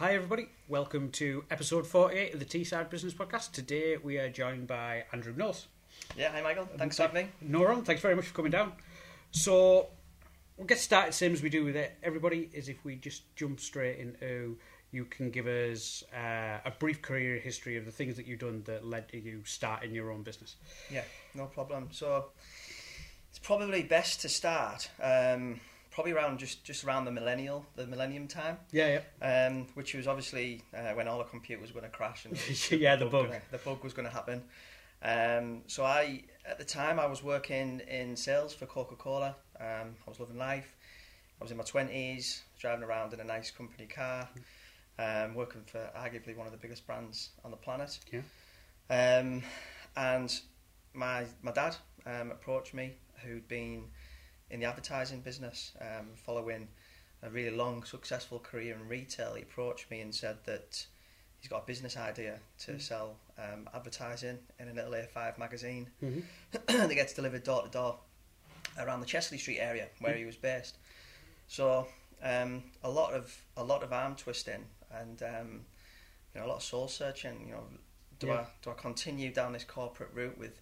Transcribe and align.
Hi, 0.00 0.14
everybody. 0.14 0.46
Welcome 0.66 1.10
to 1.10 1.44
episode 1.50 1.86
48 1.86 2.32
of 2.32 2.40
the 2.40 2.46
Teesside 2.46 2.88
Business 2.88 3.12
Podcast. 3.12 3.52
Today 3.52 3.98
we 3.98 4.16
are 4.16 4.30
joined 4.30 4.66
by 4.66 5.04
Andrew 5.12 5.34
Knowles. 5.36 5.66
Yeah, 6.16 6.30
hi 6.32 6.40
Michael. 6.40 6.66
Thanks 6.78 6.96
for 6.96 7.02
having 7.02 7.26
me. 7.26 7.30
No 7.42 7.62
wrong. 7.62 7.84
Thanks 7.84 8.00
very 8.00 8.16
much 8.16 8.24
for 8.24 8.34
coming 8.34 8.50
down. 8.50 8.72
So 9.30 9.88
we'll 10.56 10.66
get 10.66 10.78
started 10.78 11.12
same 11.12 11.34
as 11.34 11.42
we 11.42 11.50
do 11.50 11.66
with 11.66 11.76
it. 11.76 11.98
Everybody 12.02 12.48
is 12.54 12.70
if 12.70 12.82
we 12.82 12.96
just 12.96 13.24
jump 13.36 13.60
straight 13.60 13.98
into 13.98 14.56
you 14.90 15.04
can 15.04 15.30
give 15.30 15.46
us 15.46 16.02
uh, 16.16 16.60
a 16.64 16.70
brief 16.78 17.02
career 17.02 17.38
history 17.38 17.76
of 17.76 17.84
the 17.84 17.92
things 17.92 18.16
that 18.16 18.26
you've 18.26 18.40
done 18.40 18.62
that 18.64 18.86
led 18.86 19.06
to 19.10 19.20
you 19.20 19.42
starting 19.44 19.94
your 19.94 20.12
own 20.12 20.22
business. 20.22 20.56
Yeah, 20.90 21.04
no 21.34 21.44
problem. 21.44 21.88
So 21.92 22.30
it's 23.28 23.38
probably 23.38 23.82
best 23.82 24.22
to 24.22 24.30
start 24.30 24.88
um, 25.02 25.60
probably 25.90 26.12
around 26.12 26.38
just, 26.38 26.64
just 26.64 26.84
around 26.84 27.04
the 27.04 27.10
millennial, 27.10 27.66
the 27.76 27.86
millennium 27.86 28.28
time, 28.28 28.58
Yeah, 28.72 29.00
yeah. 29.20 29.46
um, 29.48 29.66
which 29.74 29.94
was 29.94 30.06
obviously 30.06 30.62
uh, 30.74 30.92
when 30.94 31.08
all 31.08 31.18
the 31.18 31.24
computers 31.24 31.74
were 31.74 31.80
going 31.80 31.90
to 31.90 31.96
crash 31.96 32.24
and 32.26 32.38
Yeah, 32.70 32.96
the 32.96 33.06
bug. 33.06 33.26
gonna- 33.26 33.40
the 33.50 33.58
bug 33.58 33.82
was 33.82 33.92
going 33.92 34.06
to 34.08 34.14
happen. 34.14 34.42
Um, 35.02 35.62
so 35.66 35.84
I, 35.84 36.24
at 36.46 36.58
the 36.58 36.64
time, 36.64 37.00
I 37.00 37.06
was 37.06 37.22
working 37.22 37.80
in 37.88 38.14
sales 38.16 38.52
for 38.54 38.66
Coca 38.66 38.96
Cola. 38.96 39.34
Um, 39.58 39.94
I 40.06 40.10
was 40.10 40.20
living 40.20 40.36
life. 40.38 40.76
I 41.40 41.44
was 41.44 41.50
in 41.50 41.56
my 41.56 41.64
twenties, 41.64 42.42
driving 42.58 42.84
around 42.84 43.14
in 43.14 43.20
a 43.20 43.24
nice 43.24 43.50
company 43.50 43.86
car, 43.86 44.28
um, 44.98 45.34
working 45.34 45.62
for 45.64 45.78
arguably 45.96 46.36
one 46.36 46.46
of 46.46 46.52
the 46.52 46.58
biggest 46.58 46.86
brands 46.86 47.30
on 47.46 47.50
the 47.50 47.56
planet. 47.56 47.98
Yeah. 48.12 48.20
Um, 48.90 49.42
and 49.96 50.38
my 50.92 51.24
my 51.42 51.52
dad 51.52 51.76
um, 52.04 52.30
approached 52.30 52.74
me, 52.74 52.92
who'd 53.24 53.48
been 53.48 53.84
in 54.50 54.60
the 54.60 54.66
advertising 54.66 55.20
business, 55.20 55.72
um, 55.80 56.08
following 56.16 56.68
a 57.22 57.30
really 57.30 57.54
long, 57.56 57.84
successful 57.84 58.38
career 58.38 58.74
in 58.74 58.88
retail. 58.88 59.34
He 59.34 59.42
approached 59.42 59.90
me 59.90 60.00
and 60.00 60.14
said 60.14 60.38
that 60.44 60.86
he's 61.38 61.48
got 61.48 61.62
a 61.62 61.66
business 61.66 61.96
idea 61.96 62.40
to 62.60 62.72
Mm. 62.72 62.80
sell 62.80 63.16
um, 63.38 63.68
advertising 63.74 64.38
in 64.58 64.68
a 64.68 64.72
little 64.74 64.92
A5 64.94 65.38
magazine 65.38 65.90
Mhm. 66.02 66.24
that 66.66 66.94
gets 66.94 67.12
delivered 67.14 67.44
door 67.44 67.62
to 67.62 67.68
door 67.68 68.00
around 68.78 69.00
the 69.00 69.06
Chester-le-Street 69.06 69.58
area 69.58 69.88
where 70.00 70.14
he 70.16 70.24
was 70.24 70.36
based. 70.36 70.76
So 71.48 71.86
um, 72.22 72.64
a 72.82 72.90
lot 72.90 73.12
of 73.14 73.34
a 73.56 73.64
lot 73.64 73.82
of 73.82 73.92
arm 73.92 74.14
twisting 74.16 74.66
and 74.90 75.22
um, 75.22 75.66
you 76.34 76.40
know 76.40 76.46
a 76.46 76.48
lot 76.48 76.56
of 76.56 76.62
soul 76.62 76.88
searching. 76.88 77.46
You 77.48 77.52
know, 77.54 77.64
do 78.18 78.26
Yeah. 78.28 78.40
I 78.40 78.46
do 78.62 78.70
I 78.70 78.74
continue 78.74 79.32
down 79.32 79.52
this 79.52 79.64
corporate 79.64 80.10
route 80.12 80.36
with 80.38 80.60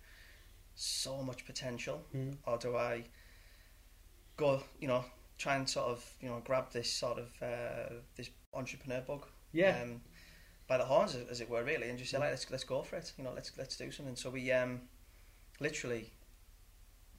so 0.77 1.23
much 1.23 1.45
potential, 1.45 2.05
Mhm. 2.15 2.37
or 2.47 2.59
do 2.59 2.77
I 2.77 3.05
go 4.39 4.63
you 4.81 4.89
know 4.89 5.05
try 5.37 5.57
and 5.57 5.69
sort 5.69 5.87
of 5.89 6.11
you 6.23 6.29
know 6.31 6.41
grab 6.45 6.71
this 6.73 6.91
sort 6.91 7.19
of 7.19 7.29
uh, 7.43 7.93
this 8.17 8.31
entrepreneur 8.55 9.03
bug 9.03 9.27
Yeah. 9.53 9.79
um, 9.83 10.01
by 10.67 10.77
the 10.79 10.85
horns, 10.85 11.15
as- 11.15 11.41
it 11.41 11.49
were, 11.49 11.65
really, 11.65 11.89
and 11.89 11.99
just 11.99 12.11
say, 12.11 12.19
like, 12.19 12.31
let's 12.31 12.51
let's 12.51 12.65
go 12.65 12.83
for 12.83 12.97
it. 12.97 13.13
You 13.19 13.25
know, 13.25 13.33
let's 13.35 13.53
let's 13.59 13.77
do 13.77 13.91
something. 13.91 14.17
So 14.17 14.31
we 14.31 14.51
um, 14.53 14.83
literally 15.61 16.11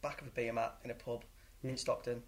back 0.02 0.22
of 0.22 0.28
a 0.28 0.31
beer 0.31 0.53
mat 0.53 0.75
in 0.84 0.92
a 0.92 0.94
pub 0.95 1.23
in 1.64 1.72
Mm. 1.72 1.80
Stockton 1.80 2.23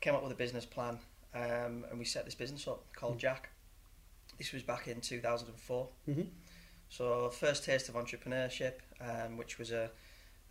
came 0.00 0.14
up 0.14 0.22
with 0.22 0.32
a 0.32 0.34
business 0.36 0.66
plan, 0.66 0.98
um, 1.34 1.84
and 1.90 1.98
we 1.98 2.04
set 2.04 2.24
this 2.24 2.34
business 2.34 2.66
up 2.68 2.80
called 2.94 3.16
Mm. 3.16 3.20
Jack. 3.20 3.50
This 4.38 4.52
was 4.52 4.62
back 4.62 4.88
in 4.88 5.00
2004. 5.00 5.88
Mhm. 6.08 6.28
So 6.90 7.30
first 7.30 7.64
taste 7.64 7.88
of 7.88 7.94
entrepreneurship, 7.96 8.74
um, 9.00 9.36
which 9.36 9.58
was 9.58 9.70
a 9.72 9.90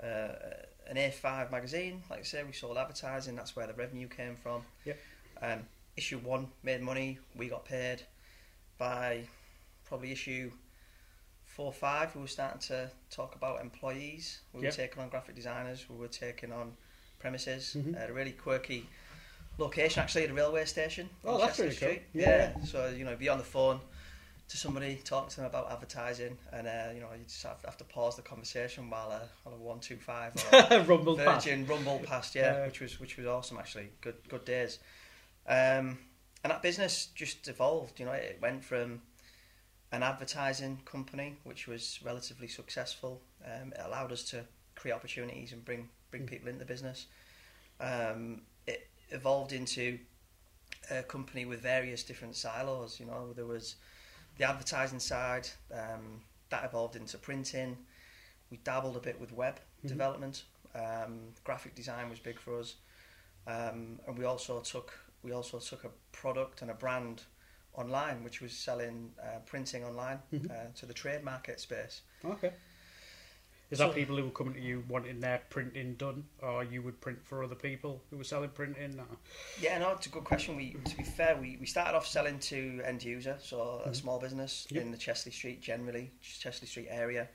uh, 0.01 0.65
an 0.87 0.95
A5 0.97 1.51
magazine. 1.51 2.01
Like 2.09 2.19
I 2.19 2.23
say, 2.23 2.43
we 2.43 2.53
sold 2.53 2.77
advertising. 2.77 3.35
That's 3.35 3.55
where 3.55 3.67
the 3.67 3.73
revenue 3.73 4.07
came 4.07 4.35
from. 4.35 4.63
Yep. 4.85 4.97
Um, 5.41 5.59
issue 5.95 6.19
one 6.19 6.47
made 6.63 6.81
money. 6.81 7.19
We 7.35 7.47
got 7.47 7.65
paid 7.65 8.03
by 8.77 9.23
probably 9.85 10.11
issue 10.11 10.51
four 11.45 11.67
or 11.67 11.73
five. 11.73 12.15
We 12.15 12.21
were 12.21 12.27
starting 12.27 12.59
to 12.61 12.89
talk 13.09 13.35
about 13.35 13.61
employees. 13.61 14.41
We 14.53 14.61
Yep. 14.61 14.71
were 14.71 14.75
taking 14.75 15.03
on 15.03 15.09
graphic 15.09 15.35
designers. 15.35 15.89
We 15.89 15.97
were 15.97 16.07
taking 16.07 16.51
on 16.51 16.75
premises 17.19 17.75
Mhm. 17.77 17.99
at 17.99 18.09
a 18.09 18.13
really 18.13 18.31
quirky 18.33 18.87
location, 19.57 20.03
actually 20.03 20.23
at 20.25 20.29
a 20.29 20.33
railway 20.33 20.65
station. 20.65 21.09
Oh, 21.25 21.39
that's 21.39 21.57
really 21.59 21.75
cool. 21.75 21.89
Yeah. 22.13 22.53
Yeah. 22.57 22.63
So 22.63 22.89
you 22.89 23.03
know, 23.05 23.15
be 23.15 23.27
on 23.29 23.39
the 23.39 23.43
phone 23.43 23.81
to 24.49 24.57
somebody, 24.57 24.95
talk 25.03 25.27
to 25.29 25.35
them 25.37 25.45
about 25.45 25.69
advertising, 25.71 26.37
and 26.53 26.67
uh, 26.67 26.89
you 26.93 27.01
know, 27.01 27.07
you 27.17 27.23
just 27.25 27.43
have, 27.43 27.61
have 27.65 27.77
to 27.77 27.83
pause 27.83 28.15
the 28.15 28.21
conversation 28.21 28.89
while 28.89 29.11
a, 29.11 29.21
while 29.43 29.55
a 29.55 29.57
one 29.57 29.79
two 29.79 29.97
five 29.97 30.33
or 30.53 30.81
Rumble 30.87 31.17
past. 31.17 31.45
Virgin 31.45 31.65
rumble 31.65 31.99
past, 31.99 32.33
yeah, 32.35 32.53
Yeah. 32.59 32.65
which 32.67 32.79
was 32.79 32.99
which 32.99 33.17
was 33.17 33.25
awesome 33.27 33.57
actually. 33.57 33.89
Good 34.01 34.15
good 34.29 34.45
days. 34.45 34.79
Um, 35.47 35.99
and 36.43 36.51
that 36.51 36.61
business 36.61 37.07
just 37.15 37.47
evolved. 37.47 37.99
You 37.99 38.05
know, 38.05 38.13
it 38.13 38.39
went 38.41 38.63
from 38.63 39.01
an 39.91 40.03
advertising 40.03 40.79
company, 40.85 41.35
which 41.43 41.67
was 41.67 41.99
relatively 42.03 42.47
successful. 42.47 43.21
Um, 43.45 43.73
it 43.73 43.81
allowed 43.85 44.11
us 44.11 44.23
to 44.31 44.45
create 44.75 44.93
opportunities 44.93 45.51
and 45.51 45.63
bring 45.65 45.89
bring 46.11 46.23
Mm. 46.23 46.29
people 46.29 46.47
into 46.47 46.59
the 46.59 46.65
business. 46.65 47.07
Um, 47.81 48.41
it 48.65 48.87
evolved 49.09 49.51
into 49.51 49.99
a 50.89 51.03
company 51.03 51.43
with 51.45 51.59
various 51.61 52.03
different 52.03 52.35
silos. 52.35 52.97
You 52.99 53.07
know, 53.07 53.33
there 53.33 53.45
was 53.45 53.75
the 54.37 54.45
advertising 54.47 54.99
side 54.99 55.47
um, 55.73 56.21
that 56.49 56.63
evolved 56.63 56.95
into 56.95 57.17
printing. 57.17 57.77
We 58.49 58.57
dabbled 58.57 58.95
a 58.95 58.99
bit 58.99 59.19
with 59.19 59.31
web 59.31 59.59
Mhm. 59.83 59.87
development. 59.89 60.43
Um, 60.73 61.33
graphic 61.43 61.75
design 61.75 62.09
was 62.09 62.19
big 62.19 62.39
for 62.39 62.59
us, 62.59 62.75
um, 63.47 63.99
and 64.07 64.17
we 64.17 64.25
also 64.25 64.59
took 64.61 64.93
we 65.23 65.31
also 65.31 65.59
took 65.59 65.83
a 65.83 65.89
product 66.11 66.61
and 66.61 66.69
a 66.71 66.73
brand 66.75 67.23
online, 67.73 68.23
which 68.23 68.39
was 68.39 68.53
selling 68.53 69.13
uh, 69.21 69.39
printing 69.45 69.83
online 69.83 70.21
Mhm. 70.31 70.49
uh, 70.51 70.71
to 70.75 70.85
the 70.85 70.93
trade 70.93 71.23
market 71.23 71.59
space. 71.59 72.01
Okay. 72.23 72.53
Is 73.69 73.79
So- 73.79 73.87
that 73.87 73.95
people 73.95 74.15
who 74.15 74.23
were 74.23 74.31
coming 74.31 74.53
to 74.53 74.61
you 74.61 74.85
wanting 74.87 75.19
their 75.19 75.39
printing 75.49 75.95
done, 75.95 76.25
or 76.41 76.63
you 76.63 76.81
would 76.83 77.01
print 77.01 77.19
for 77.25 77.43
other 77.43 77.55
people 77.55 78.01
who 78.09 78.17
were 78.17 78.23
selling 78.23 78.49
printing? 78.51 78.97
Yeah, 79.59 79.77
no, 79.79 79.91
it's 79.91 80.05
a 80.05 80.09
good 80.09 80.23
question. 80.23 80.55
We, 80.55 80.71
to 80.73 80.95
be 80.95 81.03
fair, 81.03 81.35
we, 81.35 81.57
we 81.57 81.65
started 81.65 81.97
off 81.97 82.07
selling 82.07 82.39
to 82.39 82.81
end 82.85 83.03
user, 83.03 83.37
so 83.41 83.81
a 83.85 83.89
Mhm. 83.89 83.95
small 83.95 84.19
business 84.19 84.67
Yep. 84.69 84.81
in 84.83 84.91
the 84.91 84.97
Chester-le-Street 84.97 85.59
generally, 85.59 86.11
Chester-le-Street 86.21 86.87
area, 86.89 87.27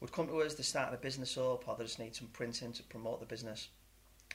would 0.00 0.10
come 0.10 0.26
to 0.26 0.42
us. 0.42 0.54
They 0.54 0.64
started 0.64 0.94
a 0.96 0.98
business 1.00 1.36
up, 1.38 1.68
or 1.68 1.76
they 1.76 1.84
just 1.84 2.00
need 2.00 2.16
some 2.16 2.26
printing 2.28 2.72
to 2.72 2.82
promote 2.84 3.20
the 3.20 3.26
business, 3.26 3.68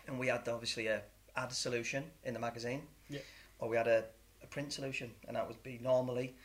and 0.07 0.17
we 0.17 0.27
had 0.27 0.47
obviously 0.47 0.87
a 0.87 1.03
ad 1.35 1.51
solution 1.51 2.09
in 2.23 2.33
the 2.35 2.39
magazine, 2.39 2.87
Yep. 3.09 3.25
or 3.59 3.67
we 3.67 3.75
had 3.75 3.87
a, 3.89 4.05
a 4.41 4.47
print 4.47 4.71
solution, 4.71 5.13
and 5.27 5.35
that 5.35 5.45
would 5.45 5.61
be 5.61 5.77
normally 5.79 6.35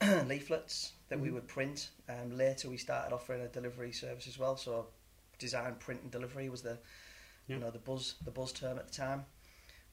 leaflets 0.26 0.92
that 1.08 1.18
we 1.20 1.28
Mhm. 1.28 1.34
would 1.34 1.48
print. 1.48 1.90
Um, 2.08 2.36
later, 2.36 2.68
we 2.68 2.76
started 2.76 3.14
offering 3.14 3.40
a 3.42 3.48
delivery 3.48 3.92
service 3.92 4.26
as 4.26 4.38
well, 4.38 4.56
so 4.56 4.88
design, 5.38 5.76
print, 5.76 6.02
and 6.02 6.10
delivery 6.10 6.48
was 6.48 6.62
the 6.62 6.78
Yeah. 7.46 7.56
you 7.56 7.58
know 7.58 7.70
the 7.70 7.78
buzz 7.78 8.14
the 8.24 8.30
buzz 8.30 8.52
term 8.52 8.78
at 8.78 8.86
the 8.88 8.92
time. 8.94 9.26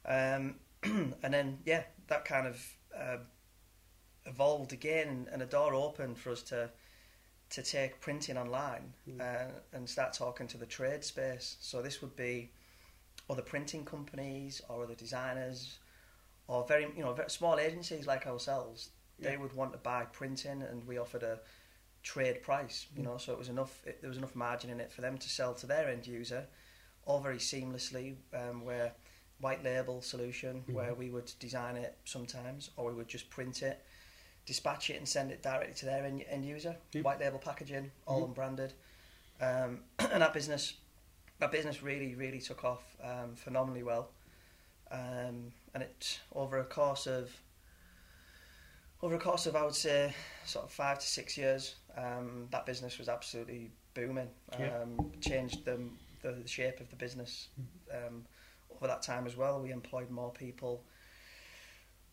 Um, 0.04 0.60
and 1.22 1.32
then 1.34 1.62
yeah, 1.64 1.84
that 2.08 2.24
kind 2.24 2.46
of 2.46 2.76
uh, 2.94 3.18
evolved 4.26 4.72
again, 4.72 5.08
and, 5.08 5.28
and 5.28 5.42
a 5.42 5.46
door 5.46 5.74
opened 5.74 6.18
for 6.18 6.30
us 6.30 6.42
to 6.44 6.70
to 7.50 7.62
take 7.62 8.00
printing 8.00 8.36
online 8.36 8.94
Mm. 9.06 9.20
uh, 9.20 9.60
and 9.72 9.88
start 9.88 10.12
talking 10.14 10.48
to 10.48 10.56
the 10.58 10.66
trade 10.66 11.04
space. 11.04 11.56
So 11.60 11.82
this 11.82 12.00
would 12.02 12.16
be 12.16 12.50
other 13.30 13.42
printing 13.42 13.84
companies 13.84 14.60
or 14.68 14.82
other 14.84 14.94
designers 14.94 15.78
or 16.48 16.66
very 16.66 16.84
you 16.96 17.02
know 17.02 17.12
very 17.14 17.30
small 17.30 17.58
agencies 17.58 18.06
like 18.06 18.26
ourselves. 18.26 18.90
They 19.24 19.32
Yeah. 19.32 19.36
would 19.38 19.54
want 19.54 19.72
to 19.72 19.78
buy 19.78 20.04
printing, 20.04 20.62
and 20.62 20.86
we 20.86 20.98
offered 20.98 21.22
a 21.22 21.40
trade 22.02 22.42
price. 22.42 22.86
You 22.94 23.00
Mm. 23.00 23.04
know, 23.04 23.18
so 23.18 23.32
it 23.32 23.38
was 23.38 23.48
enough. 23.48 23.84
It, 23.86 24.00
there 24.02 24.08
was 24.08 24.18
enough 24.18 24.34
margin 24.36 24.70
in 24.70 24.80
it 24.80 24.92
for 24.92 25.00
them 25.00 25.16
to 25.18 25.28
sell 25.28 25.54
to 25.54 25.66
their 25.66 25.88
end 25.88 26.06
user, 26.06 26.46
all 27.06 27.20
very 27.20 27.38
seamlessly. 27.38 28.16
Um, 28.32 28.64
where 28.64 28.92
white 29.40 29.64
label 29.64 30.00
solution, 30.02 30.62
Mhm. 30.68 30.74
where 30.74 30.94
we 30.94 31.10
would 31.10 31.32
design 31.40 31.76
it 31.76 31.98
sometimes, 32.04 32.70
or 32.76 32.84
we 32.86 32.94
would 32.94 33.08
just 33.08 33.30
print 33.30 33.62
it, 33.62 33.82
dispatch 34.46 34.90
it, 34.90 34.96
and 34.96 35.08
send 35.08 35.32
it 35.32 35.42
directly 35.42 35.74
to 35.74 35.86
their 35.86 36.04
end, 36.04 36.22
end 36.28 36.44
user. 36.44 36.76
Yeah. 36.92 37.02
White 37.02 37.18
label 37.18 37.38
packaging, 37.38 37.90
all 38.06 38.20
Mhm. 38.20 38.24
unbranded, 38.28 38.74
um, 39.40 39.84
and 39.98 40.22
that 40.22 40.32
business, 40.34 40.74
that 41.38 41.50
business 41.50 41.82
really, 41.82 42.14
really 42.14 42.40
took 42.40 42.62
off 42.64 42.96
um, 43.00 43.34
phenomenally 43.34 43.82
well. 43.82 44.10
Um, 44.90 45.52
and 45.72 45.82
it 45.82 46.20
over 46.32 46.58
a 46.58 46.64
course 46.64 47.06
of 47.06 47.40
over 49.04 49.16
a 49.16 49.18
course 49.18 49.44
of 49.44 49.54
I 49.54 49.62
would 49.62 49.74
say 49.74 50.14
sort 50.46 50.64
of 50.64 50.72
five 50.72 50.98
to 50.98 51.06
six 51.06 51.36
years, 51.36 51.74
um, 51.96 52.48
that 52.50 52.64
business 52.64 52.98
was 52.98 53.08
absolutely 53.08 53.70
booming. 53.92 54.28
Yeah. 54.58 54.78
Um, 54.82 55.12
changed 55.20 55.66
the, 55.66 55.78
the 56.22 56.48
shape 56.48 56.80
of 56.80 56.88
the 56.88 56.96
business 56.96 57.48
um, 57.92 58.24
over 58.74 58.86
that 58.86 59.02
time 59.02 59.26
as 59.26 59.36
well. 59.36 59.60
We 59.60 59.70
employed 59.72 60.10
more 60.10 60.32
people. 60.32 60.82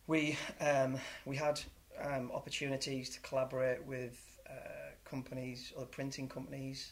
We 0.08 0.38
um, 0.60 0.98
we 1.26 1.38
had 1.38 1.62
um, 2.04 2.30
opportunities 2.34 3.10
to 3.12 3.22
collaborate 3.22 3.86
with 3.86 4.40
uh, 4.50 4.92
companies, 5.06 5.72
other 5.78 5.86
printing 5.86 6.28
companies. 6.28 6.92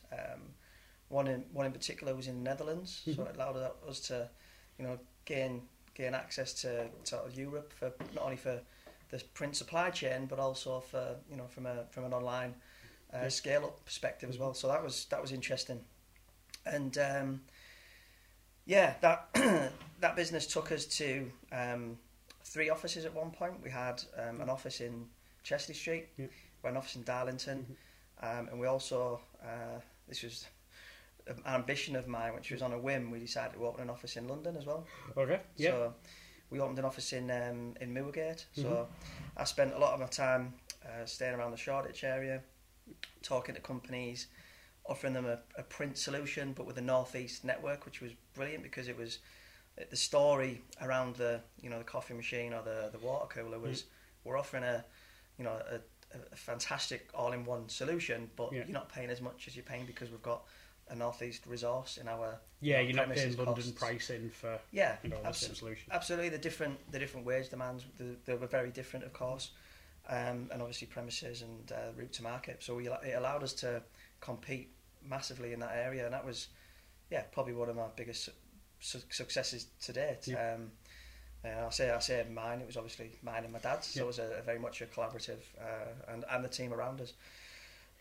One 1.10 1.28
in 1.28 1.44
one 1.52 1.66
in 1.66 1.72
particular 1.72 2.16
was 2.16 2.28
in 2.28 2.36
the 2.44 2.50
Netherlands, 2.50 3.02
so 3.04 3.12
Mhm. 3.12 3.30
it 3.30 3.36
allowed 3.36 3.58
us 3.88 4.00
to, 4.02 4.30
you 4.78 4.86
know, 4.86 5.00
gain 5.26 5.68
gain 5.96 6.14
access 6.14 6.54
to 6.62 6.88
sort 7.04 7.26
of 7.26 7.36
Europe 7.36 7.74
for 7.74 7.92
not 8.14 8.24
only 8.24 8.38
for 8.38 8.62
the 9.10 9.24
print 9.34 9.56
supply 9.56 9.90
chain, 9.90 10.26
but 10.28 10.40
also 10.40 10.80
for 10.80 11.16
you 11.30 11.36
know 11.38 11.48
from 11.48 11.66
a 11.66 11.86
from 11.92 12.04
an 12.06 12.14
online 12.14 12.54
uh, 13.14 13.30
scale 13.30 13.66
up 13.66 13.84
perspective 13.86 14.30
as 14.30 14.38
well. 14.38 14.54
So 14.54 14.68
that 14.68 14.84
was 14.84 15.06
that 15.06 15.22
was 15.22 15.32
interesting, 15.32 15.80
and 16.66 16.98
um, 16.98 17.42
yeah, 18.66 18.94
that 19.02 19.28
that 20.02 20.16
business 20.16 20.46
took 20.48 20.72
us 20.72 20.86
to 20.86 21.32
um, 21.52 21.98
three 22.44 22.70
offices 22.70 23.06
at 23.06 23.14
one 23.14 23.32
point. 23.32 23.54
We 23.64 23.70
had 23.70 24.04
um, 24.18 24.42
an 24.42 24.50
office 24.50 24.82
in 24.82 25.06
Chester-le-Street, 25.44 26.08
Yeah. 26.18 26.26
we 26.26 26.68
had 26.68 26.72
an 26.72 26.78
office 26.78 26.96
in 26.96 27.04
Darlington, 27.04 27.66
Mhm. 28.24 28.40
um, 28.40 28.48
and 28.50 28.60
we 28.60 28.68
also 28.68 29.20
uh, 29.44 29.80
this 30.08 30.22
was 30.24 30.46
an 31.28 31.42
ambition 31.46 31.96
of 31.96 32.08
mine, 32.08 32.34
which 32.34 32.52
was 32.52 32.62
on 32.62 32.74
a 32.74 32.78
whim. 32.80 33.12
We 33.12 33.20
decided 33.20 33.54
to 33.54 33.66
open 33.66 33.82
an 33.84 33.90
office 33.90 34.18
in 34.18 34.28
London 34.28 34.56
as 34.58 34.66
well. 34.66 34.86
Okay. 35.16 35.40
Yeah. 35.58 35.70
So 35.72 35.94
we 36.50 36.60
opened 36.60 36.80
an 36.80 36.86
office 36.86 37.14
in 37.14 37.30
um, 37.32 37.76
in 37.82 37.94
Moorgate. 37.94 38.46
So 38.54 38.64
Mhm. 38.64 38.88
I 39.38 39.44
spent 39.44 39.74
a 39.74 39.78
lot 39.80 39.94
of 39.94 40.00
my 40.00 40.08
time 40.08 40.54
uh, 40.86 41.06
staying 41.06 41.36
around 41.36 41.52
the 41.52 41.58
Shoreditch 41.58 42.04
area, 42.04 42.42
talking 43.22 43.56
to 43.56 43.62
companies, 43.62 44.28
offering 44.86 45.14
them 45.14 45.26
a, 45.26 45.40
a 45.58 45.64
print 45.64 45.98
solution, 45.98 46.54
but 46.54 46.66
with 46.66 46.78
a 46.78 46.82
northeast 46.82 47.44
network, 47.44 47.86
which 47.86 48.02
was 48.02 48.12
brilliant 48.34 48.64
because 48.64 48.88
it 48.88 48.98
was 48.98 49.20
the 49.90 49.96
story 49.96 50.62
around 50.82 51.16
the 51.16 51.42
you 51.62 51.70
know 51.70 51.78
the 51.78 51.84
coffee 51.86 52.14
machine 52.14 52.54
or 52.54 52.62
the 52.64 52.90
the 52.92 53.00
water 53.00 53.28
cooler 53.28 53.60
was 53.60 53.86
we're 54.24 54.38
offering 54.38 54.64
a 54.64 54.84
you 55.38 55.44
know 55.46 55.62
a, 55.72 55.80
a 56.34 56.36
fantastic 56.36 57.10
all-in-one 57.14 57.70
solution, 57.70 58.30
but 58.36 58.52
Yeah. 58.52 58.64
you're 58.66 58.74
not 58.74 58.90
paying 58.90 59.10
as 59.10 59.22
much 59.22 59.48
as 59.48 59.56
you're 59.56 59.64
paying 59.64 59.86
because 59.86 60.10
we've 60.10 60.24
got 60.24 60.44
a 60.90 60.96
northeast 60.96 61.46
resource 61.46 61.98
in 61.98 62.08
our 62.08 62.40
yeah, 62.62 62.82
you're 62.82 62.96
not 62.96 63.10
paying 63.12 63.36
London 63.38 63.56
costs. 63.56 63.72
pricing 63.72 64.30
for 64.30 64.60
yeah 64.72 64.98
you 65.04 65.10
know 65.10 65.22
the 65.24 65.32
same 65.32 65.56
solution. 65.56 65.90
Absolutely, 65.92 66.30
the 66.30 66.38
different 66.38 66.78
the 66.92 67.00
different 67.00 67.26
wage 67.26 67.50
demands 67.50 67.86
they, 67.98 68.16
they 68.26 68.36
were 68.36 68.48
very 68.48 68.70
different, 68.70 69.06
of 69.06 69.14
course, 69.14 69.52
um, 70.10 70.50
and 70.52 70.62
obviously 70.62 70.88
premises 70.88 71.42
and 71.42 71.72
uh, 71.72 71.92
route 71.96 72.12
to 72.14 72.24
market. 72.24 72.62
So 72.62 72.76
we, 72.76 72.88
it 72.88 73.16
allowed 73.16 73.44
us 73.44 73.54
to 73.54 73.82
compete 74.20 74.70
massively 75.08 75.54
in 75.54 75.60
that 75.60 75.72
area, 75.74 76.06
and 76.06 76.14
that 76.14 76.26
was, 76.26 76.48
yeah, 77.10 77.22
probably 77.32 77.54
one 77.54 77.70
of 77.70 77.76
my 77.76 77.88
biggest 77.96 78.30
su- 78.80 79.00
successes 79.10 79.68
to 79.84 79.94
date. 79.94 80.28
Um, 80.30 80.72
uh, 81.46 81.68
I 81.68 81.70
say 81.70 81.90
I 81.92 82.00
say 82.00 82.26
mine. 82.34 82.60
It 82.60 82.68
was 82.68 82.76
obviously 82.76 83.12
mine 83.22 83.46
and 83.46 83.54
my 83.54 83.60
dad's, 83.60 83.88
so 83.88 84.02
it 84.04 84.08
was 84.08 84.20
a, 84.20 84.40
a 84.40 84.42
very 84.42 84.60
much 84.60 84.82
a 84.82 84.86
collaborative, 84.86 85.40
uh, 85.62 86.12
and 86.12 86.26
and 86.30 86.44
the 86.44 86.50
team 86.50 86.74
around 86.74 87.00
us. 87.00 87.14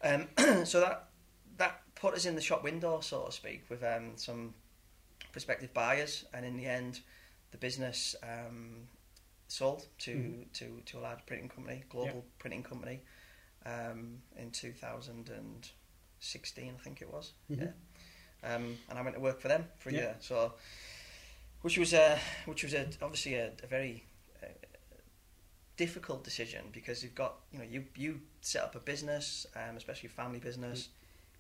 Um, 0.02 0.26
so 0.64 0.81
that 0.81 1.08
that 1.58 1.82
put 1.94 2.14
us 2.14 2.25
in 2.25 2.34
the 2.34 2.40
shop 2.40 2.62
window, 2.64 3.00
so 3.00 3.26
to 3.26 3.32
speak, 3.32 3.64
with 3.69 3.82
um, 3.84 4.12
some 4.16 4.55
prospective 5.32 5.75
buyers, 5.75 6.25
and 6.32 6.46
in 6.46 6.56
the 6.56 6.64
end, 6.66 7.00
the 7.50 7.58
business 7.58 8.14
um, 8.22 8.88
sold 9.49 9.87
to, 9.99 10.10
Mhm. 10.12 10.52
to 10.55 10.81
to 10.87 10.99
a 10.99 11.00
large 11.00 11.25
printing 11.26 11.49
company, 11.49 11.82
global 11.88 12.25
printing 12.38 12.62
company, 12.62 13.00
um, 13.66 14.22
in 14.37 14.50
2016, 14.50 16.75
I 16.75 16.78
think 16.82 17.02
it 17.02 17.10
was. 17.12 17.32
Mhm. 17.50 17.60
Yeah, 17.60 17.72
um, 18.55 18.78
and 18.88 18.99
I 18.99 19.02
went 19.02 19.14
to 19.16 19.20
work 19.20 19.40
for 19.40 19.49
them 19.49 19.69
for 19.78 19.90
a 19.90 19.93
Yeah. 19.93 19.99
year. 20.00 20.16
So, 20.20 20.55
which 21.62 21.76
was 21.78 21.93
a 21.93 22.19
which 22.46 22.62
was 22.62 22.72
a, 22.75 22.88
obviously 23.02 23.34
a, 23.34 23.52
a 23.62 23.66
very 23.66 24.05
uh, 24.43 24.46
difficult 25.76 26.25
decision 26.25 26.70
because 26.72 27.02
you've 27.02 27.14
got 27.14 27.34
you 27.52 27.58
know 27.58 27.64
you 27.64 27.84
you 27.96 28.20
set 28.40 28.62
up 28.64 28.75
a 28.75 28.81
business, 28.81 29.46
um, 29.56 29.76
especially 29.76 30.08
a 30.08 30.12
family 30.12 30.38
business. 30.40 30.88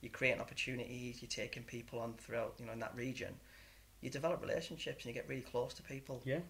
You're 0.00 0.12
creating 0.12 0.40
opportunities. 0.40 1.20
You're 1.22 1.28
taking 1.28 1.64
people 1.64 1.98
on 1.98 2.14
throughout 2.14 2.54
you 2.58 2.66
know 2.66 2.72
in 2.72 2.78
that 2.80 2.94
region. 2.94 3.34
You 4.00 4.10
develop 4.10 4.40
relationships 4.40 5.04
and 5.04 5.14
you 5.14 5.20
get 5.20 5.28
really 5.28 5.42
close 5.42 5.74
to 5.74 5.82
people 5.82 6.22
Yeah. 6.24 6.40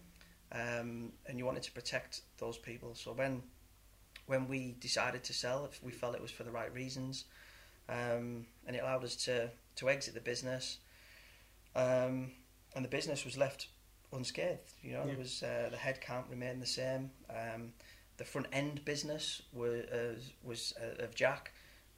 um, 0.51 1.11
and 1.25 1.37
you 1.39 1.45
wanted 1.45 1.63
to 1.63 1.71
protect 1.71 2.21
those 2.37 2.57
people. 2.57 2.93
So 2.95 3.11
when 3.13 3.43
when 4.27 4.47
we 4.47 4.75
decided 4.79 5.23
to 5.23 5.33
sell, 5.33 5.65
if 5.65 5.81
we 5.83 5.91
felt 5.91 6.13
it 6.15 6.21
was 6.21 6.29
for 6.31 6.43
the 6.43 6.51
right 6.51 6.71
reasons, 6.73 7.25
um, 7.87 8.45
and 8.67 8.75
it 8.75 8.79
allowed 8.83 9.03
us 9.03 9.15
to 9.25 9.49
to 9.77 9.89
exit 9.89 10.13
the 10.13 10.21
business, 10.21 10.77
um, 11.75 12.31
and 12.75 12.85
the 12.85 12.89
business 12.89 13.25
was 13.25 13.37
left 13.37 13.67
unscathed. 14.13 14.73
You 14.83 14.93
know, 14.93 14.99
Yeah. 15.01 15.05
there 15.07 15.17
was 15.17 15.43
uh, 15.43 15.67
the 15.71 15.77
head 15.77 16.01
count 16.01 16.27
remained 16.29 16.61
the 16.61 16.67
same. 16.67 17.11
Um, 17.29 17.73
the 18.17 18.25
front 18.25 18.47
end 18.51 18.83
business 18.85 19.41
was 19.53 19.85
uh, 19.85 20.15
was 20.43 20.73
uh, 20.79 21.03
of 21.03 21.15
Jack 21.15 21.53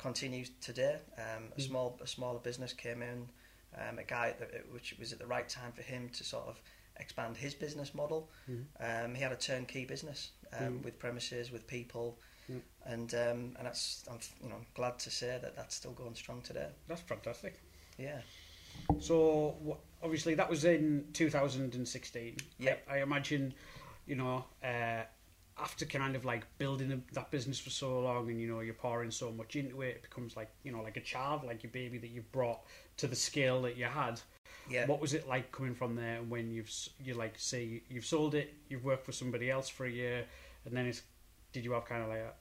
continues 0.06 0.50
today. 0.62 0.98
Um, 1.18 1.52
a 1.56 1.60
Mm. 1.60 1.68
small 1.68 2.00
a 2.02 2.08
smaller 2.08 2.40
business 2.40 2.74
came 2.74 3.02
in, 3.04 3.30
um, 3.78 4.00
a 4.00 4.04
guy 4.04 4.34
that, 4.40 4.50
which 4.72 4.96
was 5.00 5.14
at 5.14 5.20
the 5.20 5.28
right 5.28 5.48
time 5.48 5.72
for 5.74 5.84
him 5.84 6.10
to 6.10 6.24
sort 6.24 6.48
of 6.48 6.60
expand 6.98 7.38
his 7.38 7.54
business 7.54 7.94
model. 7.94 8.30
Mhm. 8.50 8.66
Um, 8.80 9.16
he 9.16 9.22
had 9.22 9.32
a 9.32 9.36
turnkey 9.38 9.86
business 9.86 10.32
um, 10.54 10.80
Mm. 10.80 10.84
with 10.84 10.98
premises, 11.00 11.52
with 11.52 11.66
people, 11.68 12.18
Mm. 12.50 12.62
and 12.86 13.14
um, 13.14 13.56
and 13.58 13.66
that's 13.68 14.04
I'm 14.10 14.20
you 14.44 14.50
know 14.50 14.66
glad 14.74 14.98
to 15.00 15.12
say 15.12 15.38
that 15.42 15.56
that's 15.56 15.76
still 15.76 15.94
going 15.94 16.16
strong 16.16 16.42
today. 16.42 16.70
That's 16.88 17.02
fantastic. 17.02 17.54
Yeah, 17.98 18.22
So 19.00 19.78
obviously 20.02 20.34
that 20.36 20.50
was 20.50 20.66
in 20.66 21.12
2016. 21.14 22.38
Yeah. 22.58 22.78
I, 22.88 22.96
I 22.96 23.02
imagine, 23.02 23.54
you 24.08 24.16
know, 24.16 24.46
uh, 24.64 25.04
after 25.60 25.86
kind 25.86 26.16
of 26.16 26.26
like 26.26 26.46
building 26.58 26.92
a, 26.92 27.14
that 27.14 27.32
business 27.32 27.60
for 27.60 27.70
so 27.70 28.00
long, 28.00 28.30
and 28.30 28.40
you 28.40 28.48
know 28.48 28.60
you're 28.62 28.74
pouring 28.74 29.12
so 29.12 29.32
much 29.32 29.56
into 29.56 29.82
it, 29.82 29.98
it 29.98 30.02
becomes 30.04 30.36
like 30.36 30.50
you 30.64 30.72
know 30.72 30.82
like 30.82 30.98
a 30.98 31.02
child, 31.02 31.44
like 31.44 31.64
your 31.64 31.72
baby 31.72 31.98
that 31.98 32.10
you've 32.10 32.32
brought 32.32 32.62
to 32.98 33.08
the 33.08 33.16
scale 33.16 33.62
that 33.64 33.78
you 33.78 33.86
had. 33.86 34.20
yeah. 34.70 34.86
What 34.86 35.02
was 35.02 35.14
it 35.14 35.28
like 35.28 35.52
coming 35.52 35.76
from 35.76 35.96
there? 35.96 36.18
And 36.18 36.30
when 36.30 36.52
you've 36.52 36.72
you 37.04 37.14
like 37.14 37.34
say 37.38 37.82
you've 37.90 38.06
sold 38.06 38.36
it, 38.36 38.54
you've 38.70 38.84
worked 38.84 39.06
for 39.06 39.12
somebody 39.12 39.50
else 39.50 39.70
for 39.70 39.86
a 39.86 39.92
year, 39.92 40.26
and 40.66 40.76
then 40.76 40.86
it's 40.86 41.02
did 41.52 41.66
you 41.66 41.72
have 41.74 41.86
kind 41.86 42.04
of 42.04 42.10
like 42.10 42.20
a, 42.20 42.32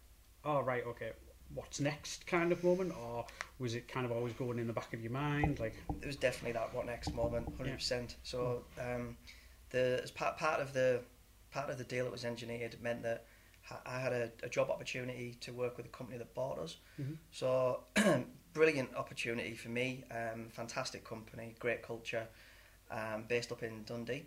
oh 0.45 0.61
right 0.61 0.85
okay 0.87 1.11
what's 1.55 1.81
next 1.81 2.27
kind 2.27 2.53
of 2.53 2.63
moment 2.63 2.93
or 2.97 3.27
was 3.59 3.75
it 3.75 3.89
kind 3.89 4.07
of 4.07 4.13
always 4.13 4.33
going 4.35 4.59
in 4.59 4.69
the 4.69 4.73
back 4.73 4.95
of 4.95 5.03
your 5.03 5.11
mind 5.11 5.59
like 5.59 5.75
it 6.01 6.07
was 6.07 6.17
definitely 6.17 6.53
that 6.53 6.73
what 6.73 6.87
next 6.87 7.13
moment, 7.15 7.47
hundred 7.57 7.75
percent. 7.75 8.17
So 8.23 8.63
um, 8.79 9.17
the 9.71 10.01
as 10.03 10.11
part 10.11 10.39
part 10.39 10.61
of 10.61 10.73
the 10.73 11.01
part 11.53 11.71
of 11.71 11.79
the 11.79 11.85
deal 11.85 12.05
that 12.05 12.13
was 12.13 12.25
engineered 12.25 12.77
meant 12.83 13.03
that 13.03 13.25
I 13.87 14.01
had 14.01 14.13
a, 14.13 14.31
a 14.43 14.49
job 14.49 14.71
opportunity 14.71 15.37
to 15.41 15.53
work 15.53 15.77
with 15.77 15.87
a 15.87 15.91
company 15.91 16.19
that 16.19 16.35
bought 16.35 16.59
us. 16.59 16.77
Mhm. 17.01 17.17
So 17.31 17.85
brilliant 18.53 18.95
opportunity 18.97 19.55
for 19.55 19.69
me. 19.69 20.05
Um, 20.11 20.49
fantastic 20.51 21.05
company, 21.05 21.55
great 21.59 21.83
culture, 21.83 22.27
um, 22.91 23.25
based 23.29 23.53
up 23.53 23.63
in 23.63 23.85
Dundee. 23.85 24.27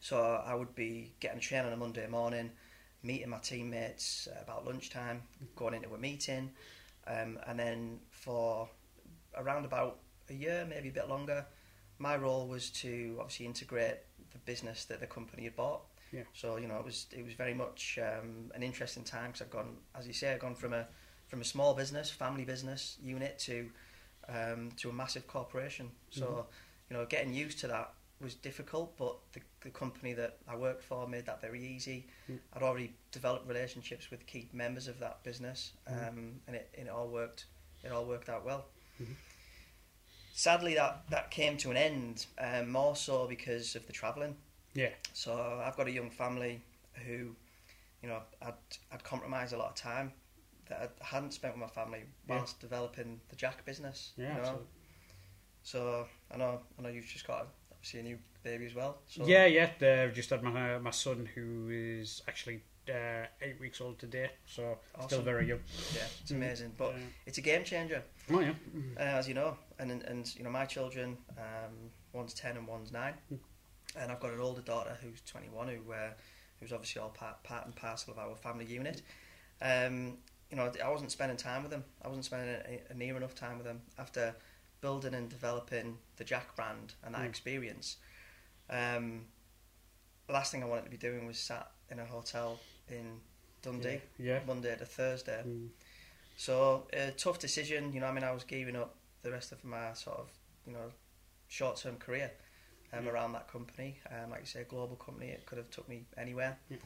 So 0.00 0.42
I 0.44 0.54
would 0.54 0.74
be 0.74 1.12
getting 1.20 1.38
a 1.38 1.40
train 1.40 1.64
on 1.64 1.72
a 1.72 1.76
Monday 1.76 2.06
morning, 2.06 2.50
meeting 3.02 3.30
my 3.30 3.38
teammates 3.38 4.28
about 4.42 4.66
lunchtime, 4.66 5.22
going 5.56 5.74
into 5.74 5.94
a 5.94 5.98
meeting, 5.98 6.50
um, 7.06 7.38
and 7.46 7.58
then 7.58 8.00
for 8.10 8.68
around 9.36 9.64
about 9.64 9.98
a 10.28 10.34
year, 10.34 10.66
maybe 10.68 10.88
a 10.88 10.92
bit 10.92 11.08
longer, 11.08 11.46
my 11.98 12.16
role 12.16 12.46
was 12.46 12.70
to 12.70 13.16
obviously 13.18 13.46
integrate 13.46 13.98
the 14.32 14.38
business 14.38 14.84
that 14.84 15.00
the 15.00 15.06
company 15.06 15.44
had 15.44 15.56
bought. 15.56 15.82
Yeah. 16.12 16.22
So 16.34 16.56
you 16.56 16.66
know 16.68 16.78
it 16.78 16.84
was 16.84 17.06
it 17.16 17.24
was 17.24 17.34
very 17.34 17.54
much 17.54 17.98
um, 18.02 18.50
an 18.54 18.62
interesting 18.62 19.04
time 19.04 19.26
because 19.32 19.42
I've 19.42 19.50
gone, 19.50 19.76
as 19.94 20.06
you 20.06 20.12
say, 20.12 20.32
I've 20.32 20.40
gone 20.40 20.54
from 20.54 20.72
a 20.72 20.86
from 21.28 21.40
a 21.40 21.44
small 21.44 21.74
business, 21.74 22.10
family 22.10 22.44
business 22.44 22.96
unit 23.02 23.38
to 23.40 23.70
um, 24.28 24.70
to 24.78 24.90
a 24.90 24.92
massive 24.92 25.26
corporation. 25.26 25.90
So 26.10 26.26
Mhm. 26.26 26.44
you 26.90 26.96
know 26.96 27.06
getting 27.06 27.32
used 27.34 27.58
to 27.60 27.66
that 27.68 27.92
was 28.20 28.34
difficult, 28.34 28.96
but 28.96 29.16
the, 29.32 29.40
the 29.60 29.70
company 29.70 30.12
that 30.14 30.38
I 30.48 30.56
worked 30.56 30.82
for 30.82 31.06
made 31.06 31.24
that 31.26 31.40
very 31.40 31.64
easy. 31.64 32.06
Mm. 32.28 32.40
I'd 32.52 32.62
already 32.64 32.92
developed 33.12 33.46
relationships 33.46 34.10
with 34.10 34.26
key 34.26 34.48
members 34.52 34.88
of 34.88 34.98
that 34.98 35.22
business, 35.22 35.72
um, 35.86 35.94
Mhm. 35.94 36.34
and 36.46 36.56
it 36.56 36.68
and 36.78 36.88
it 36.88 36.90
all 36.90 37.08
worked. 37.08 37.46
It 37.84 37.92
all 37.92 38.06
worked 38.06 38.28
out 38.28 38.44
well. 38.44 38.66
Mhm. 39.00 39.14
Sadly, 40.32 40.74
that 40.74 41.08
that 41.10 41.30
came 41.30 41.56
to 41.58 41.70
an 41.70 41.76
end, 41.76 42.26
um, 42.38 42.70
more 42.70 42.96
so 42.96 43.26
because 43.26 43.76
of 43.76 43.86
the 43.86 43.92
travelling. 43.92 44.36
Yeah 44.74 44.90
So 45.12 45.60
I've 45.64 45.76
got 45.76 45.86
a 45.86 45.90
young 45.90 46.10
family 46.10 46.62
who, 47.06 47.34
you 48.02 48.08
know, 48.08 48.20
I'd 48.42 48.54
I'd 48.92 49.02
compromised 49.04 49.52
a 49.52 49.58
lot 49.58 49.68
of 49.70 49.74
time 49.74 50.12
that 50.68 50.92
I 51.00 51.04
hadn't 51.04 51.32
spent 51.32 51.54
with 51.54 51.60
my 51.60 51.68
family 51.68 52.02
Yeah. 52.28 52.36
whilst 52.36 52.60
developing 52.60 53.20
the 53.30 53.36
Jack 53.36 53.64
business. 53.64 54.12
yeah 54.16 54.28
you 54.28 54.34
know? 54.34 54.38
absolutely. 54.40 54.66
So 55.62 56.06
I 56.32 56.36
know 56.36 56.60
I 56.78 56.82
know 56.82 56.88
you've 56.88 57.06
just 57.06 57.26
got 57.26 57.48
obviously 57.72 58.00
a 58.00 58.02
new 58.02 58.18
baby 58.42 58.66
as 58.66 58.74
well. 58.74 58.98
So 59.06 59.26
yeah 59.26 59.46
yeah 59.46 59.70
uh, 59.82 60.04
I've 60.04 60.14
just 60.14 60.30
had 60.30 60.42
my 60.42 60.74
uh, 60.74 60.80
my 60.80 60.90
son 60.92 61.28
who 61.34 61.68
is 61.70 62.22
actually 62.28 62.62
uh, 62.88 63.26
eight 63.42 63.60
weeks 63.60 63.80
old 63.82 63.98
today 63.98 64.30
so 64.46 64.78
still 65.06 65.20
very 65.22 65.46
young 65.46 65.60
yeah, 65.94 66.00
it's 66.22 66.32
Mm. 66.32 66.36
amazing. 66.36 66.72
But 66.78 66.90
Uh, 66.94 66.98
it's 67.26 67.38
a 67.38 67.42
game 67.42 67.64
changer, 67.64 68.02
oh 68.30 68.40
yeah 68.40 68.54
uh, 68.96 69.18
as 69.20 69.28
you 69.28 69.34
know. 69.34 69.56
And 69.78 69.90
and 70.10 70.34
you 70.36 70.44
know 70.44 70.50
my 70.50 70.66
children, 70.66 71.16
um, 71.36 71.90
one's 72.12 72.34
ten 72.34 72.56
and 72.56 72.66
one's 72.66 72.92
nine, 72.92 73.14
Mm. 73.30 73.38
And 73.98 74.10
I've 74.12 74.20
got 74.20 74.32
an 74.32 74.40
older 74.40 74.60
daughter 74.62 74.96
who's 75.02 75.20
twenty 75.22 75.48
one 75.48 75.68
who 75.68 75.92
uh, 75.92 76.10
who's 76.60 76.72
obviously 76.72 77.00
all 77.02 77.10
part 77.10 77.42
part 77.42 77.64
and 77.66 77.74
parcel 77.74 78.12
of 78.12 78.18
our 78.18 78.34
family 78.36 78.64
unit. 78.64 79.02
Um, 79.60 80.18
you 80.50 80.56
know, 80.56 80.70
I 80.82 80.88
wasn't 80.88 81.10
spending 81.10 81.36
time 81.36 81.62
with 81.62 81.70
them. 81.70 81.84
I 82.02 82.08
wasn't 82.08 82.24
spending 82.24 82.48
a, 82.48 82.92
a 82.92 82.94
near 82.94 83.16
enough 83.16 83.34
time 83.34 83.58
with 83.58 83.66
them 83.66 83.82
after 83.98 84.34
building 84.80 85.12
and 85.14 85.28
developing 85.28 85.98
the 86.16 86.24
Jack 86.24 86.54
brand 86.56 86.94
and 87.04 87.14
that 87.14 87.22
Mm. 87.22 87.28
experience. 87.28 87.96
Um, 88.70 89.26
the 90.26 90.32
last 90.32 90.52
thing 90.52 90.62
I 90.62 90.66
wanted 90.66 90.84
to 90.84 90.90
be 90.90 90.96
doing 90.96 91.26
was 91.26 91.38
sat 91.38 91.70
in 91.90 91.98
a 91.98 92.04
hotel 92.04 92.60
in 92.88 93.20
Dundee, 93.62 94.00
Yeah. 94.18 94.40
Monday 94.46 94.74
to 94.76 94.86
Thursday. 94.86 95.42
Mm. 95.46 95.68
So 96.36 96.86
a 96.92 97.10
tough 97.10 97.38
decision, 97.38 97.92
you 97.92 98.00
know. 98.00 98.06
I 98.06 98.12
mean, 98.12 98.24
I 98.24 98.30
was 98.32 98.44
giving 98.44 98.76
up 98.76 98.94
the 99.22 99.30
rest 99.32 99.50
of 99.52 99.64
my 99.64 99.92
sort 99.94 100.18
of, 100.18 100.30
you 100.66 100.72
know, 100.72 100.92
short-term 101.48 101.96
career 101.96 102.30
um, 102.92 103.04
Yeah. 103.04 103.10
around 103.12 103.32
that 103.32 103.48
company. 103.50 103.98
Um, 104.10 104.30
like 104.30 104.40
you 104.40 104.46
say, 104.46 104.60
a 104.62 104.64
global 104.64 104.96
company. 104.96 105.28
It 105.28 105.46
could 105.46 105.58
have 105.58 105.70
took 105.70 105.88
me 105.88 106.04
anywhere. 106.16 106.58
Yeah. 106.68 106.78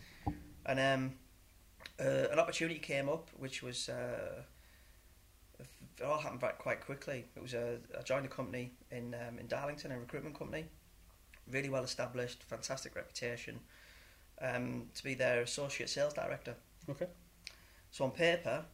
And 0.66 0.78
um, 0.80 1.18
uh, 2.00 2.28
an 2.32 2.38
opportunity 2.38 2.78
came 2.78 3.08
up, 3.08 3.28
which 3.36 3.62
was 3.62 3.88
uh, 3.88 4.42
it 5.98 6.04
all 6.04 6.18
happened 6.18 6.40
quite 6.58 6.80
quickly. 6.80 7.24
It 7.36 7.42
was 7.42 7.54
a 7.54 7.78
I 7.98 8.02
joined 8.02 8.26
a 8.26 8.28
company 8.28 8.72
in 8.90 9.14
um, 9.14 9.38
in 9.38 9.46
Darlington, 9.46 9.92
a 9.92 9.98
recruitment 9.98 10.38
company, 10.38 10.66
really 11.50 11.68
well 11.68 11.84
established, 11.84 12.42
fantastic 12.44 12.94
reputation. 12.96 13.60
Um, 14.40 14.88
to 14.94 15.04
be 15.04 15.14
their 15.14 15.42
associate 15.42 15.88
sales 15.88 16.14
director. 16.14 16.56
Okay. 16.90 17.06
So 17.92 18.04
on 18.04 18.10
paper, 18.10 18.64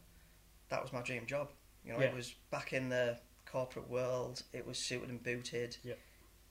that 0.69 0.81
was 0.81 0.91
my 0.91 1.01
dream 1.03 1.27
job. 1.27 1.49
You 1.85 1.93
know, 1.93 1.99
Yeah. 1.99 2.07
it 2.07 2.15
was 2.15 2.33
back 2.49 2.73
in 2.73 2.89
the 2.89 3.19
corporate 3.45 3.87
world. 3.87 4.41
It 4.51 4.65
was 4.65 4.79
suited 4.79 5.09
and 5.09 5.21
booted. 5.21 5.77
Yeah. 5.83 5.93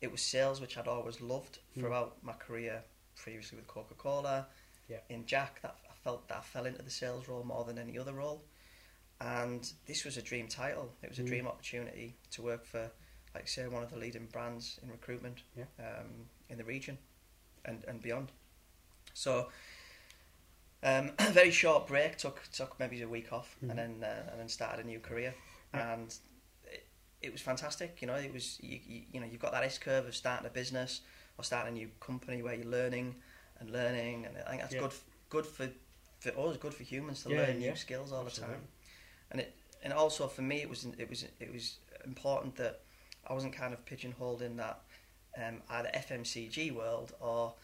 It 0.00 0.10
was 0.12 0.20
sales, 0.22 0.60
which 0.60 0.76
I'd 0.78 0.86
always 0.88 1.20
loved 1.20 1.58
Mm. 1.76 1.80
throughout 1.80 2.22
my 2.22 2.32
career. 2.34 2.84
Previously 3.16 3.56
with 3.58 3.66
Coca 3.66 3.94
Cola, 3.94 4.46
Yeah. 4.88 5.00
in 5.08 5.26
Jack, 5.26 5.60
that 5.62 5.76
I 5.90 5.94
felt 6.04 6.28
that 6.28 6.38
I 6.38 6.40
fell 6.42 6.66
into 6.66 6.82
the 6.82 6.90
sales 6.90 7.26
role 7.28 7.42
more 7.44 7.64
than 7.64 7.78
any 7.78 7.98
other 7.98 8.12
role. 8.12 8.44
And 9.20 9.70
this 9.86 10.04
was 10.04 10.16
a 10.16 10.22
dream 10.22 10.46
title. 10.48 10.94
It 11.02 11.08
was 11.08 11.18
a 11.18 11.22
Mm. 11.22 11.26
dream 11.26 11.46
opportunity 11.48 12.16
to 12.30 12.42
work 12.42 12.64
for, 12.64 12.92
like 13.34 13.42
I 13.42 13.46
say, 13.46 13.66
one 13.66 13.82
of 13.82 13.90
the 13.90 13.96
leading 13.96 14.26
brands 14.26 14.78
in 14.82 14.90
recruitment 14.90 15.42
Yeah. 15.56 15.64
um, 15.80 16.30
in 16.48 16.58
the 16.58 16.64
region 16.64 16.98
and, 17.64 17.82
and 17.84 18.00
beyond. 18.00 18.30
So, 19.14 19.50
um, 20.84 21.12
a 21.18 21.32
very 21.32 21.50
short 21.50 21.88
break. 21.88 22.16
Took 22.18 22.44
took 22.52 22.78
maybe 22.78 23.02
a 23.02 23.08
week 23.08 23.32
off, 23.32 23.56
Mhm. 23.60 23.70
and 23.70 23.78
then 23.78 24.04
uh, 24.04 24.28
and 24.30 24.38
then 24.40 24.48
started 24.48 24.84
a 24.84 24.88
new 24.88 25.00
career. 25.00 25.34
Yeah. 25.74 25.94
And 25.94 26.16
it, 27.22 27.32
was 27.32 27.40
fantastic. 27.40 27.98
You 28.00 28.06
know, 28.08 28.14
it 28.14 28.32
was 28.32 28.58
you, 28.60 28.78
you, 28.86 29.02
you 29.12 29.20
know 29.20 29.26
you've 29.30 29.40
got 29.40 29.52
that 29.52 29.64
S 29.64 29.78
curve 29.78 30.06
of 30.06 30.14
starting 30.14 30.46
a 30.46 30.50
business 30.50 31.00
or 31.36 31.44
starting 31.44 31.74
a 31.74 31.78
new 31.78 31.90
company 32.00 32.42
where 32.42 32.54
you're 32.54 32.66
learning 32.66 33.16
and 33.60 33.70
learning, 33.70 34.26
and 34.26 34.36
I 34.46 34.50
think 34.50 34.62
that's 34.62 34.74
Yeah. 34.74 34.80
good 34.80 34.92
good 35.30 35.46
for 35.46 35.68
for 36.20 36.30
us, 36.30 36.56
good 36.56 36.74
for 36.74 36.82
humans 36.82 37.22
to 37.22 37.28
Yeah, 37.30 37.36
learn 37.38 37.60
yeah. 37.60 37.70
new 37.70 37.76
skills 37.76 38.12
all 38.12 38.24
Absolutely. 38.24 38.54
the 38.56 38.60
time. 38.60 38.68
And 39.30 39.40
it 39.40 39.56
and 39.82 39.92
also 39.92 40.28
for 40.28 40.42
me, 40.42 40.62
it 40.62 40.68
was 40.68 40.84
it 40.84 41.08
was 41.08 41.24
it 41.38 41.52
was 41.52 41.78
important 42.04 42.56
that 42.56 42.80
I 43.26 43.32
wasn't 43.32 43.52
kind 43.54 43.72
of 43.72 43.84
pigeonholed 43.84 44.42
in 44.42 44.56
that 44.56 44.80
um, 45.36 45.62
either 45.70 45.90
FMCG 45.94 46.72
world 46.72 47.14
or 47.20 47.54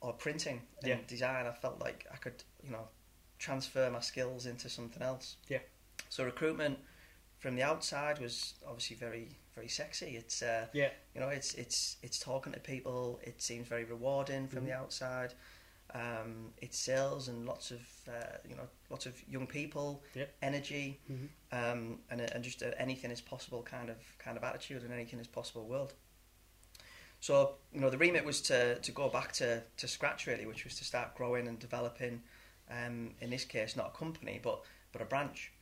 or 0.00 0.12
printing 0.12 0.62
and 0.82 1.06
design. 1.06 1.46
I 1.46 1.52
felt 1.52 1.80
like 1.80 2.06
I 2.12 2.16
could 2.16 2.42
you 2.62 2.70
know 2.70 2.88
transfer 3.38 3.88
my 3.90 4.00
skills 4.00 4.46
into 4.46 4.68
something 4.68 5.02
else. 5.02 5.36
Yeah. 5.48 5.58
So 6.08 6.24
recruitment 6.24 6.78
from 7.38 7.54
the 7.56 7.62
outside 7.62 8.18
was 8.20 8.54
obviously 8.66 8.96
very 8.96 9.28
very 9.54 9.68
sexy. 9.68 10.16
It's 10.16 10.42
uh, 10.42 10.66
Yeah. 10.72 10.90
you 11.14 11.20
know 11.20 11.28
it's 11.28 11.54
it's 11.54 11.96
it's 12.02 12.18
talking 12.18 12.52
to 12.52 12.60
people. 12.60 13.20
It 13.22 13.42
seems 13.42 13.66
very 13.68 13.84
rewarding 13.84 14.48
from 14.48 14.64
the 14.64 14.70
Mhm. 14.72 14.76
outside. 14.80 15.34
Um, 15.94 16.52
it's 16.58 16.78
sales 16.78 17.28
and 17.28 17.46
lots 17.46 17.70
of 17.70 17.80
uh, 18.08 18.36
you 18.48 18.54
know 18.54 18.68
lots 18.90 19.06
of 19.06 19.14
young 19.28 19.46
people, 19.46 20.02
Yep. 20.14 20.34
energy, 20.42 21.00
hmm 21.06 21.26
um, 21.50 22.00
and 22.10 22.20
and 22.20 22.44
just 22.44 22.62
a 22.62 22.78
anything 22.80 23.10
is 23.10 23.20
possible 23.20 23.62
kind 23.62 23.88
of 23.90 23.96
kind 24.18 24.36
of 24.36 24.44
attitude 24.44 24.82
and 24.84 24.92
anything 24.92 25.18
is 25.18 25.26
possible 25.26 25.66
world. 25.66 25.94
So 27.20 27.56
you 27.72 27.80
know 27.80 27.90
the 27.90 27.98
remit 27.98 28.24
was 28.24 28.40
to 28.42 28.78
to 28.78 28.92
go 28.92 29.08
back 29.08 29.32
to 29.34 29.62
to 29.78 29.88
scratch 29.88 30.26
really, 30.26 30.46
which 30.46 30.64
was 30.64 30.76
to 30.78 30.84
start 30.84 31.14
growing 31.14 31.48
and 31.48 31.58
developing. 31.58 32.22
Um, 32.70 33.14
in 33.20 33.30
this 33.30 33.46
case, 33.46 33.76
not 33.76 33.86
a 33.94 33.98
company, 33.98 34.38
but 34.42 34.62
but 34.92 35.00
a 35.00 35.06
branch. 35.06 35.52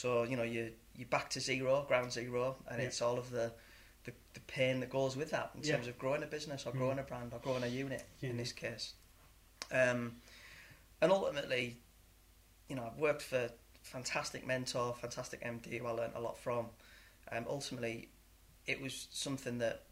So 0.00 0.22
you 0.22 0.34
know 0.36 0.44
you 0.44 0.72
you 0.96 1.04
back 1.04 1.28
to 1.30 1.40
zero, 1.40 1.84
ground 1.86 2.10
zero, 2.10 2.56
and 2.68 2.80
Yeah. 2.80 2.86
it's 2.86 3.02
all 3.02 3.18
of 3.18 3.28
the, 3.30 3.52
the 4.04 4.12
the 4.32 4.40
pain 4.40 4.80
that 4.80 4.88
goes 4.88 5.14
with 5.14 5.30
that 5.32 5.50
in 5.54 5.62
Yeah. 5.62 5.74
terms 5.74 5.88
of 5.88 5.98
growing 5.98 6.22
a 6.22 6.26
business 6.26 6.64
or 6.66 6.72
Mm. 6.72 6.78
growing 6.78 6.98
a 6.98 7.02
brand 7.02 7.34
or 7.34 7.38
growing 7.38 7.62
a 7.64 7.66
unit. 7.66 8.04
Yeah. 8.20 8.30
In 8.30 8.38
this 8.38 8.52
case, 8.52 8.94
um, 9.70 10.16
and 11.02 11.12
ultimately, 11.12 11.76
you 12.68 12.76
know, 12.76 12.86
I've 12.86 12.96
worked 12.98 13.20
for 13.22 13.50
fantastic 13.82 14.46
mentor, 14.46 14.94
fantastic 14.94 15.42
MD 15.42 15.76
who 15.78 15.86
I 15.86 15.90
learnt 15.90 16.14
a 16.16 16.20
lot 16.20 16.38
from. 16.38 16.70
Um, 17.30 17.44
ultimately, 17.46 18.08
it 18.66 18.80
was 18.80 19.06
something 19.10 19.58
that 19.58 19.82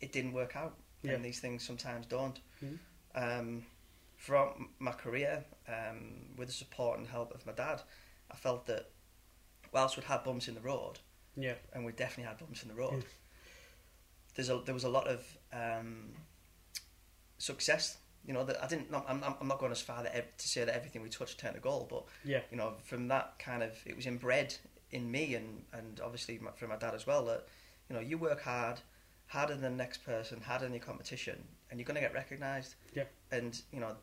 it 0.00 0.12
didn't 0.12 0.34
work 0.34 0.54
out, 0.54 0.76
and 1.02 1.24
these 1.24 1.40
things 1.40 1.64
sometimes 1.64 2.06
don't. 2.06 2.38
Mhm. 2.62 2.78
Um, 3.16 3.66
throughout 4.18 4.56
my 4.78 4.92
career, 4.92 5.44
um, 5.66 6.32
with 6.36 6.46
the 6.48 6.54
support 6.54 6.98
and 6.98 7.08
help 7.08 7.34
of 7.34 7.44
my 7.44 7.52
dad, 7.52 7.82
I 8.30 8.36
felt 8.36 8.66
that 8.66 8.90
whilst 9.72 9.96
we'd 9.96 10.04
had 10.04 10.24
bumps 10.24 10.48
in 10.48 10.54
the 10.54 10.60
road, 10.60 10.98
Yeah. 11.36 11.54
and 11.72 11.84
we 11.84 11.92
definitely 11.92 12.24
had 12.24 12.38
bumps 12.38 12.62
in 12.62 12.68
the 12.68 12.74
road, 12.74 13.02
Mm. 13.02 13.04
there's 14.34 14.48
a, 14.50 14.60
there 14.64 14.74
was 14.74 14.84
a 14.84 14.88
lot 14.88 15.06
of 15.06 15.24
um, 15.52 16.12
success. 17.38 17.98
You 18.24 18.32
know, 18.32 18.44
that 18.44 18.62
I 18.62 18.66
didn't. 18.66 18.88
I'm, 18.92 19.22
I'm 19.22 19.34
I'm 19.40 19.46
not 19.46 19.60
going 19.60 19.70
as 19.70 19.80
far 19.80 20.02
that 20.02 20.38
to 20.38 20.48
say 20.48 20.64
that 20.64 20.74
everything 20.74 21.00
we 21.02 21.08
touched 21.08 21.38
turned 21.38 21.54
to 21.54 21.60
goal, 21.60 21.86
but 21.88 22.06
Yeah. 22.24 22.40
you 22.50 22.56
know, 22.56 22.74
from 22.84 23.06
that 23.08 23.38
kind 23.38 23.62
of, 23.62 23.72
it 23.86 23.94
was 23.94 24.04
inbred 24.06 24.52
in 24.90 25.08
me 25.10 25.34
and, 25.36 25.62
and 25.72 26.00
obviously 26.00 26.38
my, 26.38 26.50
from 26.52 26.70
my 26.70 26.76
dad 26.76 26.94
as 26.94 27.06
well 27.06 27.24
that, 27.26 27.46
you 27.88 27.94
know, 27.94 28.00
you 28.02 28.18
work 28.18 28.40
hard, 28.42 28.80
harder 29.26 29.54
than 29.54 29.62
the 29.62 29.70
next 29.70 30.04
person, 30.04 30.40
harder 30.40 30.64
than 30.64 30.72
your 30.74 30.82
competition, 30.82 31.38
and 31.70 31.78
you're 31.78 31.84
going 31.86 31.94
to 31.96 32.00
get 32.00 32.14
recognised. 32.14 32.74
Yeah. 32.94 33.04
And, 33.30 33.60
you 33.72 33.78
know, 33.80 33.94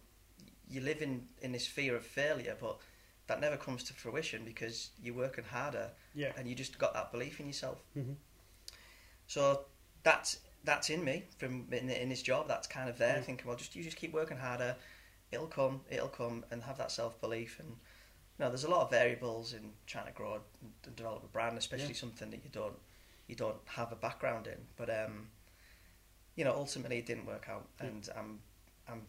you 0.70 0.80
live 0.82 1.02
in, 1.02 1.26
in 1.42 1.52
this 1.52 1.68
fear 1.68 1.94
of 1.96 2.06
failure, 2.06 2.56
but 2.60 2.80
that 3.28 3.40
never 3.40 3.58
comes 3.58 3.84
to 3.86 3.94
fruition 3.94 4.44
because 4.46 4.90
you're 5.02 5.16
working 5.16 5.44
harder 5.46 5.90
Yeah. 6.14 6.32
and 6.38 6.48
you 6.48 6.56
just 6.56 6.78
got 6.78 6.94
that 6.94 7.12
belief 7.12 7.40
in 7.40 7.48
yourself. 7.48 7.82
hmm 7.94 8.14
So 9.28 9.66
that's 10.04 10.40
that's 10.66 10.90
in 10.90 11.04
me 11.04 11.24
from 11.38 11.68
in, 11.72 11.90
in 11.90 12.10
this 12.10 12.22
job. 12.22 12.48
That's 12.48 12.68
kind 12.68 12.90
of 12.90 12.98
there. 12.98 13.18
Mm. 13.18 13.24
Thinking, 13.26 13.48
well, 13.48 13.56
just 13.58 13.76
you 13.76 13.84
just 13.84 13.98
keep 13.98 14.14
working 14.14 14.38
harder. 14.38 14.76
It'll 15.32 15.48
come. 15.48 15.82
It'll 15.90 16.08
come, 16.08 16.46
and 16.52 16.62
have 16.64 16.78
that 16.78 16.92
self 16.92 17.20
belief. 17.22 17.60
And 17.60 17.70
you 17.70 18.46
know, 18.46 18.50
there's 18.50 18.64
a 18.64 18.70
lot 18.70 18.82
of 18.82 18.90
variables 18.92 19.54
in 19.54 19.72
trying 19.88 20.06
to 20.08 20.12
grow 20.12 20.34
and, 20.36 20.72
and 20.86 20.96
develop 20.96 21.24
a 21.24 21.28
brand, 21.28 21.58
especially 21.58 21.88
Yeah. 21.90 21.94
something 22.06 22.30
that 22.32 22.44
you 22.44 22.50
don't 22.52 22.78
you 23.28 23.36
don't 23.36 23.58
have 23.66 23.92
a 23.92 23.96
background 23.96 24.48
in. 24.48 24.58
But 24.78 24.90
um, 24.90 25.28
you 26.36 26.44
know, 26.44 26.54
ultimately 26.54 26.98
it 26.98 27.06
didn't 27.06 27.26
work 27.26 27.48
out, 27.50 27.68
Yeah. 27.80 27.88
and 27.88 28.10
I'm 28.18 28.40
I'm 28.88 29.02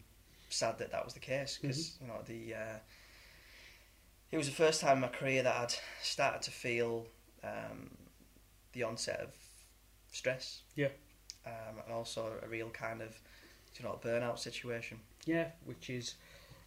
sad 0.49 0.77
that 0.79 0.91
that 0.91 1.03
was 1.03 1.13
the 1.13 1.19
case 1.19 1.57
because 1.61 1.97
you 2.01 2.07
know 2.07 2.21
the 2.25 2.55
uh, 2.55 2.77
it 4.31 4.37
was 4.37 4.47
the 4.47 4.55
first 4.55 4.81
time 4.81 4.97
in 4.97 5.01
my 5.01 5.07
career 5.07 5.43
that 5.43 5.55
I'd 5.55 5.75
started 6.01 6.41
to 6.43 6.51
feel 6.51 7.07
um, 7.43 7.91
the 8.73 8.83
onset 8.83 9.19
of 9.21 9.29
stress. 10.11 10.61
Yeah. 10.75 10.89
Um, 11.45 11.79
and 11.85 11.93
also 11.93 12.33
a 12.43 12.47
real 12.47 12.69
kind 12.69 13.01
of, 13.01 13.15
you 13.77 13.85
know, 13.85 13.99
burnout 14.03 14.39
situation. 14.39 14.99
Yeah, 15.25 15.47
which 15.65 15.89
is, 15.89 16.15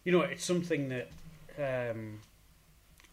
you 0.03 0.11
know, 0.11 0.21
it's 0.21 0.45
something 0.45 0.89
that, 0.89 1.11
um, 1.57 2.19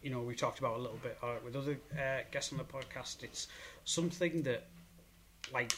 you 0.01 0.09
know, 0.09 0.21
we 0.21 0.35
talked 0.35 0.59
about 0.59 0.77
a 0.77 0.81
little 0.81 0.99
bit 1.03 1.17
uh, 1.21 1.35
with 1.43 1.55
other 1.55 1.77
uh, 1.93 2.21
guests 2.31 2.51
on 2.51 2.57
the 2.57 2.63
podcast. 2.63 3.23
It's 3.23 3.47
something 3.83 4.43
that, 4.43 4.67
like, 5.53 5.73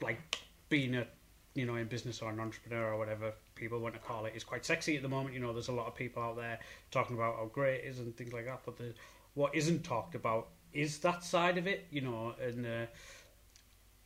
like 0.00 0.20
being 0.68 0.94
a, 0.96 1.06
you 1.54 1.66
know, 1.66 1.76
in 1.76 1.86
business 1.86 2.22
or 2.22 2.30
an 2.30 2.40
entrepreneur 2.40 2.92
or 2.92 2.98
whatever 2.98 3.34
people 3.60 3.78
want 3.78 3.94
to 3.94 4.00
call 4.00 4.24
it 4.24 4.32
is 4.34 4.42
quite 4.42 4.64
sexy 4.64 4.96
at 4.96 5.02
the 5.02 5.08
moment. 5.08 5.34
You 5.34 5.40
know, 5.40 5.52
there's 5.52 5.68
a 5.68 5.72
lot 5.72 5.86
of 5.86 5.94
people 5.94 6.22
out 6.22 6.36
there 6.36 6.58
talking 6.90 7.14
about 7.16 7.36
how 7.36 7.46
great 7.46 7.84
it 7.84 7.84
is 7.84 7.98
and 8.00 8.16
things 8.16 8.32
like 8.32 8.46
that. 8.46 8.62
But 8.64 8.76
the 8.78 8.94
what 9.34 9.54
isn't 9.54 9.84
talked 9.84 10.14
about 10.14 10.48
is 10.72 10.98
that 10.98 11.22
side 11.22 11.58
of 11.58 11.66
it. 11.66 11.86
You 11.90 12.00
know, 12.00 12.34
and. 12.42 12.66
Uh, 12.66 12.86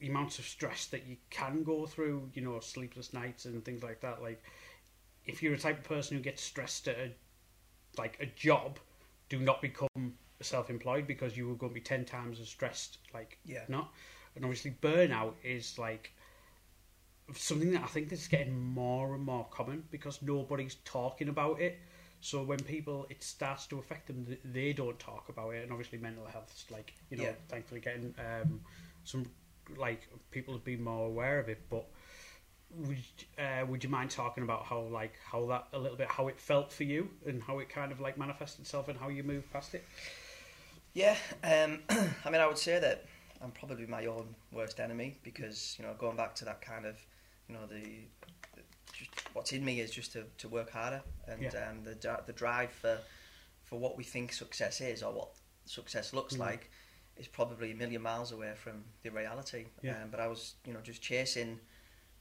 the 0.01 0.09
amounts 0.11 0.39
of 0.39 0.45
stress 0.45 0.87
that 0.87 1.07
you 1.07 1.17
can 1.31 1.63
go 1.63 1.87
through, 1.87 2.29
you 2.35 2.43
know, 2.43 2.61
sleepless 2.61 3.15
nights 3.15 3.47
and 3.47 3.65
things 3.65 3.83
like 3.83 4.01
that. 4.01 4.21
Like, 4.21 4.43
if 5.25 5.43
you're 5.43 5.55
a 5.55 5.59
type 5.59 5.79
of 5.79 5.85
person 5.85 6.17
who 6.17 6.23
gets 6.23 6.43
stressed 6.43 6.89
at 6.89 6.99
a, 6.99 7.13
like 7.97 8.19
a 8.21 8.27
job, 8.27 8.79
do 9.29 9.39
not 9.39 9.63
become 9.63 10.15
self-employed 10.41 11.07
because 11.07 11.37
you 11.37 11.47
will 11.47 11.55
going 11.55 11.71
to 11.71 11.75
be 11.75 11.81
ten 11.81 12.05
times 12.05 12.41
as 12.41 12.49
stressed. 12.49 12.99
Like, 13.15 13.39
Yeah. 13.47 13.63
not, 13.69 13.95
and 14.37 14.45
obviously 14.45 14.77
burnout 14.83 15.35
is 15.43 15.79
like 15.79 16.13
something 17.35 17.73
that 17.73 17.83
I 17.83 17.87
think 17.87 18.13
is 18.13 18.27
getting 18.29 18.59
more 18.59 19.15
and 19.15 19.25
more 19.25 19.47
common 19.51 19.85
because 19.91 20.21
nobody's 20.23 20.77
talking 20.85 21.29
about 21.29 21.61
it. 21.61 21.79
So 22.21 22.43
when 22.43 22.59
people 22.61 23.07
it 23.11 23.23
starts 23.23 23.67
to 23.69 23.79
affect 23.79 24.07
them, 24.07 24.37
they 24.45 24.73
don't 24.73 24.99
talk 24.99 25.29
about 25.29 25.51
it, 25.51 25.63
and 25.63 25.73
obviously 25.73 25.99
mental 25.99 26.27
health's 26.27 26.65
like 26.71 26.95
you 27.11 27.17
know, 27.19 27.25
Yeah. 27.25 27.33
thankfully 27.49 27.81
getting 27.81 28.15
um, 28.19 28.61
some 29.05 29.27
like 29.77 30.09
people 30.31 30.55
have 30.55 30.65
been 30.65 30.83
more 30.83 31.07
aware 31.07 31.39
of 31.39 31.49
it. 31.49 31.61
But 31.71 31.87
would 32.71 32.99
uh, 33.39 33.65
would 33.67 33.85
you 33.85 33.91
mind 33.91 34.11
talking 34.11 34.43
about 34.43 34.65
how 34.65 34.81
like 34.81 35.15
how 35.25 35.47
that 35.47 35.69
a 35.73 35.79
little 35.79 35.97
bit 35.97 36.09
how 36.09 36.29
it 36.29 36.41
felt 36.41 36.73
for 36.73 36.85
you 36.85 37.09
and 37.27 37.43
how 37.43 37.59
it 37.59 37.69
kind 37.69 37.93
of 37.93 38.01
like 38.01 38.19
manifested 38.19 38.63
itself 38.63 38.89
and 38.89 38.99
how 38.99 39.09
you 39.09 39.23
moved 39.23 39.51
past 39.53 39.75
it? 39.75 39.85
Yeah. 40.93 41.17
Um, 41.43 41.81
I 42.25 42.31
mean, 42.31 42.41
I 42.41 42.47
would 42.47 42.59
say 42.59 42.79
that 42.79 43.05
I'm 43.43 43.51
probably 43.51 43.87
my 43.87 44.07
own 44.07 44.35
worst 44.53 44.81
enemy 44.81 45.19
because 45.23 45.77
you 45.79 45.85
know, 45.85 45.95
going 45.99 46.17
back 46.17 46.35
to 46.37 46.45
that 46.47 46.61
kind 46.61 46.87
of, 46.87 46.97
you 47.49 47.55
know, 47.55 47.67
the, 47.67 47.83
the 48.55 48.63
just 48.93 49.11
what's 49.33 49.53
in 49.53 49.65
me 49.65 49.81
is 49.81 49.91
just 49.91 50.13
to, 50.13 50.25
to 50.39 50.49
work 50.49 50.71
harder 50.71 51.03
and 51.29 51.43
Yeah. 51.43 51.69
um, 51.71 51.83
the 51.85 51.95
the 52.27 52.33
drive 52.33 52.71
for 52.71 52.99
for 53.63 53.79
what 53.79 53.97
we 53.97 54.05
think 54.05 54.33
success 54.33 54.81
is 54.81 55.03
or 55.03 55.13
what 55.13 55.29
success 55.65 56.13
looks 56.13 56.35
Mm. 56.35 56.41
like 56.41 56.71
is 57.17 57.27
probably 57.29 57.71
a 57.73 57.75
million 57.75 58.03
miles 58.03 58.33
away 58.33 58.53
from 58.55 58.85
the 59.03 59.11
reality. 59.11 59.67
Yeah. 59.83 60.03
Um, 60.03 60.11
but 60.11 60.21
I 60.21 60.27
was 60.29 60.55
you 60.67 60.73
know 60.73 60.81
just 60.81 61.03
chasing 61.03 61.61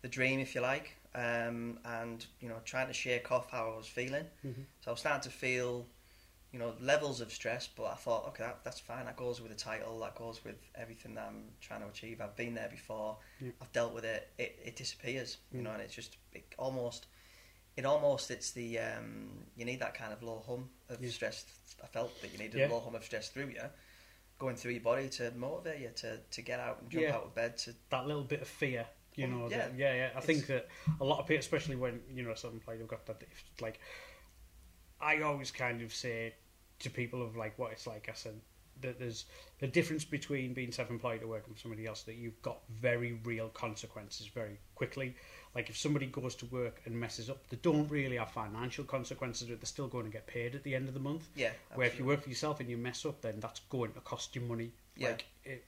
the 0.02 0.08
dream, 0.08 0.40
if 0.40 0.54
you 0.56 0.62
like, 0.62 0.98
um, 1.16 1.80
and 1.86 2.26
you 2.42 2.50
know 2.50 2.60
trying 2.66 2.88
to 2.88 2.94
shake 2.94 3.32
off 3.32 3.50
how 3.52 3.72
I 3.74 3.78
was 3.78 3.88
feeling. 3.88 4.26
Mhm. 4.46 4.66
So 4.82 4.90
I 4.90 4.92
was 4.92 5.00
starting 5.00 5.22
to 5.32 5.38
feel, 5.38 5.86
you 6.54 6.60
know, 6.60 6.74
levels 6.80 7.20
of 7.20 7.34
stress. 7.34 7.68
But 7.68 7.86
I 7.86 7.96
thought, 7.96 8.28
okay, 8.30 8.44
that, 8.44 8.64
that's 8.64 8.80
fine. 8.80 9.06
That 9.06 9.18
goes 9.18 9.42
with 9.42 9.52
the 9.52 9.58
title. 9.58 10.00
That 10.00 10.16
goes 10.16 10.44
with 10.46 10.56
everything 10.76 11.16
that 11.16 11.26
I'm 11.28 11.46
trying 11.60 11.82
to 11.82 11.88
achieve. 11.88 12.22
I've 12.22 12.36
been 12.36 12.54
there 12.54 12.70
before. 12.70 13.18
Yeah. 13.42 13.52
I've 13.62 13.72
dealt 13.74 13.94
with 13.94 14.06
it. 14.06 14.30
It, 14.38 14.60
it 14.64 14.76
disappears, 14.76 15.38
you 15.52 15.60
Mm. 15.60 15.64
know, 15.64 15.72
and 15.72 15.82
it's 15.82 15.96
just 15.96 16.18
it 16.32 16.46
almost, 16.60 17.08
it 17.76 17.86
almost 17.86 18.30
it's 18.32 18.52
the 18.52 18.78
um, 18.80 19.30
you 19.58 19.66
need 19.66 19.80
that 19.82 19.96
kind 19.96 20.14
of 20.14 20.22
low 20.24 20.44
hum 20.48 20.70
of 20.90 21.04
Yeah. 21.04 21.10
stress. 21.10 21.46
I 21.84 21.88
felt 21.88 22.22
that 22.22 22.32
you 22.32 22.38
needed 22.38 22.62
a 22.62 22.72
low 22.74 22.80
hum 22.80 22.94
of 22.96 23.04
stress 23.04 23.30
through 23.30 23.48
you, 23.48 23.62
going 24.38 24.56
through 24.56 24.74
your 24.74 24.82
body 24.84 25.10
to 25.10 25.32
motivate 25.32 25.82
you 25.82 25.90
to 25.96 26.18
to 26.20 26.42
get 26.44 26.60
out 26.60 26.82
and 26.82 26.90
jump 26.90 27.08
out 27.08 27.24
of 27.24 27.36
bed 27.36 27.58
to 27.58 27.74
that 27.90 28.06
little 28.08 28.24
bit 28.24 28.42
of 28.44 28.48
fear. 28.48 28.86
You 29.16 29.28
Well, 29.28 29.38
know, 29.38 29.50
yeah. 29.50 29.58
that- 29.58 29.78
yeah, 29.78 29.94
yeah. 29.96 30.06
I 30.06 30.20
It's- 30.20 30.26
think 30.26 30.46
that 30.48 30.68
a 31.02 31.04
lot 31.04 31.20
of 31.20 31.28
people, 31.28 31.40
especially 31.40 31.76
when 31.76 32.02
you 32.10 32.22
know 32.24 32.36
some 32.36 32.62
like 32.68 32.78
they've 32.78 32.88
got 32.88 33.06
that, 33.08 33.22
if, 33.24 33.44
like 33.62 33.80
I 35.02 35.22
always 35.22 35.52
kind 35.52 35.82
of 35.82 35.94
say 35.94 36.36
to 36.84 36.90
people 36.90 37.22
of 37.22 37.36
like 37.36 37.58
what 37.58 37.72
it's 37.72 37.88
like. 37.88 38.08
I 38.10 38.14
said 38.14 38.40
that 38.82 39.00
there's 39.00 39.26
the 39.60 39.68
difference 39.68 40.04
between 40.04 40.54
being 40.54 40.72
self-employed 40.72 41.24
or 41.24 41.28
working 41.28 41.54
for 41.54 41.60
somebody 41.60 41.86
else 41.86 42.04
that 42.04 42.16
you've 42.16 42.42
got 42.42 42.60
very 42.70 43.20
real 43.24 43.50
consequences 43.50 44.28
very 44.28 44.58
quickly. 44.76 45.16
Like 45.56 45.70
if 45.70 45.78
somebody 45.78 46.08
goes 46.08 46.36
to 46.36 46.46
work 46.48 46.82
and 46.86 47.00
messes 47.00 47.30
up, 47.30 47.48
they 47.50 47.58
don't 47.58 47.90
really 47.90 48.18
have 48.18 48.32
financial 48.32 48.84
consequences, 48.84 49.48
but 49.48 49.60
they're 49.60 49.66
still 49.66 49.88
going 49.88 50.06
to 50.06 50.12
get 50.12 50.26
paid 50.26 50.56
at 50.56 50.64
the 50.64 50.74
end 50.76 50.88
of 50.88 50.94
the 50.94 51.00
month. 51.00 51.28
yeah. 51.36 51.52
Where 51.76 51.88
if 51.88 52.00
you 52.00 52.06
work 52.06 52.24
for 52.24 52.30
yourself 52.30 52.60
and 52.60 52.70
you 52.70 52.78
mess 52.78 53.06
up, 53.06 53.22
then 53.22 53.40
that's 53.40 53.60
going 53.70 53.94
to 53.94 54.00
cost 54.02 54.36
you 54.36 54.42
money. 54.42 54.72
Yeah. 54.98 55.10
Like 55.10 55.26
it, 55.44 55.66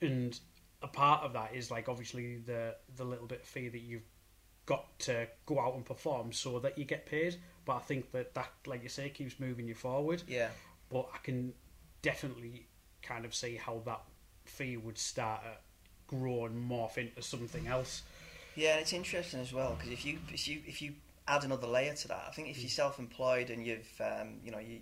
and 0.00 0.38
a 0.82 0.88
part 0.88 1.22
of 1.22 1.32
that 1.34 1.54
is 1.54 1.70
like 1.70 1.88
obviously 1.88 2.38
the 2.38 2.74
the 2.96 3.04
little 3.04 3.26
bit 3.26 3.40
of 3.42 3.46
fee 3.46 3.68
that 3.68 3.80
you've 3.80 4.08
got 4.66 4.98
to 5.00 5.26
go 5.46 5.60
out 5.60 5.74
and 5.74 5.84
perform 5.84 6.32
so 6.32 6.58
that 6.60 6.76
you 6.78 6.84
get 6.84 7.06
paid. 7.06 7.36
But 7.70 7.76
I 7.76 7.80
think 7.82 8.10
that 8.10 8.34
that, 8.34 8.50
like 8.66 8.82
you 8.82 8.88
say, 8.88 9.10
keeps 9.10 9.38
moving 9.38 9.68
you 9.68 9.76
forward. 9.76 10.24
yeah. 10.26 10.48
But 10.88 11.08
I 11.14 11.18
can 11.18 11.54
definitely 12.02 12.66
kind 13.00 13.24
of 13.24 13.32
see 13.32 13.54
how 13.54 13.80
that 13.84 14.00
fee 14.44 14.76
would 14.76 14.98
start 14.98 15.42
to 15.44 15.50
grow 16.08 16.46
and 16.46 16.68
morph 16.68 16.98
into 16.98 17.22
something 17.22 17.68
else. 17.68 18.02
Yeah, 18.56 18.72
and 18.72 18.80
it's 18.80 18.92
interesting 18.92 19.38
as 19.38 19.52
well 19.52 19.76
because 19.76 19.92
if 19.92 20.04
you 20.04 20.18
if 20.32 20.48
you 20.48 20.62
if 20.66 20.82
you 20.82 20.94
add 21.28 21.44
another 21.44 21.68
layer 21.68 21.94
to 21.94 22.08
that, 22.08 22.24
I 22.26 22.32
think 22.32 22.48
if 22.48 22.58
you're 22.58 22.68
self-employed 22.68 23.50
and 23.50 23.64
you've 23.64 24.00
um, 24.00 24.40
you 24.44 24.50
know 24.50 24.58
you 24.58 24.80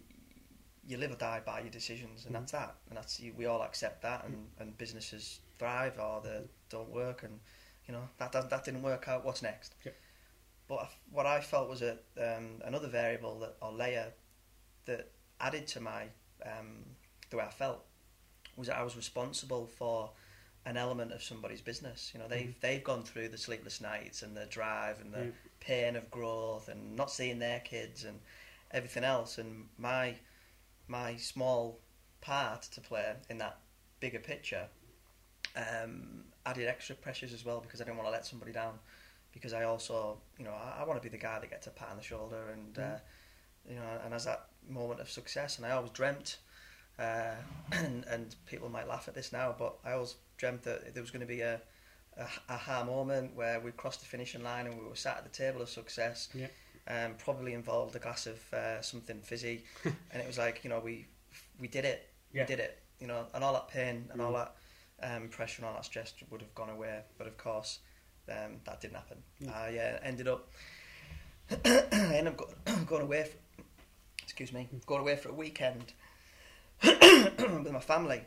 you 0.87 0.97
live 0.97 1.11
or 1.11 1.17
die 1.17 1.43
by 1.45 1.61
your 1.61 1.69
decisions, 1.69 2.25
and 2.25 2.35
Mhm. 2.35 2.39
that's 2.39 2.53
that, 2.53 2.75
and 2.89 2.97
that's 2.97 3.21
you, 3.21 3.35
we 3.37 3.45
all 3.45 3.61
accept 3.61 4.01
that, 4.01 4.25
and, 4.25 4.49
and 4.59 4.79
businesses 4.79 5.41
thrive 5.59 5.99
or 6.01 6.23
they 6.23 6.41
don't 6.71 6.89
work, 6.89 7.23
and 7.23 7.39
you 7.87 7.93
know 7.93 8.09
that 8.17 8.33
that, 8.33 8.49
that 8.49 8.65
didn't 8.65 8.81
work 8.81 9.09
out. 9.09 9.27
What's 9.27 9.43
next? 9.43 9.75
Yep. 9.85 9.95
But 10.69 10.91
what 11.11 11.27
I 11.27 11.41
felt 11.41 11.69
was 11.69 11.83
a 11.83 11.93
um, 12.19 12.61
another 12.65 12.89
variable 12.89 13.39
that 13.41 13.57
or 13.63 13.73
layer 13.73 14.13
that 14.85 15.11
added 15.41 15.67
to 15.69 15.81
my 15.81 16.05
um, 16.45 16.85
the 17.31 17.37
way 17.39 17.45
I 17.45 17.51
felt 17.51 17.85
was 18.57 18.69
that 18.69 18.77
I 18.77 18.83
was 18.83 18.97
responsible 18.97 19.67
for 19.67 20.11
an 20.67 20.77
element 20.77 21.13
of 21.13 21.23
somebody's 21.23 21.63
business. 21.63 22.11
You 22.13 22.21
know, 22.21 22.29
they've 22.29 22.55
they've 22.61 22.85
gone 22.85 23.03
through 23.03 23.29
the 23.29 23.39
sleepless 23.39 23.81
nights 23.81 24.23
and 24.23 24.37
the 24.37 24.47
drive 24.47 25.01
and 25.01 25.13
the 25.13 25.25
Yeah. 25.25 25.31
pain 25.61 25.97
of 25.97 26.11
growth 26.11 26.69
and 26.69 26.95
not 26.95 27.11
seeing 27.11 27.39
their 27.39 27.61
kids 27.61 28.05
and 28.05 28.21
everything 28.71 29.05
else. 29.05 29.39
And 29.39 29.69
my 29.79 30.17
my 30.87 31.17
small 31.17 31.81
part 32.21 32.63
to 32.63 32.81
play 32.81 33.15
in 33.31 33.39
that 33.39 33.59
bigger 34.01 34.19
picture 34.19 34.67
um, 35.57 36.25
added 36.47 36.69
extra 36.69 36.95
pressures 36.95 37.33
as 37.33 37.45
well 37.45 37.61
because 37.61 37.81
I 37.81 37.85
didn't 37.85 37.97
want 37.97 38.09
to 38.09 38.13
let 38.13 38.27
somebody 38.27 38.53
down. 38.53 38.79
Because 39.33 39.53
I 39.53 39.65
also, 39.65 40.19
you 40.39 40.45
know, 40.45 40.53
I, 40.53 40.81
I 40.83 40.85
want 40.87 41.01
to 41.01 41.09
be 41.09 41.15
the 41.15 41.23
guy 41.23 41.39
that 41.39 41.51
gets 41.51 41.67
a 41.67 41.71
pat 41.71 41.89
on 41.91 41.97
the 41.97 42.03
shoulder 42.03 42.51
and, 42.53 42.75
Mm. 42.75 42.95
uh, 42.95 42.99
you 43.69 43.77
know, 43.77 44.01
and 44.05 44.13
has 44.13 44.25
that 44.25 44.47
moment 44.69 45.01
of 45.01 45.11
success. 45.11 45.59
And 45.59 45.67
I 45.67 45.71
always 45.73 45.91
dreamt, 45.91 46.39
uh, 46.99 47.35
and, 47.73 48.05
and 48.07 48.35
people 48.47 48.69
might 48.69 48.89
laugh 48.89 49.09
at 49.09 49.15
this 49.15 49.33
now, 49.33 49.55
but 49.59 49.77
I 49.85 49.93
always 49.93 50.17
dreamt 50.39 50.63
that 50.65 50.95
there 50.95 51.03
was 51.03 51.11
going 51.11 51.21
to 51.21 51.27
be 51.27 51.41
a, 51.43 51.61
a 52.17 52.27
aha 52.49 52.85
moment 52.85 53.35
where 53.37 53.61
we 53.61 53.71
crossed 53.73 54.01
the 54.01 54.07
finishing 54.07 54.43
line 54.43 54.67
and 54.67 54.79
we 54.79 54.87
were 54.87 54.97
sat 54.97 55.19
at 55.19 55.25
the 55.25 55.31
table 55.31 55.61
of 55.63 55.69
success. 55.69 56.29
Yeah. 56.35 56.47
Um, 56.89 57.15
probably 57.19 57.53
involved 57.53 57.95
a 57.97 57.99
glass 57.99 58.27
of 58.27 58.41
uh, 58.55 58.81
something 58.81 59.21
fizzy, 59.21 59.65
and 59.85 60.23
it 60.23 60.27
was 60.27 60.39
like 60.39 60.65
you 60.65 60.71
know 60.71 60.81
we 60.81 61.07
we 61.61 61.69
did 61.69 61.85
it, 61.85 62.09
Yeah. 62.33 62.45
we 62.45 62.47
did 62.47 62.61
it, 62.61 62.79
you 62.99 63.07
know, 63.07 63.27
and 63.35 63.45
all 63.45 63.53
that 63.53 63.69
pain 63.69 64.09
and 64.11 64.23
all 64.23 64.33
Mm. 64.33 64.49
that 65.01 65.17
um, 65.17 65.29
pressure 65.29 65.61
and 65.61 65.67
all 65.69 65.75
that 65.75 65.85
stress 65.85 66.15
would 66.31 66.41
have 66.41 66.55
gone 66.55 66.71
away. 66.71 67.03
But 67.19 67.27
of 67.27 67.37
course, 67.37 67.81
um, 68.31 68.61
that 68.65 68.81
didn't 68.81 68.97
happen. 68.97 69.19
Yeah. 69.41 69.53
I 69.53 69.77
uh, 69.77 69.99
ended 70.03 70.29
up 70.29 70.49
I 71.65 71.87
ended 71.93 72.35
up 72.39 72.87
going 72.87 73.03
away. 73.03 73.25
For, 73.25 73.63
excuse 74.23 74.53
me, 74.53 74.69
going 74.87 75.01
away 75.01 75.17
for 75.17 75.31
a 75.31 75.35
weekend 75.35 75.93
with 76.83 77.73
my 77.73 77.81
family, 77.81 78.23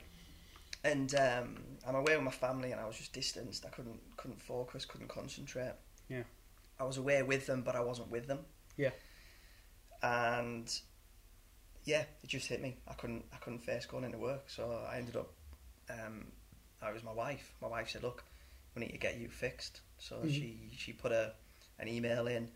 and 0.83 1.13
um, 1.15 1.57
I'm 1.87 1.95
away 1.95 2.15
with 2.15 2.25
my 2.25 2.31
family, 2.31 2.71
and 2.71 2.81
I 2.81 2.85
was 2.85 2.97
just 2.97 3.13
distanced. 3.13 3.65
I 3.65 3.69
couldn't 3.69 3.99
couldn't 4.17 4.41
focus, 4.41 4.85
couldn't 4.85 5.09
concentrate. 5.09 5.73
Yeah. 6.09 6.23
I 6.79 6.83
was 6.83 6.97
away 6.97 7.21
with 7.21 7.45
them, 7.45 7.61
but 7.61 7.75
I 7.75 7.81
wasn't 7.81 8.09
with 8.09 8.27
them. 8.27 8.39
Yeah. 8.75 8.89
And 10.01 10.67
yeah, 11.85 12.05
it 12.23 12.27
just 12.27 12.47
hit 12.47 12.61
me. 12.61 12.77
I 12.87 12.93
couldn't 12.93 13.23
I 13.31 13.37
couldn't 13.37 13.59
face 13.59 13.85
going 13.85 14.03
into 14.03 14.17
work, 14.17 14.49
so 14.49 14.83
I 14.89 14.97
ended 14.97 15.15
up. 15.15 15.31
Um, 15.89 16.25
I 16.81 16.91
was 16.91 17.03
my 17.03 17.13
wife. 17.13 17.53
My 17.61 17.67
wife 17.67 17.89
said, 17.89 18.03
"Look, 18.03 18.23
we 18.75 18.81
need 18.81 18.91
to 18.91 18.97
get 18.97 19.17
you 19.19 19.29
fixed." 19.29 19.81
So 20.01 20.15
Mhm. 20.23 20.33
she 20.33 20.71
she 20.77 20.93
put 20.93 21.11
a 21.11 21.33
an 21.79 21.87
email 21.87 22.27
in, 22.27 22.49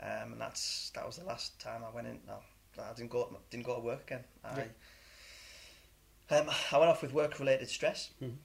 um, 0.00 0.32
and 0.32 0.40
that's 0.40 0.90
that 0.90 1.06
was 1.06 1.16
the 1.16 1.24
last 1.24 1.58
time 1.58 1.82
I 1.84 1.90
went 1.90 2.06
in. 2.06 2.20
No, 2.26 2.38
I 2.78 2.92
didn't 2.92 3.10
go 3.10 3.34
didn't 3.50 3.64
go 3.66 3.74
to 3.76 3.80
work 3.80 4.02
again. 4.02 4.24
I 4.44 4.68
um, 6.30 6.50
I 6.72 6.78
went 6.78 6.90
off 6.90 7.02
with 7.02 7.12
work 7.12 7.38
related 7.38 7.68
stress. 7.68 8.10
Mhm. 8.22 8.36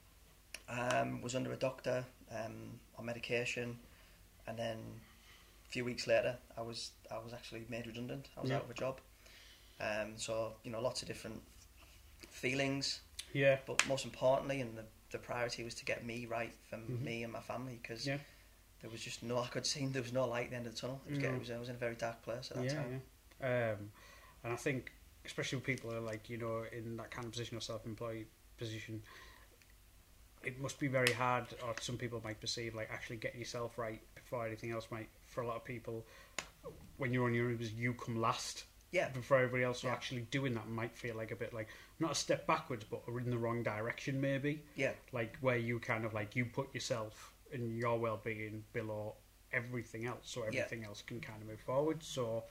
Um, 0.70 1.22
was 1.22 1.34
under 1.36 1.54
a 1.54 1.58
doctor 1.58 2.04
um, 2.32 2.80
on 2.98 3.06
medication, 3.06 3.80
and 4.48 4.58
then 4.58 4.78
a 5.66 5.70
few 5.70 5.86
weeks 5.86 6.08
later, 6.08 6.38
I 6.58 6.62
was 6.62 6.92
I 7.12 7.18
was 7.20 7.34
actually 7.34 7.66
made 7.70 7.86
redundant. 7.86 8.30
I 8.38 8.42
was 8.42 8.50
Yeah. 8.50 8.58
out 8.58 8.64
of 8.64 8.72
a 8.72 8.74
job. 8.74 9.00
Um, 9.80 10.18
so 10.18 10.56
you 10.64 10.72
know, 10.72 10.82
lots 10.82 11.02
of 11.02 11.08
different 11.08 11.42
feelings, 12.30 13.02
Yeah. 13.34 13.60
but 13.66 13.86
most 13.88 14.06
importantly, 14.06 14.62
and 14.62 14.78
the, 14.78 14.86
the 15.12 15.20
priority 15.20 15.64
was 15.64 15.76
to 15.76 15.86
get 15.86 16.06
me 16.06 16.26
right 16.26 16.54
for 16.70 16.78
Mhm. 16.78 17.02
me 17.02 17.24
and 17.24 17.32
my 17.32 17.42
family 17.42 17.80
because 17.82 18.06
Yeah. 18.08 18.18
There 18.88 18.94
was 18.94 19.02
just 19.02 19.22
no 19.22 19.40
I 19.40 19.48
could 19.48 19.66
see 19.66 19.86
there 19.86 20.02
was 20.02 20.14
no 20.14 20.26
light 20.26 20.46
at 20.46 20.50
the 20.52 20.56
end 20.56 20.68
of 20.68 20.76
the 20.76 20.80
tunnel. 20.82 21.02
It 21.06 21.12
was, 21.12 21.18
No. 21.18 21.22
getting, 21.22 21.36
it 21.36 21.40
was, 21.40 21.52
I 21.52 21.58
was 21.60 21.70
in 21.70 21.76
a 21.76 21.78
very 21.78 21.96
dark 21.96 22.22
place 22.24 22.52
at 22.52 22.58
that 22.58 22.66
yeah, 22.66 22.74
time. 22.76 23.02
yeah. 23.42 23.74
Um, 23.74 23.92
and 24.44 24.54
I 24.54 24.56
think, 24.56 24.94
especially 25.26 25.58
with 25.58 25.66
people 25.66 25.92
who 25.92 25.98
are 25.98 26.02
like 26.02 26.30
you 26.30 26.38
know 26.38 26.64
in 26.72 26.96
that 26.98 27.12
kind 27.12 27.26
of 27.26 27.32
position 27.32 27.58
or 27.58 27.62
self-employed 27.62 28.26
position, 28.58 29.02
it 30.44 30.60
must 30.62 30.80
be 30.80 30.88
very 30.88 31.12
hard, 31.12 31.46
or 31.66 31.76
some 31.82 31.98
people 31.98 32.22
might 32.24 32.40
perceive 32.40 32.76
like 32.76 32.90
actually 32.92 33.18
getting 33.18 33.40
yourself 33.40 33.78
right 33.78 34.02
before 34.16 34.46
anything 34.48 34.72
else 34.72 34.88
might. 34.90 35.10
For 35.28 35.42
a 35.42 35.48
lot 35.48 35.58
of 35.58 35.66
people, 35.66 36.06
when 36.98 37.12
you're 37.12 37.26
on 37.26 37.34
your 37.34 37.48
own, 37.48 37.60
you 37.76 37.94
come 37.94 38.16
last 38.16 38.64
Yeah, 38.92 39.10
before 39.10 39.38
everybody 39.38 39.64
else. 39.64 39.82
So 39.82 39.88
Yeah. 39.88 39.94
actually 39.94 40.22
doing 40.22 40.54
that 40.54 40.70
might 40.70 40.96
feel 40.96 41.16
like 41.16 41.32
a 41.32 41.36
bit 41.36 41.54
like 41.54 41.68
not 42.00 42.12
a 42.12 42.16
step 42.16 42.48
backwards, 42.48 42.86
but 42.86 43.02
in 43.08 43.30
the 43.30 43.38
wrong 43.38 43.64
direction 43.64 44.22
maybe. 44.22 44.64
yeah, 44.76 44.94
Like 45.12 45.38
where 45.42 45.58
you 45.58 45.80
kind 45.80 46.06
of 46.06 46.14
like 46.14 46.36
you 46.38 46.46
put 46.46 46.74
yourself 46.74 47.34
and 47.54 47.78
your 47.78 47.98
well-being 48.00 48.64
below 48.74 49.16
everything 49.52 50.06
else, 50.06 50.24
so 50.24 50.42
Yeah. 50.42 50.48
everything 50.48 50.84
else 50.84 51.02
can 51.02 51.20
kind 51.22 51.42
of 51.42 51.48
move 51.48 51.62
forward. 51.62 52.04
So 52.04 52.44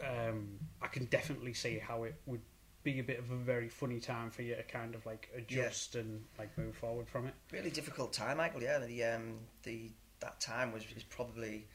um, 0.00 0.58
I 0.82 0.86
can 0.88 1.06
definitely 1.06 1.54
see 1.54 1.78
how 1.78 2.04
it 2.04 2.14
would 2.26 2.42
be 2.82 2.98
a 2.98 3.02
bit 3.02 3.18
of 3.18 3.30
a 3.30 3.36
very 3.36 3.68
funny 3.68 4.00
time 4.00 4.30
for 4.30 4.42
you 4.42 4.54
to 4.54 4.62
kind 4.62 4.94
of 4.94 5.04
like 5.04 5.28
adjust 5.36 5.96
and 5.96 6.24
like 6.38 6.56
move 6.56 6.76
forward 6.76 7.08
from 7.08 7.26
it. 7.26 7.34
really 7.52 7.70
difficult 7.70 8.12
time, 8.12 8.38
Michael. 8.38 8.62
Yeah, 8.62 8.78
the 8.78 9.04
um, 9.04 9.38
the 9.64 9.90
that 10.20 10.40
time 10.40 10.72
was 10.72 10.84
is 10.96 11.02
probably. 11.04 11.66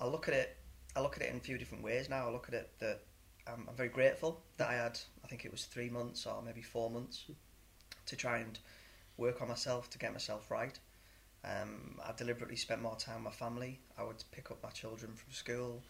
I 0.00 0.06
look 0.06 0.28
at 0.28 0.34
it. 0.34 0.56
I 0.96 1.00
look 1.00 1.16
at 1.16 1.22
it 1.22 1.30
in 1.30 1.36
a 1.36 1.40
few 1.40 1.58
different 1.58 1.84
ways 1.84 2.08
now. 2.08 2.26
I 2.28 2.30
look 2.32 2.48
at 2.48 2.54
it 2.54 2.70
that 2.78 3.02
um, 3.46 3.66
I'm 3.68 3.74
very 3.74 3.90
grateful 3.90 4.40
that 4.56 4.68
I 4.68 4.74
had. 4.74 4.98
I 5.24 5.28
think 5.28 5.44
it 5.44 5.50
was 5.52 5.64
three 5.64 5.90
months 5.90 6.26
or 6.26 6.42
maybe 6.42 6.62
four 6.62 6.90
months 6.90 7.24
to 8.06 8.16
try 8.16 8.38
and 8.38 8.58
work 9.16 9.42
on 9.42 9.48
myself 9.48 9.90
to 9.90 9.98
get 9.98 10.12
myself 10.12 10.50
right. 10.50 10.78
Um, 11.44 11.98
I 12.06 12.12
deliberately 12.16 12.56
spent 12.56 12.82
more 12.82 12.96
time 12.96 13.16
with 13.16 13.24
my 13.24 13.30
family. 13.30 13.80
I 13.98 14.02
would 14.04 14.22
pick 14.32 14.50
up 14.50 14.62
my 14.62 14.70
children 14.70 15.12
from 15.12 15.32
school. 15.32 15.82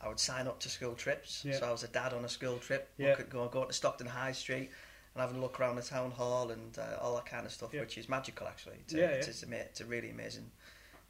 I 0.00 0.08
would 0.08 0.20
sign 0.20 0.46
up 0.46 0.60
to 0.60 0.68
school 0.68 0.94
trips. 0.94 1.44
Yeah. 1.44 1.58
So 1.58 1.66
I 1.66 1.72
was 1.72 1.82
a 1.82 1.88
dad 1.88 2.12
on 2.12 2.24
a 2.24 2.28
school 2.28 2.58
trip. 2.58 2.90
Yeah. 2.98 3.10
Look 3.10 3.20
at, 3.20 3.30
go, 3.30 3.48
go 3.48 3.64
to 3.64 3.72
Stockton 3.72 4.06
High 4.06 4.32
Street 4.32 4.70
and 5.14 5.20
having 5.20 5.36
a 5.38 5.40
look 5.40 5.58
around 5.58 5.76
the 5.76 5.82
town 5.82 6.10
hall 6.10 6.50
and 6.50 6.78
uh, 6.78 6.98
all 7.00 7.14
that 7.16 7.26
kind 7.26 7.46
of 7.46 7.52
stuff, 7.52 7.70
Yeah. 7.72 7.80
which 7.80 7.98
is 7.98 8.08
magical 8.08 8.46
actually. 8.46 8.76
It's 8.84 8.94
a, 8.94 8.98
Yeah, 8.98 9.04
it's, 9.06 9.26
yeah. 9.26 9.30
it's, 9.30 9.42
a, 9.42 9.60
it's 9.60 9.80
a 9.80 9.84
really 9.86 10.10
amazing 10.10 10.50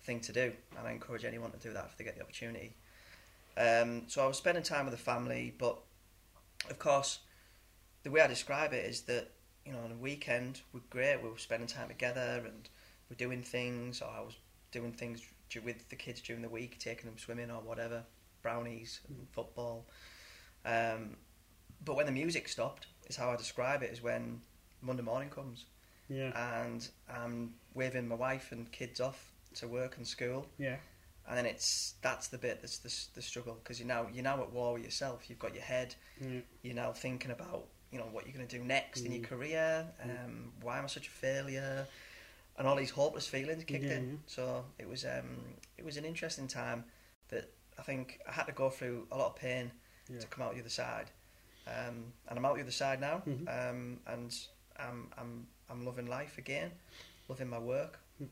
thing 0.05 0.20
to 0.20 0.33
do, 0.33 0.53
and 0.79 0.87
I 0.87 0.92
encourage 0.92 1.25
anyone 1.25 1.51
to 1.53 1.57
do 1.59 1.73
that 1.73 1.87
if 1.90 1.97
they 1.97 2.05
get 2.05 2.16
the 2.16 2.23
opportunity. 2.23 2.75
Um, 3.57 4.03
so 4.07 4.23
I 4.23 4.27
was 4.27 4.37
spending 4.37 4.62
time 4.62 4.85
with 4.85 4.92
the 4.94 5.01
family, 5.01 5.55
but 5.57 5.79
of 6.68 6.79
course, 6.79 7.20
the 8.03 8.11
way 8.11 8.20
I 8.20 8.27
describe 8.27 8.73
it 8.75 8.85
is 8.85 9.03
that 9.03 9.31
you 9.64 9.73
know 9.73 9.79
on 9.79 9.92
a 9.92 9.97
weekend 9.97 10.61
we're 10.75 10.81
great, 10.90 11.23
we 11.23 11.31
were 11.31 11.38
spending 11.38 11.66
time 11.68 11.88
together 11.88 12.42
and 12.44 12.68
we're 13.14 13.27
doing 13.27 13.42
things. 13.42 14.00
Or 14.03 14.09
I 14.09 14.20
was 14.20 14.37
doing 14.72 14.92
things 14.92 15.22
with 15.64 15.88
the 15.88 15.96
kids 15.96 16.20
during 16.20 16.42
the 16.42 16.48
week, 16.48 16.79
taking 16.79 17.07
them 17.07 17.18
swimming 17.18 17.50
or 17.50 17.61
whatever, 17.61 18.03
brownies, 18.42 19.00
and 19.09 19.27
football. 19.33 19.87
Um, 20.64 21.16
but 21.85 21.96
when 21.96 22.07
the 22.07 22.12
music 22.12 22.48
stopped, 22.48 22.87
is 23.07 23.16
how 23.16 23.31
I 23.31 23.37
describe 23.37 23.83
it. 23.83 23.90
Is 23.92 24.03
when 24.03 24.40
Monday 24.81 25.03
morning 25.03 25.29
comes 25.31 25.66
Yeah. 26.09 26.33
and 26.62 26.87
I'm 27.09 27.55
waving 27.74 28.09
my 28.09 28.14
wife 28.14 28.53
and 28.53 28.70
kids 28.72 29.00
off 29.00 29.33
to 29.57 29.68
work 29.68 29.96
and 29.98 30.07
school, 30.07 30.46
Yeah. 30.59 30.77
and 31.29 31.37
then 31.38 31.46
it's 31.46 31.94
that's 32.03 32.29
the 32.29 32.38
bit 32.38 32.61
that's 32.62 32.79
the, 32.79 32.92
the 33.14 33.22
struggle 33.22 33.55
because 33.62 33.79
you 33.79 33.85
now 33.87 34.09
you're 34.12 34.24
now 34.24 34.42
at 34.42 34.50
war 34.53 34.72
with 34.74 34.85
yourself. 34.85 35.29
You've 35.29 35.38
got 35.38 35.55
your 35.55 35.62
head. 35.64 35.94
You're 36.62 36.74
now 36.74 36.92
thinking 36.92 37.31
about 37.31 37.66
you 37.92 37.98
know 37.98 38.07
what 38.11 38.27
you're 38.27 38.35
going 38.35 38.48
to 38.48 38.59
do 38.59 38.64
next 38.64 39.03
in 39.03 39.12
your 39.12 39.22
Mm. 39.22 39.29
career. 39.29 39.87
Mm. 40.05 40.24
Um, 40.24 40.53
why 40.62 40.79
am 40.79 40.85
I 40.85 40.88
such 40.88 41.07
a 41.07 41.11
failure? 41.11 41.87
And 42.57 42.69
all 42.69 42.77
these 42.77 42.90
hopeless 42.90 43.27
feelings 43.27 43.64
kicked 43.64 43.85
Yeah, 43.85 43.97
in. 43.97 44.11
yeah. 44.11 44.17
So 44.27 44.64
it 44.79 44.88
was 44.88 45.05
um, 45.05 45.38
it 45.77 45.85
was 45.85 45.97
an 45.97 46.05
interesting 46.05 46.47
time 46.47 46.85
that 47.29 47.51
I 47.79 47.83
think 47.83 48.21
I 48.29 48.33
had 48.33 48.45
to 48.47 48.53
go 48.53 48.71
through 48.71 49.07
a 49.11 49.17
lot 49.19 49.29
of 49.29 49.37
pain 49.37 49.73
Yeah. 50.09 50.21
to 50.21 50.27
come 50.29 50.45
out 50.47 50.55
the 50.55 50.61
other 50.61 50.69
side. 50.69 51.11
Um, 51.67 52.12
and 52.29 52.38
I'm 52.38 52.45
out 52.45 52.55
the 52.57 52.61
other 52.62 52.71
side 52.71 53.01
now, 53.01 53.23
Mhm. 53.27 53.49
um, 53.49 54.01
and 54.07 54.37
I'm, 54.77 55.11
I'm 55.17 55.47
I'm 55.71 55.85
loving 55.85 56.07
life 56.07 56.37
again, 56.38 56.71
loving 57.29 57.49
my 57.49 57.59
work, 57.59 57.99
Mm. 58.23 58.29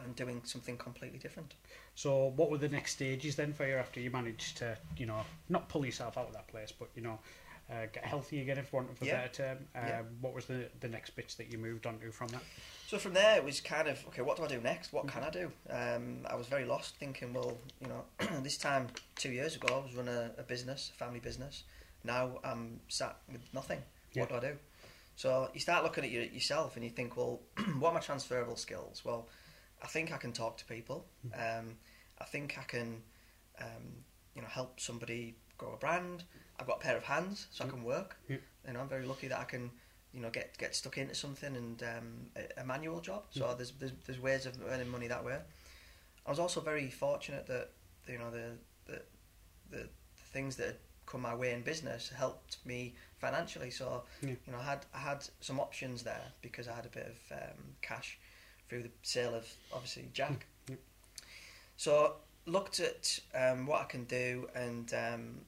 and 0.00 0.14
doing 0.14 0.44
something 0.44 0.76
completely 0.76 1.18
different. 1.18 1.54
So, 1.94 2.26
what 2.36 2.50
were 2.50 2.58
the 2.58 2.68
next 2.68 2.92
stages 2.92 3.34
then 3.34 3.54
for 3.54 3.66
you 3.66 3.76
after 3.76 3.98
you 3.98 4.10
managed 4.10 4.58
to, 4.58 4.76
you 4.98 5.06
know, 5.06 5.24
not 5.48 5.68
pull 5.70 5.86
yourself 5.86 6.18
out 6.18 6.26
of 6.28 6.34
that 6.34 6.46
place, 6.48 6.70
but 6.70 6.90
you 6.94 7.00
know, 7.02 7.18
uh, 7.70 7.86
get 7.92 8.04
healthy 8.04 8.40
again, 8.40 8.58
if 8.58 8.72
want 8.72 8.90
of 8.90 9.02
a 9.02 9.04
Yeah. 9.04 9.16
better 9.16 9.32
term? 9.32 9.58
Um, 9.74 9.86
Yeah. 9.88 10.02
What 10.20 10.34
was 10.34 10.46
the 10.46 10.70
the 10.80 10.88
next 10.88 11.10
bits 11.10 11.34
that 11.36 11.50
you 11.52 11.58
moved 11.58 11.86
on 11.86 11.98
to 12.00 12.12
from 12.12 12.28
that? 12.28 12.42
So 12.86 12.98
from 12.98 13.14
there, 13.14 13.36
it 13.36 13.44
was 13.44 13.60
kind 13.60 13.88
of 13.88 14.06
okay. 14.08 14.22
What 14.22 14.36
do 14.36 14.44
I 14.44 14.48
do 14.48 14.60
next? 14.60 14.92
What 14.92 15.08
can 15.08 15.24
I 15.24 15.30
do? 15.30 15.52
Um, 15.68 16.24
I 16.28 16.36
was 16.36 16.46
very 16.46 16.64
lost, 16.64 16.96
thinking, 16.96 17.32
well, 17.32 17.58
you 17.80 17.88
know, 17.88 18.04
this 18.42 18.56
time 18.56 18.88
two 19.16 19.30
years 19.32 19.56
ago, 19.56 19.68
I 19.80 19.84
was 19.86 19.94
running 19.96 20.14
a, 20.14 20.30
a 20.38 20.42
business, 20.44 20.90
a 20.94 20.98
family 20.98 21.20
business. 21.20 21.64
Now 22.04 22.38
I'm 22.44 22.80
sat 22.88 23.16
with 23.30 23.42
nothing. 23.52 23.82
What 24.14 24.28
do 24.28 24.36
I 24.36 24.40
do? 24.40 24.56
So 25.16 25.50
you 25.52 25.60
start 25.60 25.82
looking 25.82 26.04
at 26.04 26.10
your, 26.10 26.22
yourself 26.24 26.76
and 26.76 26.84
you 26.84 26.90
think, 26.90 27.16
well, 27.16 27.40
what 27.78 27.90
are 27.90 27.94
my 27.94 28.00
transferable 28.00 28.56
skills? 28.56 29.04
Well, 29.04 29.28
I 29.82 29.86
think 29.88 30.12
I 30.12 30.16
can 30.18 30.32
talk 30.32 30.56
to 30.58 30.64
people. 30.66 31.06
Um, 31.34 31.76
I 32.18 32.24
think 32.24 32.56
I 32.58 32.62
can, 32.62 33.02
um, 33.60 34.04
you 34.34 34.42
know, 34.42 34.48
help 34.48 34.78
somebody 34.80 35.34
grow 35.58 35.72
a 35.72 35.76
brand. 35.76 36.24
I've 36.58 36.66
got 36.66 36.76
a 36.78 36.80
pair 36.80 36.96
of 36.96 37.04
hands, 37.04 37.46
so 37.50 37.64
I 37.64 37.68
can 37.68 37.82
work. 37.84 38.16
Yeah. 38.28 38.36
You 38.66 38.72
know, 38.74 38.80
I'm 38.80 38.88
very 38.88 39.06
lucky 39.06 39.28
that 39.28 39.38
I 39.38 39.44
can, 39.44 39.70
you 40.12 40.20
know, 40.20 40.30
get 40.30 40.56
get 40.58 40.74
stuck 40.74 40.98
into 40.98 41.14
something 41.14 41.54
and 41.56 41.82
um, 41.82 42.26
a, 42.36 42.60
a 42.62 42.64
manual 42.64 43.00
job. 43.00 43.24
So 43.30 43.46
Yeah. 43.46 43.54
there's, 43.54 43.72
there's 43.72 43.92
there's 44.06 44.20
ways 44.20 44.46
of 44.46 44.54
earning 44.68 44.88
money 44.88 45.08
that 45.08 45.24
way. 45.24 45.38
I 46.26 46.30
was 46.30 46.38
also 46.38 46.60
very 46.60 46.90
fortunate 46.90 47.46
that 47.46 47.70
you 48.08 48.18
know 48.18 48.30
the 48.30 48.52
the 48.86 49.02
the, 49.70 49.78
the 49.78 49.88
things 50.32 50.56
that 50.56 50.66
had 50.66 50.76
come 51.06 51.20
my 51.22 51.34
way 51.34 51.52
in 51.52 51.62
business 51.62 52.08
helped 52.16 52.58
me 52.64 52.94
financially. 53.20 53.70
So 53.70 54.02
Yeah. 54.22 54.30
you 54.46 54.52
know, 54.52 54.58
I 54.58 54.64
had 54.64 54.86
I 54.94 54.98
had 54.98 55.24
some 55.40 55.60
options 55.60 56.02
there 56.02 56.32
because 56.42 56.66
I 56.68 56.74
had 56.74 56.86
a 56.86 56.90
bit 56.90 57.06
of 57.06 57.36
um, 57.38 57.58
cash 57.82 58.18
through 58.68 58.82
the 58.82 58.90
sale 59.02 59.34
of 59.34 59.46
obviously 59.72 60.08
Jack. 60.12 60.46
So 61.76 62.16
looked 62.46 62.80
at 62.80 63.18
um, 63.34 63.66
what 63.66 63.82
I 63.82 63.84
can 63.84 64.04
do 64.04 64.48
and 64.54 64.92
um, 64.94 65.40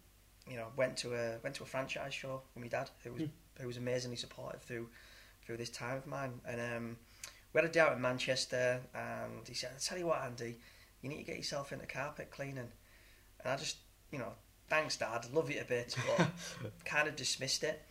you 0.50 0.56
know 0.56 0.66
went 0.76 0.96
to 0.98 1.14
a 1.14 1.38
went 1.42 1.54
to 1.56 1.62
a 1.62 1.66
franchise 1.66 2.14
show 2.14 2.42
with 2.54 2.62
my 2.62 2.68
dad 2.68 2.90
who 3.04 3.12
was 3.12 3.22
Mm. 3.22 3.30
who 3.60 3.66
was 3.66 3.76
amazingly 3.76 4.16
supportive 4.16 4.62
through 4.62 4.88
through 5.44 5.56
this 5.56 5.70
time 5.70 5.96
of 5.96 6.06
mine. 6.06 6.40
And 6.46 6.60
um, 6.60 6.96
we 7.52 7.60
had 7.60 7.68
a 7.68 7.72
day 7.72 7.80
out 7.80 7.92
in 7.92 8.00
Manchester 8.00 8.80
and 8.94 9.46
he 9.48 9.54
said 9.54 9.70
I 9.74 9.78
tell 9.78 9.98
you 9.98 10.06
what 10.06 10.22
Andy 10.22 10.56
you 11.02 11.08
need 11.08 11.18
to 11.18 11.22
get 11.24 11.36
yourself 11.36 11.72
into 11.72 11.86
carpet 11.86 12.30
cleaning. 12.30 12.58
And 13.40 13.52
I 13.52 13.56
just 13.56 13.76
you 14.12 14.18
know 14.18 14.32
thanks 14.68 14.96
dad 14.96 15.26
love 15.32 15.50
you 15.50 15.60
a 15.60 15.64
bit 15.64 15.96
but 16.16 16.28
kind 16.84 17.08
of 17.08 17.16
dismissed 17.16 17.64
it. 17.64 17.82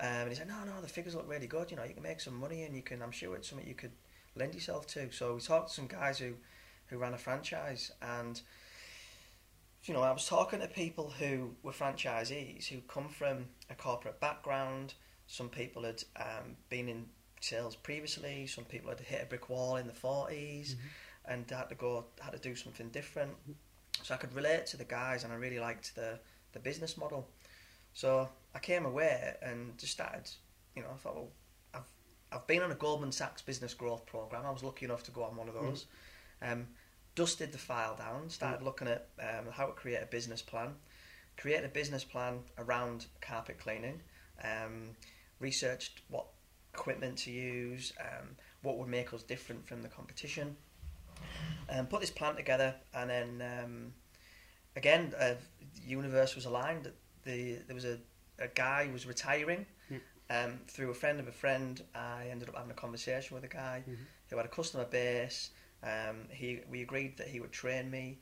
Um, 0.00 0.06
and 0.08 0.28
he 0.30 0.34
said 0.34 0.48
no 0.48 0.64
no 0.64 0.80
the 0.80 0.88
figures 0.88 1.14
look 1.14 1.28
really 1.28 1.46
good 1.46 1.70
you 1.70 1.76
know 1.76 1.84
you 1.84 1.94
can 1.94 2.02
make 2.02 2.20
some 2.20 2.34
money 2.34 2.62
and 2.64 2.74
you 2.74 2.82
can 2.82 3.02
I'm 3.02 3.12
sure 3.12 3.36
it's 3.36 3.48
something 3.48 3.66
you 3.68 3.74
could 3.74 3.92
lend 4.34 4.54
yourself 4.54 4.86
to. 4.88 5.12
So 5.12 5.34
we 5.34 5.40
talked 5.40 5.68
to 5.68 5.74
some 5.74 5.86
guys 5.86 6.18
who 6.18 6.34
who 6.86 6.98
ran 6.98 7.14
a 7.14 7.18
franchise 7.18 7.92
and 8.02 8.40
you 9.84 9.94
know 9.94 10.02
I 10.02 10.12
was 10.12 10.26
talking 10.26 10.60
to 10.60 10.68
people 10.68 11.12
who 11.18 11.50
were 11.62 11.72
franchisees 11.72 12.66
who 12.66 12.80
come 12.82 13.08
from 13.08 13.46
a 13.70 13.74
corporate 13.74 14.20
background. 14.20 14.94
Some 15.26 15.48
people 15.48 15.82
had 15.82 16.02
um, 16.16 16.56
been 16.68 16.88
in 16.88 17.06
sales 17.40 17.74
previously. 17.74 18.46
Some 18.46 18.64
people 18.64 18.90
had 18.90 19.00
hit 19.00 19.22
a 19.22 19.26
brick 19.26 19.48
wall 19.48 19.76
in 19.76 19.86
the 19.86 19.92
40s 19.92 20.76
and 21.24 21.48
had 21.50 21.68
to 21.68 21.74
go 21.74 22.04
had 22.20 22.32
to 22.32 22.38
do 22.38 22.54
something 22.54 22.88
different. 22.90 23.32
So 24.02 24.14
I 24.14 24.18
could 24.18 24.34
relate 24.34 24.66
to 24.66 24.76
the 24.76 24.84
guys 24.84 25.24
and 25.24 25.32
I 25.32 25.36
really 25.36 25.58
liked 25.58 25.94
the 25.94 26.18
the 26.52 26.60
business 26.60 26.96
model. 26.96 27.28
So 27.92 28.28
I 28.54 28.58
came 28.58 28.86
away 28.86 29.34
and 29.42 29.76
just 29.78 29.92
started 29.92 30.30
you 30.76 30.82
know 30.82 30.88
I 30.94 30.96
thought 30.96 31.16
well 31.16 31.30
I've 31.74 31.88
I've 32.30 32.46
been 32.46 32.62
on 32.62 32.70
a 32.70 32.76
Goldman 32.76 33.12
Sachs 33.12 33.42
business 33.42 33.74
growth 33.74 34.06
program. 34.06 34.46
I 34.46 34.50
was 34.50 34.62
lucky 34.62 34.84
enough 34.84 35.02
to 35.04 35.10
go 35.10 35.24
on 35.24 35.36
one 35.36 35.48
of 35.48 35.54
those. 35.54 35.86
Um, 36.40 36.66
dusted 37.14 37.52
the 37.52 37.58
file 37.58 37.96
down 37.96 38.28
started 38.30 38.62
looking 38.62 38.88
at 38.88 39.08
um, 39.20 39.46
how 39.52 39.66
to 39.66 39.72
create 39.72 40.02
a 40.02 40.06
business 40.06 40.42
plan 40.42 40.74
create 41.36 41.64
a 41.64 41.68
business 41.68 42.04
plan 42.04 42.40
around 42.58 43.06
carpet 43.20 43.58
cleaning 43.58 44.00
um, 44.44 44.90
researched 45.40 46.00
what 46.08 46.26
equipment 46.74 47.18
to 47.18 47.30
use 47.30 47.92
um, 48.00 48.28
what 48.62 48.78
would 48.78 48.88
make 48.88 49.12
us 49.12 49.22
different 49.22 49.66
from 49.66 49.82
the 49.82 49.88
competition 49.88 50.56
um, 51.68 51.86
put 51.86 52.00
this 52.00 52.10
plan 52.10 52.36
together, 52.36 52.74
and 52.94 53.08
then 53.08 53.42
um, 53.62 53.92
again, 54.76 55.12
uh, 55.18 55.34
the 55.60 55.88
universe 55.88 56.34
was 56.34 56.44
aligned. 56.44 56.90
The 57.24 57.58
there 57.66 57.74
was 57.74 57.84
a, 57.84 57.98
a 58.38 58.48
guy 58.48 58.86
who 58.86 58.92
was 58.92 59.06
retiring. 59.06 59.66
Um, 60.30 60.60
through 60.66 60.90
a 60.90 60.94
friend 60.94 61.20
of 61.20 61.28
a 61.28 61.32
friend, 61.32 61.82
I 61.94 62.28
ended 62.30 62.48
up 62.48 62.56
having 62.56 62.70
a 62.70 62.74
conversation 62.74 63.34
with 63.34 63.44
a 63.44 63.48
guy 63.48 63.82
Mhm. 63.86 63.96
who 64.30 64.36
had 64.36 64.46
a 64.46 64.48
customer 64.48 64.84
base. 64.84 65.50
Um, 65.82 66.28
he 66.30 66.60
we 66.70 66.82
agreed 66.82 67.16
that 67.16 67.28
he 67.28 67.40
would 67.40 67.52
train 67.52 67.90
me. 67.90 68.18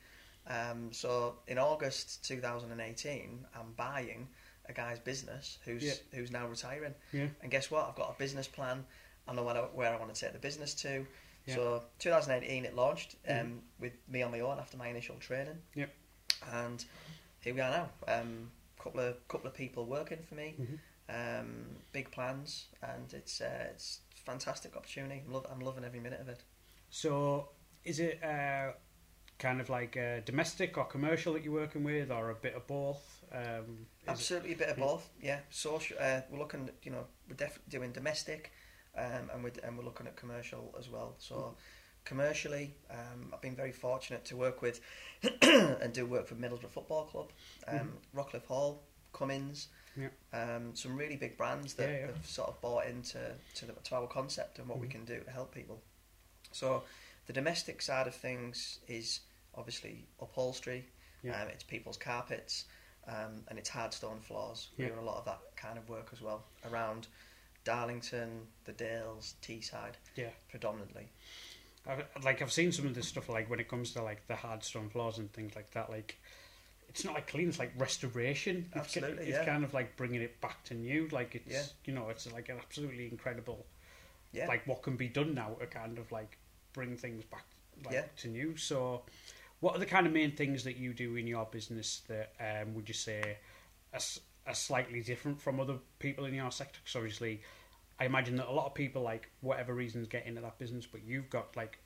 Um, 0.47 0.93
so 0.93 1.37
in 1.47 1.59
August 1.59 2.25
2018, 2.25 3.45
I'm 3.55 3.73
buying 3.77 4.29
a 4.69 4.73
guy's 4.73 4.99
business 4.99 5.59
who's 5.65 5.83
Yeah. 5.83 5.95
who's 6.13 6.31
now 6.31 6.47
retiring. 6.47 6.95
Yeah. 7.13 7.29
And 7.43 7.51
guess 7.51 7.71
what? 7.71 7.89
I've 7.89 7.97
got 7.97 8.11
a 8.15 8.19
business 8.19 8.47
plan. 8.49 8.85
I 9.29 9.35
know 9.35 9.43
what 9.43 9.57
I, 9.57 9.61
where 9.61 9.93
I 9.93 9.97
want 9.99 10.15
to 10.15 10.21
take 10.21 10.33
the 10.33 10.39
business 10.39 10.75
to. 10.83 11.07
Yeah. 11.47 11.55
So 11.55 11.83
2018 11.99 12.65
it 12.65 12.75
launched 12.75 13.17
um, 13.29 13.35
Mhm. 13.37 13.61
with 13.81 13.93
me 14.09 14.23
on 14.23 14.31
my 14.31 14.41
own 14.41 14.59
after 14.59 14.77
my 14.77 14.89
initial 14.89 15.17
training. 15.17 15.61
Yep. 15.75 15.91
And 16.53 16.85
here 17.41 17.55
we 17.55 17.61
are 17.61 17.71
now. 17.71 17.91
Um, 18.21 18.51
couple 18.83 19.01
of 19.01 19.29
couple 19.29 19.47
of 19.47 19.55
people 19.55 19.85
working 19.85 20.23
for 20.23 20.35
me. 20.35 20.55
Mhm. 20.59 20.79
Um, 21.13 21.77
big 21.93 22.11
plans, 22.13 22.69
and 22.83 23.13
it's 23.13 23.41
uh, 23.41 23.69
it's 23.73 24.01
a 24.17 24.21
fantastic 24.21 24.77
opportunity. 24.77 25.23
I'm, 25.27 25.33
love, 25.33 25.47
I'm 25.51 25.61
loving 25.61 25.85
every 25.85 26.01
minute 26.01 26.21
of 26.21 26.29
it. 26.29 26.43
So, 26.91 27.51
is 27.85 28.01
it 28.01 28.23
uh, 28.23 28.73
kind 29.39 29.61
of 29.61 29.71
like 29.71 29.97
uh, 29.97 30.21
domestic 30.25 30.77
or 30.77 30.85
commercial 30.85 31.33
that 31.35 31.45
you're 31.45 31.53
working 31.55 31.85
with, 31.85 32.11
or 32.11 32.31
a 32.31 32.35
bit 32.35 32.55
of 32.55 32.67
both? 32.67 33.25
Um, 33.33 33.87
is 34.03 34.07
it- 34.07 34.09
Absolutely, 34.11 34.53
a 34.55 34.57
bit 34.57 34.69
of 34.71 34.77
both. 34.77 35.09
Yeah, 35.23 35.41
social. 35.51 35.97
Uh, 36.01 36.21
we're 36.31 36.39
looking, 36.39 36.69
you 36.83 36.91
know, 36.91 37.07
we're 37.29 37.37
definitely 37.37 37.71
doing 37.71 37.93
domestic, 37.93 38.51
um, 38.97 39.31
and 39.33 39.45
we're 39.45 39.53
and 39.63 39.79
we're 39.79 39.85
looking 39.85 40.07
at 40.09 40.17
commercial 40.17 40.75
as 40.79 40.89
well. 40.89 41.15
So, 41.19 41.57
commercially, 42.05 42.75
um, 42.91 43.31
I've 43.33 43.41
been 43.41 43.55
very 43.57 43.73
fortunate 43.73 44.25
to 44.27 44.37
work 44.37 44.61
with 44.63 44.81
and 45.43 45.93
do 45.93 46.07
work 46.07 46.27
for 46.27 46.35
Middlesbrough 46.35 46.71
Football 46.71 47.05
Club, 47.05 47.31
um, 47.69 47.93
Rockliffe 48.17 48.47
Hall, 48.47 48.83
Cummins, 49.13 49.69
Yeah. 49.97 50.09
um, 50.33 50.75
some 50.75 50.97
really 50.97 51.17
big 51.17 51.37
brands 51.37 51.75
that 51.75 51.89
Yeah, 51.89 51.99
yeah. 52.01 52.07
have 52.07 52.27
sort 52.27 52.49
of 52.49 52.61
bought 52.61 52.87
into 52.87 53.19
to, 53.55 53.67
the, 53.67 53.75
to 53.75 53.95
our 53.95 54.07
concept 54.09 54.59
and 54.59 54.67
what 54.69 54.79
we 54.81 54.89
Mhm. 54.89 54.91
can 54.91 55.05
do 55.05 55.21
to 55.21 55.31
help 55.31 55.55
people. 55.55 55.83
So, 56.53 56.83
the 57.27 57.33
domestic 57.33 57.81
side 57.83 58.07
of 58.07 58.15
things 58.15 58.81
is 58.89 59.21
obviously 59.55 60.05
upholstery. 60.21 60.87
Yeah. 61.23 61.41
Um, 61.43 61.49
it's 61.49 61.63
people's 61.63 61.97
carpets 61.97 62.65
um, 63.07 63.43
and 63.49 63.59
it's 63.59 63.69
hard 63.69 63.93
stone 63.93 64.21
floors. 64.21 64.69
Yeah. 64.77 64.87
We 64.87 64.93
do 64.95 65.01
a 65.01 65.03
lot 65.03 65.19
of 65.19 65.25
that 65.27 65.41
kind 65.57 65.77
of 65.79 65.89
work 65.89 66.09
as 66.13 66.21
well 66.23 66.45
around 66.71 67.07
Darlington, 67.65 68.47
the 68.65 68.73
Dales, 68.73 69.35
Teesside, 69.43 69.95
Yeah. 70.17 70.31
predominantly. 70.49 71.09
I've, 71.87 72.05
like 72.25 72.43
I've 72.43 72.53
seen 72.53 72.73
some 72.73 72.87
of 72.87 72.95
this 72.95 73.09
stuff 73.09 73.29
like 73.29 73.49
when 73.51 73.61
it 73.61 73.69
comes 73.69 73.93
to 73.95 74.03
like 74.03 74.27
the 74.29 74.37
hard 74.37 74.63
stone 74.65 74.89
floors 74.91 75.19
and 75.19 75.33
things 75.33 75.55
like 75.57 75.71
that. 75.73 75.91
Like 75.91 76.19
it's 76.89 77.05
not 77.05 77.15
like 77.15 77.27
clean; 77.27 77.49
it's 77.49 77.59
like 77.59 77.73
restoration. 77.79 78.67
It's, 78.75 78.77
Absolutely, 78.97 79.27
it's 79.29 79.39
yeah. 79.39 79.45
kind 79.45 79.65
of 79.65 79.73
like 79.73 79.97
bringing 79.97 80.21
it 80.21 80.41
back 80.41 80.63
to 80.65 80.75
new. 80.75 81.09
Like 81.11 81.35
it's 81.35 81.51
Yeah. 81.53 81.63
you 81.87 81.93
know 81.95 82.09
it's 82.11 82.31
like 82.33 82.49
an 82.49 82.59
absolutely 82.59 83.07
incredible 83.09 83.65
Yeah, 84.33 84.47
like 84.47 84.67
what 84.67 84.83
can 84.83 84.97
be 84.97 85.09
done 85.09 85.35
now 85.35 85.57
to 85.61 85.67
kind 85.67 85.99
of 85.99 86.11
like 86.13 86.37
bring 86.73 86.97
things 86.97 87.25
back 87.25 87.45
like, 87.85 87.95
Yeah. 87.95 88.05
to 88.19 88.29
new. 88.29 88.57
So, 88.57 89.03
what 89.61 89.77
are 89.77 89.79
the 89.79 89.87
kind 89.87 90.07
of 90.07 90.13
main 90.13 90.33
things 90.33 90.65
that 90.65 90.77
you 90.77 90.95
do 90.95 91.17
in 91.17 91.27
your 91.27 91.47
business 91.47 92.03
that 92.09 92.33
um, 92.41 92.75
would 92.75 92.89
you 92.89 92.95
say 92.95 93.37
are, 93.93 94.01
are 94.47 94.55
slightly 94.55 95.03
different 95.03 95.41
from 95.41 95.61
other 95.61 95.79
people 95.99 96.25
in 96.25 96.35
your 96.35 96.51
sector? 96.51 96.79
Because 96.83 96.97
obviously, 96.97 97.43
I 97.99 98.07
imagine 98.07 98.37
that 98.37 98.49
a 98.49 98.53
lot 98.53 98.67
of 98.67 98.75
people, 98.75 99.03
like 99.03 99.31
whatever 99.43 99.75
reasons, 99.75 100.09
get 100.09 100.27
into 100.27 100.41
that 100.41 100.59
business, 100.59 100.87
but 100.87 101.03
you've 101.05 101.29
got 101.31 101.57
like 101.57 101.79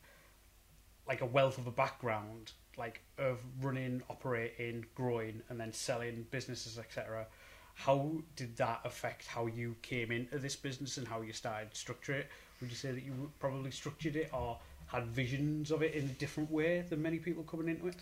like 1.07 1.21
a 1.21 1.27
wealth 1.27 1.59
of 1.59 1.67
a 1.67 1.71
background, 1.71 2.53
like 2.79 3.03
of 3.19 3.39
running, 3.61 4.03
operating, 4.09 4.87
growing, 4.95 5.43
and 5.49 5.61
then 5.61 5.73
selling 5.73 6.27
businesses, 6.31 6.79
etc. 6.79 7.27
How 7.75 8.13
did 8.37 8.57
that 8.57 8.81
affect 8.85 9.27
how 9.27 9.47
you 9.47 9.77
came 9.83 10.11
into 10.13 10.39
this 10.39 10.57
business 10.57 10.97
and 10.97 11.07
how 11.07 11.21
you 11.23 11.33
started 11.33 11.73
to 11.73 11.77
structure 11.77 12.15
it? 12.15 12.29
Would 12.61 12.71
you 12.71 12.77
say 12.77 12.93
that 12.93 13.03
you 13.03 13.31
probably 13.39 13.71
structured 13.73 14.17
it 14.17 14.31
or 14.33 14.59
had 14.87 15.07
visions 15.07 15.71
of 15.71 15.83
it 15.83 15.95
in 15.95 16.05
a 16.05 16.13
different 16.13 16.51
way 16.51 16.83
than 16.89 17.03
many 17.03 17.19
people 17.19 17.43
coming 17.43 17.69
into 17.69 17.89
it? 17.89 17.97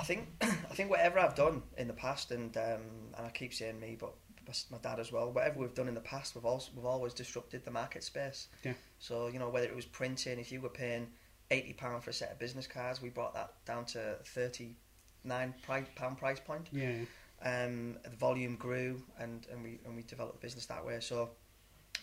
I 0.00 0.04
think 0.04 0.28
I 0.42 0.74
think 0.74 0.90
whatever 0.90 1.18
I've 1.18 1.34
done 1.34 1.62
in 1.76 1.86
the 1.88 1.94
past, 1.94 2.30
and 2.30 2.56
um, 2.56 3.12
and 3.16 3.26
I 3.26 3.30
keep 3.30 3.54
saying 3.54 3.80
me, 3.80 3.96
but 3.98 4.14
my 4.70 4.78
dad 4.78 4.98
as 4.98 5.12
well. 5.12 5.30
Whatever 5.30 5.60
we've 5.60 5.74
done 5.74 5.88
in 5.88 5.94
the 5.94 6.00
past, 6.00 6.34
we've 6.34 6.44
also 6.44 6.70
we've 6.74 6.84
always 6.84 7.14
disrupted 7.14 7.64
the 7.64 7.70
market 7.70 8.02
space. 8.04 8.48
Yeah. 8.64 8.74
So 8.98 9.28
you 9.28 9.38
know 9.38 9.48
whether 9.48 9.66
it 9.66 9.74
was 9.74 9.86
printing, 9.86 10.38
if 10.38 10.52
you 10.52 10.60
were 10.60 10.68
paying 10.68 11.08
eighty 11.50 11.72
pound 11.72 12.02
for 12.02 12.10
a 12.10 12.12
set 12.12 12.32
of 12.32 12.38
business 12.38 12.66
cards, 12.66 13.00
we 13.00 13.08
brought 13.08 13.34
that 13.34 13.54
down 13.64 13.84
to 13.86 14.16
thirty 14.24 14.76
nine 15.24 15.54
pound 15.94 16.18
price 16.18 16.40
point. 16.40 16.68
Yeah, 16.72 16.92
Um, 17.44 17.98
the 18.04 18.16
volume 18.16 18.56
grew, 18.56 19.02
and, 19.18 19.46
and 19.50 19.62
we 19.62 19.78
and 19.84 19.96
we 19.96 20.02
developed 20.02 20.40
the 20.40 20.44
business 20.44 20.66
that 20.66 20.84
way. 20.84 20.98
So 21.00 21.30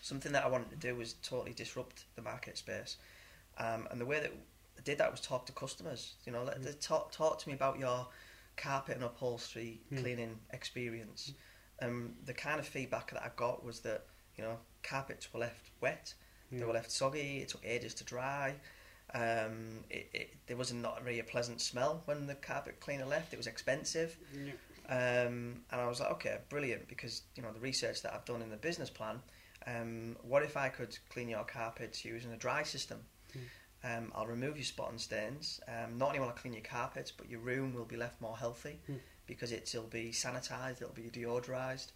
something 0.02 0.32
that 0.32 0.44
I 0.44 0.48
wanted 0.48 0.70
to 0.70 0.76
do 0.76 0.96
was 0.96 1.14
totally 1.22 1.52
disrupt 1.52 2.04
the 2.16 2.22
market 2.22 2.56
space. 2.56 2.96
Um, 3.60 3.86
and 3.90 4.00
the 4.00 4.06
way 4.06 4.18
that 4.20 4.32
I 4.78 4.80
did 4.82 4.98
that 4.98 5.10
was 5.10 5.20
talk 5.20 5.44
to 5.46 5.52
customers. 5.52 6.14
You 6.24 6.32
know, 6.32 6.42
let, 6.44 6.60
Mm. 6.60 6.80
talk 6.80 7.12
talk 7.12 7.38
to 7.40 7.48
me 7.48 7.54
about 7.54 7.78
your 7.78 8.08
carpet 8.56 8.96
and 8.96 9.04
upholstery 9.04 9.80
Mm. 9.92 10.00
cleaning 10.00 10.40
experience. 10.52 11.32
Um, 11.82 12.16
the 12.24 12.34
kind 12.34 12.58
of 12.58 12.66
feedback 12.66 13.10
that 13.12 13.22
I 13.22 13.30
got 13.36 13.62
was 13.64 13.80
that 13.80 14.06
you 14.36 14.42
know 14.44 14.58
carpets 14.82 15.32
were 15.32 15.40
left 15.40 15.70
wet, 15.80 16.14
yeah. 16.50 16.58
they 16.60 16.64
were 16.64 16.72
left 16.72 16.90
soggy. 16.90 17.38
It 17.42 17.48
took 17.50 17.64
ages 17.64 17.94
to 17.94 18.04
dry. 18.04 18.56
Um, 19.12 19.84
it, 19.90 20.08
it, 20.12 20.36
there 20.46 20.56
was 20.56 20.72
not 20.72 21.04
really 21.04 21.18
a 21.20 21.24
pleasant 21.24 21.60
smell 21.60 22.02
when 22.04 22.26
the 22.26 22.36
carpet 22.36 22.78
cleaner 22.80 23.04
left. 23.06 23.32
It 23.32 23.36
was 23.38 23.46
expensive. 23.48 24.16
Yeah. 24.32 24.52
Um, 24.88 25.64
and 25.70 25.80
I 25.80 25.86
was 25.86 26.00
like, 26.00 26.10
okay, 26.12 26.38
brilliant, 26.48 26.88
because 26.88 27.22
you 27.36 27.42
know 27.42 27.52
the 27.52 27.60
research 27.60 28.02
that 28.02 28.14
I've 28.14 28.24
done 28.24 28.40
in 28.42 28.50
the 28.50 28.56
business 28.56 28.90
plan. 28.90 29.20
Um, 29.66 30.16
what 30.22 30.42
if 30.42 30.56
I 30.56 30.68
could 30.70 30.96
clean 31.10 31.28
your 31.28 31.44
carpets 31.44 32.04
using 32.04 32.32
a 32.32 32.36
dry 32.36 32.62
system? 32.62 33.04
Um, 33.82 34.12
I'll 34.14 34.26
remove 34.26 34.56
your 34.56 34.64
spot 34.64 34.90
and 34.90 35.00
stains. 35.00 35.60
Um, 35.66 35.96
not 35.96 36.08
only 36.08 36.20
will 36.20 36.28
I 36.28 36.32
clean 36.32 36.52
your 36.52 36.62
carpets, 36.62 37.10
but 37.10 37.30
your 37.30 37.40
room 37.40 37.72
will 37.74 37.86
be 37.86 37.96
left 37.96 38.20
more 38.20 38.36
healthy 38.36 38.78
Hmm. 38.86 38.96
because 39.26 39.52
it'll 39.52 39.84
be 39.84 40.10
sanitised, 40.10 40.82
it'll 40.82 40.92
be 40.92 41.04
deodorised, 41.10 41.92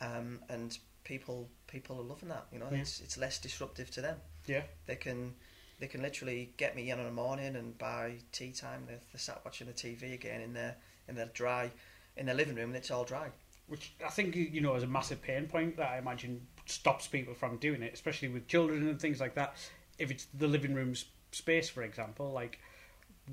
um, 0.00 0.40
and 0.48 0.78
people 1.04 1.48
people 1.66 1.98
are 1.98 2.02
loving 2.02 2.28
that. 2.30 2.46
You 2.52 2.58
know, 2.60 2.68
Yeah. 2.70 2.78
it's 2.78 3.00
it's 3.00 3.16
less 3.18 3.38
disruptive 3.38 3.90
to 3.92 4.00
them. 4.00 4.20
Yeah. 4.46 4.62
They 4.86 4.96
can 4.96 5.34
they 5.80 5.86
can 5.86 6.02
literally 6.02 6.52
get 6.56 6.74
me 6.74 6.90
in 6.90 6.98
in 6.98 7.04
the 7.04 7.12
morning 7.12 7.54
and 7.56 7.76
by 7.78 8.18
tea 8.32 8.52
time 8.52 8.84
they're, 8.86 9.00
they're 9.12 9.20
sat 9.20 9.44
watching 9.44 9.66
the 9.68 9.72
TV 9.72 10.12
again 10.14 10.40
in 10.40 10.52
their 10.54 10.76
in 11.08 11.14
their 11.14 11.26
dry 11.26 11.70
in 12.16 12.26
their 12.26 12.34
living 12.34 12.56
room 12.56 12.70
and 12.70 12.76
it's 12.76 12.90
all 12.90 13.04
dry. 13.04 13.30
which 13.68 13.92
I 14.04 14.08
think 14.08 14.34
you 14.34 14.60
know 14.62 14.74
is 14.76 14.82
a 14.82 14.86
massive 14.86 15.20
pain 15.20 15.46
point 15.46 15.76
that 15.76 15.90
I 15.90 15.98
imagine 15.98 16.46
stops 16.66 17.06
people 17.06 17.34
from 17.34 17.58
doing 17.58 17.82
it, 17.82 17.92
especially 17.92 18.28
with 18.28 18.46
children 18.48 18.88
and 18.88 18.98
things 19.00 19.20
like 19.20 19.34
that. 19.34 19.54
If 19.98 20.10
it's 20.10 20.26
the 20.34 20.46
living 20.46 20.74
room 20.74 20.94
space, 21.32 21.68
for 21.68 21.82
example, 21.82 22.30
like 22.32 22.58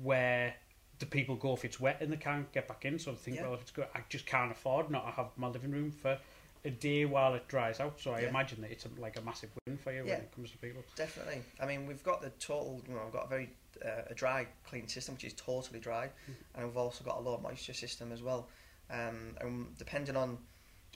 where 0.02 0.54
the 0.98 1.06
people 1.06 1.36
go 1.36 1.52
if 1.54 1.64
it's 1.64 1.78
wet 1.78 1.98
and 2.00 2.12
they 2.12 2.16
can't 2.16 2.50
get 2.52 2.68
back 2.68 2.84
in, 2.84 2.98
so 2.98 3.10
they 3.12 3.16
think, 3.16 3.36
Yeah. 3.36 3.44
well, 3.44 3.54
if 3.54 3.60
it's 3.62 3.70
good, 3.70 3.86
I 3.94 4.00
just 4.08 4.26
can't 4.26 4.50
afford 4.50 4.90
not 4.90 5.04
to 5.06 5.12
have 5.12 5.28
my 5.36 5.48
living 5.48 5.70
room 5.70 5.90
for 5.90 6.18
a 6.64 6.70
day 6.70 7.04
while 7.04 7.34
it 7.34 7.46
dries 7.48 7.80
out. 7.80 8.00
So 8.00 8.12
I 8.12 8.20
Yeah. 8.20 8.28
imagine 8.28 8.60
that 8.62 8.70
it's 8.70 8.86
a, 8.86 8.88
like 8.98 9.16
a 9.18 9.20
massive 9.22 9.50
win 9.66 9.76
for 9.76 9.92
you 9.92 10.04
Yeah. 10.04 10.14
when 10.14 10.20
it 10.22 10.32
comes 10.34 10.50
to 10.52 10.58
people. 10.58 10.82
Definitely. 10.96 11.42
I 11.60 11.66
mean, 11.66 11.86
we've 11.86 12.02
got 12.02 12.22
the 12.22 12.30
total. 12.30 12.82
You 12.88 12.94
know, 12.94 13.04
we've 13.04 13.12
got 13.12 13.26
a 13.26 13.28
very 13.28 13.50
uh, 13.84 14.02
a 14.08 14.14
dry 14.14 14.46
clean 14.64 14.88
system, 14.88 15.14
which 15.14 15.24
is 15.24 15.34
totally 15.34 15.78
dry, 15.80 16.10
and 16.54 16.66
we've 16.66 16.76
also 16.76 17.04
got 17.04 17.18
a 17.18 17.20
low 17.20 17.38
moisture 17.38 17.74
system 17.74 18.10
as 18.10 18.22
well. 18.22 18.48
Um, 18.90 19.36
and 19.40 19.76
depending 19.76 20.16
on 20.16 20.38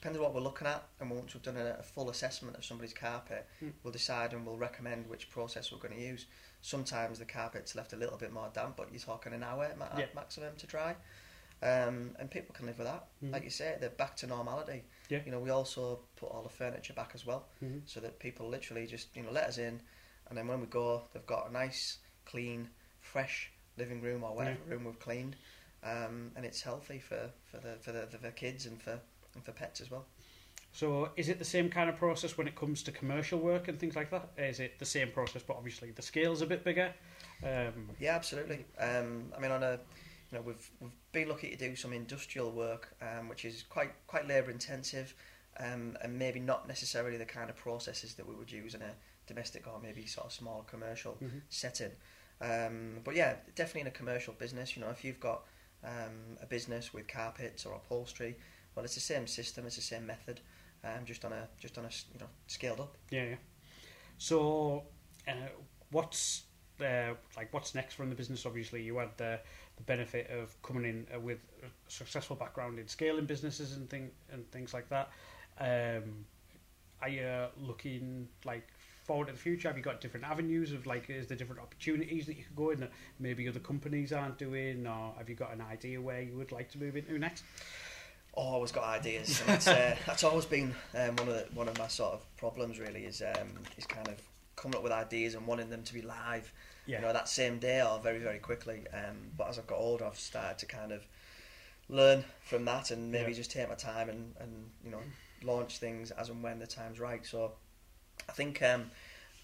depending 0.01 0.19
on 0.21 0.25
what 0.25 0.35
we're 0.35 0.41
looking 0.41 0.67
at, 0.67 0.83
and 0.99 1.11
once 1.11 1.35
we've 1.35 1.43
done 1.43 1.59
a, 1.59 1.77
a 1.79 1.83
full 1.83 2.09
assessment 2.09 2.57
of 2.57 2.65
somebody's 2.65 2.95
carpet, 2.95 3.47
Mm. 3.63 3.73
we'll 3.83 3.93
decide 3.93 4.33
and 4.33 4.47
we'll 4.47 4.57
recommend 4.57 5.07
which 5.09 5.29
process 5.31 5.71
we're 5.71 5.79
going 5.79 5.95
to 5.95 6.01
use. 6.01 6.25
Sometimes 6.63 7.19
the 7.19 7.27
carpet's 7.27 7.75
left 7.75 7.93
a 7.93 7.97
little 7.97 8.17
bit 8.17 8.33
more 8.33 8.49
damp, 8.55 8.77
but 8.77 8.89
you're 8.91 9.01
talking 9.01 9.35
an 9.35 9.43
hour 9.43 9.71
ma- 9.79 9.89
Yeah. 9.99 10.07
maximum 10.15 10.57
to 10.57 10.67
dry. 10.67 10.97
Um, 11.63 12.17
and 12.19 12.31
people 12.31 12.55
can 12.55 12.65
live 12.65 12.79
with 12.79 12.87
that. 12.87 13.07
Mhm. 13.23 13.33
Like 13.33 13.45
you 13.45 13.51
say, 13.51 13.77
they're 13.79 13.91
back 13.91 14.17
to 14.17 14.27
normality. 14.27 14.85
Yeah. 15.11 15.21
You 15.27 15.33
know, 15.33 15.41
we 15.41 15.51
also 15.51 16.01
put 16.17 16.31
all 16.31 16.43
the 16.43 16.49
furniture 16.49 16.95
back 16.95 17.11
as 17.15 17.27
well 17.27 17.47
Mhm. 17.63 17.83
so 17.87 18.01
that 18.01 18.19
people 18.19 18.49
literally 18.49 18.87
just 18.87 19.15
you 19.15 19.23
know 19.23 19.31
let 19.31 19.45
us 19.45 19.59
in, 19.59 19.83
and 20.31 20.39
then 20.39 20.49
when 20.49 20.61
we 20.61 20.67
go, 20.67 21.07
they've 21.13 21.27
got 21.27 21.51
a 21.51 21.53
nice, 21.53 21.99
clean, 22.25 22.71
fresh 23.01 23.53
living 23.77 24.01
room 24.01 24.25
or 24.25 24.35
whatever 24.35 24.61
room 24.65 24.85
we've 24.85 24.99
cleaned, 24.99 25.37
um, 25.83 26.33
and 26.37 26.47
it's 26.47 26.63
healthy 26.63 26.99
for, 26.99 27.31
for 27.45 27.59
the 27.59 27.77
for 27.83 27.93
the, 27.93 28.07
for 28.07 28.17
the 28.17 28.33
kids 28.33 28.65
and 28.65 28.81
for 28.83 28.99
and 29.35 29.45
for 29.45 29.53
pets 29.53 29.81
as 29.81 29.91
well. 29.91 30.07
So 30.73 31.11
is 31.17 31.29
it 31.29 31.39
the 31.39 31.45
same 31.45 31.69
kind 31.69 31.91
of 31.91 31.97
process 31.97 32.39
when 32.39 32.47
it 32.47 32.55
comes 32.55 32.83
to 32.85 32.93
commercial 32.93 33.41
work 33.41 33.69
and 33.69 33.79
things 33.79 33.97
like 33.97 34.11
that? 34.11 34.31
Is 34.39 34.61
it 34.61 34.79
the 34.79 34.85
same 34.85 35.11
process, 35.11 35.43
but 35.43 35.57
obviously 35.57 35.91
the 35.91 36.03
scale's 36.03 36.43
a 36.43 36.47
bit 36.47 36.65
bigger? 36.65 36.95
Um, 37.43 37.91
Yeah, 37.99 38.15
absolutely. 38.15 38.65
Um, 38.79 39.33
I 39.37 39.41
mean, 39.41 39.51
on 39.51 39.63
a 39.63 39.81
you 40.31 40.39
know 40.39 40.43
we've 40.43 40.71
we've 40.81 40.93
been 41.13 41.29
lucky 41.29 41.51
to 41.51 41.57
do 41.57 41.75
some 41.75 41.93
industrial 41.93 42.53
work, 42.53 42.95
um, 43.03 43.29
which 43.29 43.45
is 43.45 43.65
quite 43.69 43.93
quite 44.07 44.29
labour 44.29 44.51
intensive, 44.51 45.15
um, 45.59 45.97
and 46.03 46.17
maybe 46.17 46.39
not 46.39 46.69
necessarily 46.69 47.17
the 47.17 47.25
kind 47.25 47.51
of 47.51 47.57
processes 47.57 48.15
that 48.15 48.29
we 48.29 48.35
would 48.35 48.53
use 48.53 48.75
in 48.75 48.83
a 48.83 48.93
domestic 49.27 49.67
or 49.67 49.81
maybe 49.83 50.07
sort 50.07 50.27
of 50.27 50.33
small 50.33 50.65
commercial 50.71 51.17
mhm. 51.21 51.41
setting. 51.49 51.91
Um, 52.41 53.01
but 53.05 53.15
yeah, 53.17 53.35
definitely 53.55 53.83
in 53.83 53.87
a 53.89 53.91
commercial 53.91 54.35
business, 54.35 54.77
you 54.77 54.83
know, 54.83 54.89
if 54.91 55.05
you've 55.05 55.21
got 55.21 55.43
um, 55.85 56.39
a 56.43 56.47
business 56.47 56.93
with 56.95 57.07
carpets 57.07 57.67
or 57.67 57.75
upholstery, 57.75 58.37
well, 58.75 58.85
it's 58.85 58.95
the 58.95 59.01
same 59.01 59.27
system, 59.27 59.67
it's 59.67 59.77
the 59.77 59.83
same 59.83 60.07
method, 60.07 60.41
um, 60.85 61.05
just 61.05 61.25
on 61.25 61.33
a 61.33 61.49
just 61.59 61.77
on 61.79 61.85
a 61.85 61.91
you 62.13 62.21
know 62.21 62.29
scaled 62.47 62.81
up. 62.81 62.97
Yeah, 63.11 63.25
yeah. 63.25 63.35
So, 64.19 64.85
uh, 65.27 65.33
what's 65.91 66.45
uh, 66.81 67.15
like 67.37 67.53
what's 67.53 67.75
next 67.75 67.95
from 67.95 68.09
the 68.11 68.15
business? 68.15 68.47
Obviously, 68.47 68.83
you 68.83 68.99
had 68.99 69.11
the, 69.17 69.41
the 69.77 69.83
benefit 69.83 70.31
of 70.31 70.61
coming 70.63 70.85
in 70.85 71.07
uh, 71.15 71.21
with 71.21 71.45
a 71.63 71.91
successful 71.91 72.37
background 72.37 72.79
in 72.79 72.89
scaling 72.89 73.27
businesses 73.27 73.77
and 73.77 73.89
thing 73.89 74.11
and 74.33 74.51
things 74.51 74.73
like 74.75 74.89
that. 74.89 75.11
Um, 75.59 76.25
are 77.03 77.09
you 77.09 77.47
looking 77.61 78.29
like 78.45 78.69
forward 79.05 79.27
to 79.27 79.33
the 79.33 79.39
future? 79.39 79.69
Have 79.69 79.77
you 79.77 79.83
got 79.83 80.01
different 80.01 80.27
avenues 80.27 80.73
of 80.73 80.87
like 80.87 81.09
is 81.11 81.27
there 81.27 81.37
different 81.37 81.61
opportunities 81.61 82.27
that 82.27 82.37
you 82.37 82.45
could 82.45 82.57
go 82.57 82.71
in 82.71 82.81
that 82.81 82.93
maybe 83.19 83.49
other 83.49 83.61
companies 83.61 84.13
aren't 84.13 84.39
doing, 84.39 84.87
or 84.87 85.15
have 85.19 85.29
you 85.29 85.35
got 85.35 85.53
an 85.53 85.61
idea 85.61 86.01
where 86.01 86.23
you 86.23 86.37
would 86.37 86.53
like 86.53 86.71
to 86.73 86.79
move 86.79 86.97
into 86.97 87.19
next? 87.19 87.45
Always 88.35 88.73
got 88.73 88.85
ideas. 88.85 89.43
And 89.47 89.69
uh, 89.69 89.95
that's 90.07 90.25
always 90.25 90.45
been 90.47 90.75
um, 90.95 91.17
one 91.17 91.29
of 91.29 91.35
the, 91.35 91.47
one 91.55 91.69
of 91.69 91.79
my 91.79 91.89
sort 91.89 92.13
of 92.15 92.37
problems. 92.37 92.79
Really, 92.79 93.05
is 93.05 93.23
um, 93.23 93.49
is 93.77 93.87
kind 93.87 94.09
of 94.09 94.21
coming 94.57 94.77
up 94.77 94.83
with 94.83 94.93
ideas 94.93 95.35
and 95.35 95.47
wanting 95.47 95.71
them 95.71 95.83
to 95.85 95.95
be 95.95 96.03
live. 96.03 96.53
Yeah, 96.87 96.97
You 97.01 97.07
know, 97.07 97.13
that 97.13 97.29
same 97.29 97.59
day 97.59 97.83
or 97.83 97.99
very 98.01 98.19
very 98.19 98.39
quickly. 98.39 98.85
Um, 98.93 99.17
but 99.37 99.49
as 99.49 99.59
I've 99.59 99.67
got 99.67 99.79
older, 99.79 100.05
I've 100.05 100.19
started 100.19 100.59
to 100.59 100.67
kind 100.67 100.93
of 100.93 101.05
learn 101.89 102.25
from 102.43 102.65
that 102.65 102.91
and 102.91 103.11
maybe 103.11 103.31
Yeah. 103.33 103.37
just 103.37 103.51
take 103.51 103.69
my 103.69 103.75
time 103.75 104.09
and, 104.09 104.35
and 104.41 104.71
you 104.85 104.91
know 104.91 105.01
launch 105.43 105.79
things 105.79 106.11
as 106.13 106.29
and 106.29 106.43
when 106.43 106.59
the 106.59 106.67
time's 106.67 107.01
right. 107.01 107.25
So 107.25 107.53
I 108.29 108.33
think 108.33 108.63
um, 108.63 108.91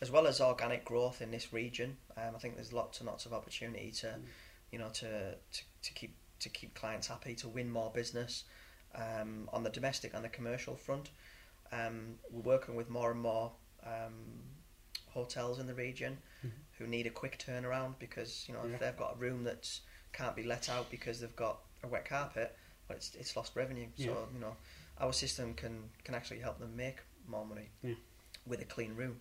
as 0.00 0.10
well 0.10 0.26
as 0.26 0.40
organic 0.40 0.84
growth 0.84 1.22
in 1.22 1.30
this 1.30 1.52
region, 1.52 1.96
um, 2.16 2.34
I 2.34 2.38
think 2.38 2.54
there's 2.56 2.72
lots 2.72 3.00
and 3.00 3.06
lots 3.08 3.26
of 3.26 3.32
opportunity 3.32 3.90
to 4.02 4.14
you 4.70 4.78
know 4.78 4.88
to, 4.94 5.34
to, 5.34 5.62
to 5.82 5.92
keep 5.94 6.14
to 6.40 6.48
keep 6.50 6.74
clients 6.74 7.06
happy, 7.06 7.34
to 7.36 7.48
win 7.48 7.70
more 7.70 7.90
business 7.94 8.44
um, 8.96 9.48
on 9.52 9.62
the 9.62 9.70
domestic 9.70 10.12
and 10.14 10.24
the 10.24 10.28
commercial 10.28 10.74
front. 10.76 11.10
Um, 11.72 12.18
we're 12.30 12.42
working 12.42 12.74
with 12.76 12.88
more 12.88 13.10
and 13.10 13.20
more 13.20 13.52
um, 13.84 14.14
hotels 15.10 15.58
in 15.58 15.66
the 15.66 15.74
region 15.74 16.18
Mhm. 16.44 16.50
who 16.78 16.86
need 16.86 17.06
a 17.06 17.10
quick 17.10 17.38
turnaround 17.38 17.98
because 17.98 18.46
you 18.48 18.54
know 18.54 18.64
Yeah. 18.64 18.74
if 18.74 18.80
they've 18.80 18.96
got 18.96 19.14
a 19.14 19.16
room 19.18 19.44
that 19.44 19.80
can't 20.12 20.34
be 20.36 20.42
let 20.42 20.68
out 20.68 20.90
because 20.90 21.20
they've 21.20 21.36
got 21.36 21.60
a 21.82 21.88
wet 21.88 22.04
carpet, 22.04 22.56
well, 22.88 22.96
it's 22.96 23.14
it's 23.14 23.36
lost 23.36 23.54
revenue. 23.56 23.88
Yeah. 23.96 24.06
So 24.06 24.28
you 24.32 24.38
know 24.40 24.56
our 24.98 25.12
system 25.12 25.54
can 25.54 25.90
can 26.04 26.14
actually 26.14 26.40
help 26.40 26.58
them 26.58 26.76
make 26.76 26.98
more 27.26 27.44
money 27.44 27.70
Yeah. 27.82 27.94
with 28.46 28.60
a 28.60 28.64
clean 28.64 28.94
room. 28.94 29.20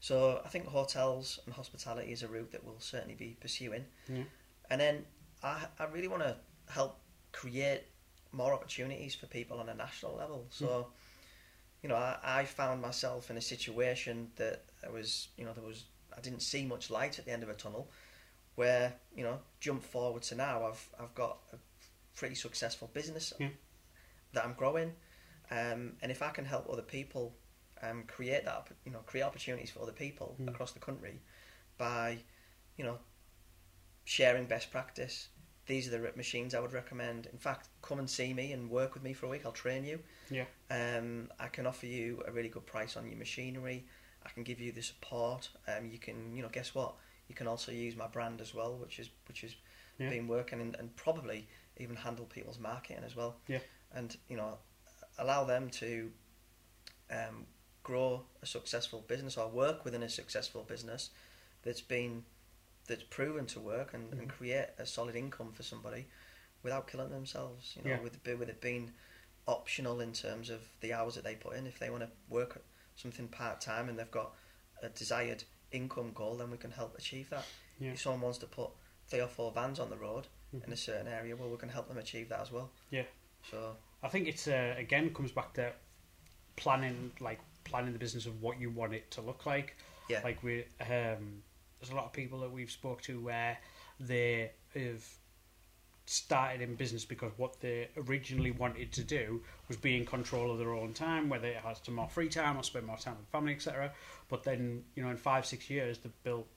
So 0.00 0.40
I 0.44 0.48
think 0.48 0.66
hotels 0.66 1.40
and 1.44 1.54
hospitality 1.54 2.10
is 2.12 2.22
a 2.22 2.28
route 2.28 2.52
that 2.52 2.64
we'll 2.64 2.80
certainly 2.80 3.14
be 3.16 3.36
pursuing. 3.40 3.84
And 4.70 4.80
then 4.80 5.04
I, 5.42 5.66
I 5.78 5.84
really 5.84 6.08
want 6.08 6.22
to 6.22 6.38
help 6.68 7.00
create 7.32 7.82
more 8.32 8.52
opportunities 8.52 9.14
for 9.14 9.26
people 9.26 9.58
on 9.58 9.68
a 9.68 9.74
national 9.74 10.14
level. 10.16 10.46
So, 10.50 10.88
you 11.82 11.88
know, 11.88 11.96
I, 11.96 12.18
I 12.22 12.44
found 12.44 12.80
myself 12.82 13.30
in 13.30 13.36
a 13.36 13.40
situation 13.40 14.30
that 14.36 14.62
I 14.86 14.90
was, 14.90 15.28
you 15.36 15.44
know, 15.44 15.52
there 15.52 15.64
was, 15.64 15.84
I 16.16 16.20
didn't 16.20 16.40
see 16.42 16.64
much 16.66 16.90
light 16.90 17.18
at 17.18 17.24
the 17.26 17.32
end 17.32 17.42
of 17.42 17.48
a 17.48 17.54
tunnel. 17.54 17.90
where 18.56 18.92
you 19.16 19.24
know 19.24 19.38
jump 19.60 19.82
forward 19.82 20.22
to 20.22 20.34
now, 20.34 20.66
I've 20.66 20.88
I've 21.00 21.14
got 21.14 21.38
a 21.52 21.56
pretty 22.14 22.34
successful 22.34 22.90
business 22.92 23.32
Yeah. 23.38 23.48
that 24.34 24.44
I'm 24.44 24.54
growing, 24.54 24.92
um, 25.50 25.96
and 26.02 26.10
if 26.12 26.20
I 26.22 26.30
can 26.30 26.44
help 26.44 26.68
other 26.68 26.82
people 26.82 27.32
um, 27.82 28.04
create 28.06 28.44
that 28.44 28.68
you 28.84 28.92
know 28.92 29.00
create 29.06 29.24
opportunities 29.24 29.70
for 29.70 29.80
other 29.82 29.92
people 30.04 30.36
Mm. 30.40 30.48
across 30.48 30.72
the 30.72 30.80
country 30.80 31.20
by 31.78 32.18
you 32.76 32.84
know 32.84 32.98
sharing 34.04 34.46
best 34.46 34.70
practice. 34.70 35.28
These 35.70 35.86
are 35.86 35.92
the 35.92 36.00
rip 36.00 36.16
machines 36.16 36.52
I 36.52 36.58
would 36.58 36.72
recommend. 36.72 37.28
In 37.32 37.38
fact, 37.38 37.68
come 37.80 38.00
and 38.00 38.10
see 38.10 38.34
me 38.34 38.52
and 38.52 38.68
work 38.68 38.92
with 38.94 39.04
me 39.04 39.12
for 39.12 39.26
a 39.26 39.28
week. 39.28 39.42
I'll 39.46 39.52
train 39.52 39.84
you. 39.84 40.00
Yeah. 40.28 40.46
Um, 40.68 41.30
I 41.38 41.46
can 41.46 41.64
offer 41.64 41.86
you 41.86 42.24
a 42.26 42.32
really 42.32 42.48
good 42.48 42.66
price 42.66 42.96
on 42.96 43.06
your 43.06 43.16
machinery. 43.16 43.84
I 44.26 44.30
can 44.30 44.42
give 44.42 44.58
you 44.58 44.72
the 44.72 44.82
support. 44.82 45.48
Um, 45.68 45.86
you 45.86 45.98
can, 45.98 46.34
you 46.34 46.42
know, 46.42 46.48
guess 46.48 46.74
what? 46.74 46.96
You 47.28 47.36
can 47.36 47.46
also 47.46 47.70
use 47.70 47.94
my 47.94 48.08
brand 48.08 48.40
as 48.40 48.52
well, 48.52 48.78
which 48.78 48.98
is 48.98 49.10
which 49.28 49.42
has 49.42 49.54
Yeah. 50.00 50.10
been 50.10 50.26
working, 50.26 50.60
and, 50.60 50.74
and 50.74 50.96
probably 50.96 51.46
even 51.76 51.94
handle 51.94 52.24
people's 52.24 52.58
marketing 52.58 53.04
as 53.04 53.14
well. 53.14 53.36
Yeah. 53.46 53.60
And 53.92 54.16
you 54.28 54.36
know, 54.36 54.58
allow 55.18 55.44
them 55.44 55.70
to 55.70 56.10
um, 57.12 57.46
grow 57.84 58.24
a 58.42 58.46
successful 58.46 59.04
business 59.06 59.36
or 59.36 59.48
work 59.48 59.84
within 59.84 60.02
a 60.02 60.08
successful 60.08 60.64
business 60.64 61.10
that's 61.62 61.80
been 61.80 62.24
that's 62.90 63.04
proven 63.04 63.46
to 63.46 63.60
work 63.60 63.94
and, 63.94 64.12
and 64.12 64.28
Mhm. 64.28 64.36
create 64.36 64.68
a 64.78 64.84
solid 64.84 65.16
income 65.16 65.52
for 65.52 65.62
somebody 65.62 66.06
without 66.62 66.86
killing 66.88 67.10
themselves. 67.10 67.74
You 67.76 67.82
know, 67.82 67.90
Yeah. 67.90 68.00
with 68.00 68.26
it, 68.26 68.38
with 68.38 68.48
it 68.50 68.60
being 68.60 68.92
optional 69.46 70.00
in 70.00 70.12
terms 70.12 70.50
of 70.50 70.60
the 70.80 70.92
hours 70.92 71.14
that 71.14 71.24
they 71.24 71.34
put 71.36 71.56
in. 71.56 71.66
If 71.66 71.78
they 71.78 71.88
want 71.90 72.02
to 72.02 72.10
work 72.28 72.62
something 72.96 73.28
part 73.28 73.60
time 73.60 73.88
and 73.88 73.98
they've 73.98 74.10
got 74.10 74.34
a 74.82 74.88
desired 74.90 75.44
income 75.72 76.12
goal, 76.12 76.36
then 76.36 76.50
we 76.50 76.58
can 76.58 76.70
help 76.72 76.96
achieve 76.98 77.30
that. 77.30 77.46
Yeah. 77.78 77.92
If 77.92 78.00
someone 78.00 78.20
wants 78.20 78.38
to 78.38 78.46
put 78.46 78.70
three 79.08 79.20
or 79.20 79.28
four 79.28 79.50
vans 79.52 79.78
on 79.80 79.88
the 79.90 79.96
road 79.96 80.26
in 80.52 80.60
Mhm. 80.60 80.72
a 80.72 80.76
certain 80.76 81.06
area, 81.08 81.34
well, 81.36 81.48
we 81.48 81.56
can 81.56 81.68
help 81.68 81.88
them 81.88 81.96
achieve 81.98 82.28
that 82.28 82.40
as 82.40 82.50
well. 82.50 82.70
Yeah. 82.90 83.06
So 83.50 83.76
I 84.02 84.08
think 84.08 84.28
it's 84.28 84.46
uh, 84.48 84.74
again 84.76 85.14
comes 85.14 85.32
back 85.32 85.54
to 85.54 85.72
planning, 86.56 87.12
like 87.20 87.40
planning 87.64 87.92
the 87.92 87.98
business 87.98 88.26
of 88.26 88.42
what 88.42 88.58
you 88.60 88.70
want 88.70 88.94
it 88.94 89.10
to 89.12 89.20
look 89.22 89.46
like. 89.46 89.76
yeah, 90.08 90.20
Like 90.24 90.42
we, 90.42 90.64
um, 90.80 91.42
there's 91.80 91.90
a 91.90 91.94
lot 91.94 92.04
of 92.04 92.12
people 92.12 92.40
that 92.40 92.50
we've 92.50 92.70
spoke 92.70 93.02
to 93.02 93.20
where 93.20 93.58
they 93.98 94.50
have 94.74 95.04
started 96.06 96.60
in 96.60 96.74
business 96.74 97.04
because 97.04 97.30
what 97.36 97.60
they 97.60 97.88
originally 98.08 98.50
wanted 98.50 98.92
to 98.92 99.04
do 99.04 99.40
was 99.68 99.76
be 99.76 99.96
in 99.96 100.04
control 100.04 100.50
of 100.50 100.58
their 100.58 100.74
own 100.74 100.92
time, 100.92 101.28
whether 101.28 101.46
it 101.46 101.56
has 101.56 101.78
to 101.80 101.90
more 101.90 102.08
free 102.08 102.28
time 102.28 102.56
or 102.56 102.64
spend 102.64 102.84
more 102.84 102.96
time 102.96 103.16
with 103.16 103.28
family, 103.28 103.54
etc. 103.54 103.92
But 104.28 104.42
then, 104.42 104.82
you 104.96 105.02
know, 105.02 105.10
in 105.10 105.16
five, 105.16 105.46
six 105.46 105.70
years, 105.70 105.98
they've 105.98 106.22
built 106.24 106.48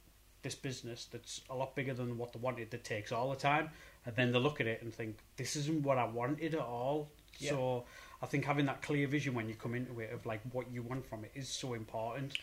this 0.42 0.56
business 0.56 1.08
that's 1.12 1.42
a 1.50 1.56
lot 1.56 1.76
bigger 1.76 1.94
than 1.94 2.18
what 2.18 2.34
they 2.34 2.40
wanted 2.40 2.72
that 2.72 2.84
takes 2.84 3.12
all 3.12 3.30
the 3.30 3.36
time. 3.36 3.70
And 4.06 4.16
then 4.16 4.32
they 4.32 4.40
look 4.40 4.60
at 4.60 4.68
it 4.68 4.82
and 4.82 4.94
think, 4.94 5.20
this 5.38 5.56
isn't 5.56 5.84
what 5.84 5.98
I 5.98 6.06
wanted 6.06 6.56
at 6.56 6.60
all. 6.60 7.12
Yeah. 7.38 7.52
So 7.52 7.86
I 8.24 8.26
think 8.26 8.46
having 8.46 8.66
that 8.66 8.82
clear 8.82 9.08
vision 9.08 9.36
when 9.36 9.48
you 9.48 9.56
come 9.56 9.76
into 9.76 10.00
it 10.00 10.12
of 10.12 10.26
like 10.26 10.42
what 10.52 10.72
you 10.72 10.82
want 10.82 11.06
from 11.06 11.24
it 11.26 11.32
is 11.36 11.48
so 11.48 11.74
important 11.74 12.34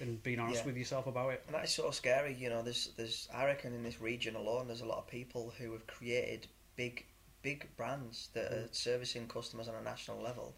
and 0.00 0.22
being 0.22 0.38
honest 0.40 0.60
Yeah. 0.62 0.66
with 0.66 0.76
yourself 0.76 1.06
about 1.06 1.32
it. 1.32 1.42
And 1.46 1.54
that 1.54 1.64
is 1.64 1.70
sort 1.74 1.88
of 1.88 1.94
scary, 1.94 2.34
you 2.34 2.48
know. 2.48 2.62
There's, 2.62 2.90
there's, 2.96 3.28
I 3.32 3.44
reckon, 3.46 3.72
in 3.74 3.82
this 3.82 4.00
region 4.00 4.36
alone, 4.36 4.66
there's 4.66 4.80
a 4.80 4.86
lot 4.86 4.98
of 4.98 5.06
people 5.06 5.52
who 5.58 5.72
have 5.72 5.86
created 5.86 6.46
big, 6.76 7.06
big 7.42 7.68
brands 7.76 8.28
that 8.34 8.52
are 8.52 8.64
Mm. 8.68 8.74
servicing 8.74 9.28
customers 9.28 9.68
on 9.68 9.74
a 9.74 9.82
national 9.82 10.20
level, 10.22 10.54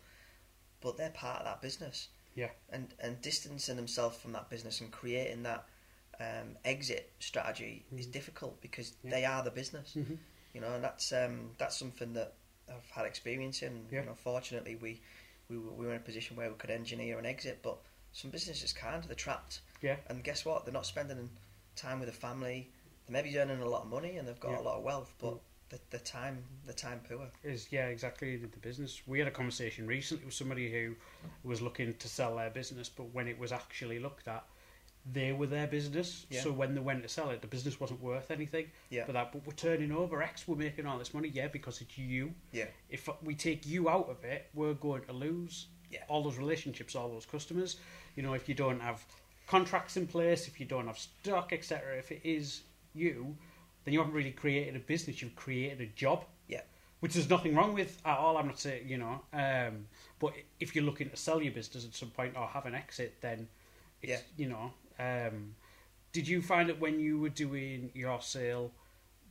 but 0.81 0.97
they're 0.97 1.11
part 1.11 1.41
of 1.41 1.45
that 1.47 1.61
business. 1.63 2.09
Yeah. 2.35 2.51
And 2.71 2.95
and 3.01 3.21
distancing 3.21 3.77
themselves 3.77 4.17
from 4.19 4.33
that 4.33 4.49
business 4.51 4.81
and 4.81 4.91
creating 4.93 5.43
that 5.43 5.67
um, 6.21 6.57
exit 6.65 7.13
strategy 7.19 7.85
is 7.97 8.07
Mhm. 8.07 8.13
difficult 8.13 8.61
because 8.61 8.93
Yeah. 9.03 9.11
they 9.11 9.25
are 9.25 9.43
the 9.43 9.51
business, 9.51 9.95
Mm-hmm. 9.95 10.15
you 10.55 10.61
know. 10.61 10.75
And 10.75 10.85
that's 10.85 11.13
um, 11.13 11.55
that's 11.59 11.77
something 11.77 12.13
that 12.13 12.35
I've 12.69 12.89
had 12.91 13.07
experience 13.07 13.63
in. 13.63 13.87
Yeah. 13.91 14.01
You 14.01 14.07
know, 14.07 14.15
fortunately, 14.15 14.77
we 14.77 15.01
we 15.49 15.59
were, 15.59 15.73
we 15.73 15.87
were 15.87 15.93
in 15.95 16.01
a 16.01 16.05
position 16.05 16.37
where 16.37 16.49
we 16.51 16.57
could 16.57 16.71
engineer 16.71 17.19
an 17.19 17.27
exit, 17.27 17.61
but 17.63 17.79
some 18.13 18.31
businesses 18.31 18.73
can't. 18.73 19.05
They're 19.07 19.15
trapped. 19.15 19.61
Yeah. 19.83 19.97
And 20.09 20.23
guess 20.25 20.45
what? 20.45 20.65
They're 20.65 20.75
not 20.75 20.87
spending 20.87 21.31
time 21.77 22.01
with 22.01 22.09
the 22.09 22.15
family. 22.15 22.69
They 23.07 23.13
may 23.13 23.23
be 23.23 23.39
earning 23.39 23.61
a 23.63 23.69
lot 23.69 23.83
of 23.83 23.89
money 23.89 24.17
and 24.17 24.27
they've 24.29 24.39
got 24.41 24.53
Yeah. 24.53 24.61
a 24.61 24.63
lot 24.63 24.77
of 24.79 24.83
wealth, 24.85 25.15
but 25.19 25.35
Mm. 25.35 25.41
the, 25.71 25.81
the 25.91 25.99
time 26.01 26.45
the 26.67 26.73
time 26.73 27.01
poor. 27.09 27.31
is 27.45 27.69
yeah 27.71 27.87
exactly 27.87 28.37
the 28.37 28.49
business 28.59 29.03
we 29.07 29.21
had 29.21 29.29
a 29.29 29.31
conversation 29.31 29.87
recently 29.87 30.25
with 30.25 30.35
somebody 30.35 30.69
who 30.71 30.97
was 31.45 31.63
looking 31.63 31.95
to 31.95 32.09
sell 32.09 32.35
their 32.37 32.51
business 32.51 32.89
but 32.89 33.05
when 33.15 33.29
it 33.29 33.39
was 33.39 33.53
actually 33.53 34.01
looked 34.01 34.27
at 34.27 34.45
they 35.13 35.31
were 35.33 35.47
their 35.47 35.69
business 35.69 36.27
Yeah. 36.29 36.41
so 36.43 36.51
when 36.51 36.75
they 36.75 36.81
went 36.81 37.05
to 37.05 37.09
sell 37.09 37.31
it 37.31 37.41
the 37.41 37.47
business 37.47 37.79
wasn't 37.79 38.01
worth 38.03 38.33
anything 38.33 38.67
Yeah. 38.89 39.05
for 39.07 39.13
that 39.13 39.31
but 39.33 39.47
we're 39.47 39.53
turning 39.53 39.93
over 39.93 40.21
x 40.21 40.49
we're 40.49 40.57
making 40.57 40.87
all 40.87 40.99
this 40.99 41.15
money 41.15 41.29
yeah 41.29 41.47
because 41.47 41.81
it's 41.81 41.97
you 41.97 42.35
Yeah. 42.51 42.67
if 42.89 43.09
we 43.23 43.37
take 43.37 43.65
you 43.65 43.89
out 43.89 44.09
of 44.09 44.25
it 44.25 44.51
we're 44.55 44.75
going 44.75 45.05
to 45.05 45.13
lose. 45.13 45.69
All 46.09 46.23
those 46.23 46.37
relationships 46.39 46.95
all 46.95 47.09
those 47.09 47.27
customers 47.27 47.77
you 48.17 48.23
know 48.23 48.35
if 48.35 48.49
you 48.49 48.55
don't 48.55 48.81
have 48.81 49.05
contracts 49.47 49.97
in 49.97 50.07
place 50.07 50.47
if 50.47 50.61
you 50.61 50.67
don't 50.67 50.87
have 50.87 50.99
stock 50.99 51.53
etc 51.53 51.97
if 51.97 52.13
it 52.13 52.21
is 52.25 52.63
you 52.95 53.37
then 53.85 53.93
you 53.95 53.99
haven't 54.01 54.15
really 54.15 54.31
created 54.31 54.77
a 54.77 54.79
business 54.79 55.21
you've 55.23 55.35
created 55.37 55.81
a 55.81 55.87
job 55.87 56.25
Yeah. 56.49 56.61
which 57.01 57.15
there's 57.15 57.31
nothing 57.31 57.55
wrong 57.55 57.73
with 57.75 57.99
at 58.05 58.19
all. 58.19 58.37
I'm 58.37 58.47
not 58.47 58.59
saying 58.61 58.89
you 58.89 58.99
know, 58.99 59.21
um, 59.33 59.87
but 60.19 60.35
if 60.61 60.75
you're 60.75 60.85
looking 60.85 61.09
to 61.11 61.17
sell 61.17 61.41
your 61.43 61.53
business 61.53 61.85
at 61.85 61.95
some 61.95 62.11
point 62.11 62.37
or 62.37 62.47
have 62.47 62.67
an 62.67 62.75
exit, 62.75 63.17
then 63.21 63.49
it's, 64.03 64.11
Yeah. 64.13 64.21
you 64.37 64.49
know. 64.49 64.73
Um, 64.99 65.55
did 66.13 66.29
you 66.29 66.43
find 66.43 66.69
that 66.69 66.79
when 66.79 67.01
you 67.01 67.19
were 67.19 67.31
doing 67.31 67.91
your 67.95 68.21
sale, 68.21 68.71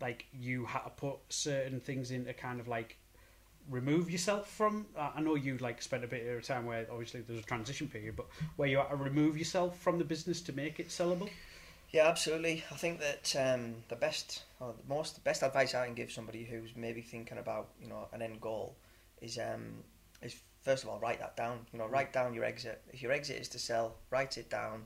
like 0.01 0.25
you 0.33 0.65
had 0.65 0.83
to 0.85 0.89
put 0.89 1.17
certain 1.29 1.79
things 1.79 2.09
in 2.11 2.25
to 2.25 2.33
kind 2.33 2.59
of 2.59 2.67
like 2.67 2.97
remove 3.69 4.09
yourself 4.09 4.49
from? 4.49 4.87
I 4.97 5.21
know 5.21 5.35
you 5.35 5.57
like 5.57 5.81
spent 5.81 6.03
a 6.03 6.07
bit 6.07 6.27
of 6.27 6.43
time 6.43 6.65
where 6.65 6.87
obviously 6.91 7.21
there's 7.21 7.39
a 7.39 7.43
transition 7.43 7.87
period, 7.87 8.15
but 8.15 8.27
where 8.55 8.67
you 8.67 8.81
to 8.89 8.95
remove 8.95 9.37
yourself 9.37 9.77
from 9.79 9.97
the 9.97 10.03
business 10.03 10.41
to 10.41 10.53
make 10.53 10.79
it 10.79 10.89
sellable. 10.89 11.29
Yeah, 11.91 12.07
absolutely. 12.07 12.63
I 12.71 12.75
think 12.75 12.99
that 12.99 13.35
um, 13.35 13.75
the 13.87 13.95
best, 13.95 14.43
or 14.59 14.73
the 14.73 14.93
most, 14.93 15.15
the 15.15 15.21
best 15.21 15.41
advice 15.41 15.73
I 15.73 15.85
can 15.85 15.95
give 15.95 16.11
somebody 16.11 16.43
who's 16.43 16.75
maybe 16.75 17.01
thinking 17.01 17.39
about, 17.39 17.69
you 17.81 17.87
know, 17.87 18.07
an 18.13 18.21
end 18.21 18.41
goal, 18.41 18.75
is 19.21 19.39
um, 19.39 19.83
is 20.21 20.35
first 20.61 20.83
of 20.83 20.89
all 20.89 20.99
write 20.99 21.19
that 21.19 21.35
down. 21.35 21.59
You 21.73 21.79
know, 21.79 21.87
write 21.87 22.13
down 22.13 22.33
your 22.33 22.43
exit. 22.43 22.81
If 22.93 23.01
your 23.01 23.11
exit 23.11 23.37
is 23.41 23.49
to 23.49 23.59
sell, 23.59 23.95
write 24.11 24.37
it 24.37 24.49
down, 24.49 24.83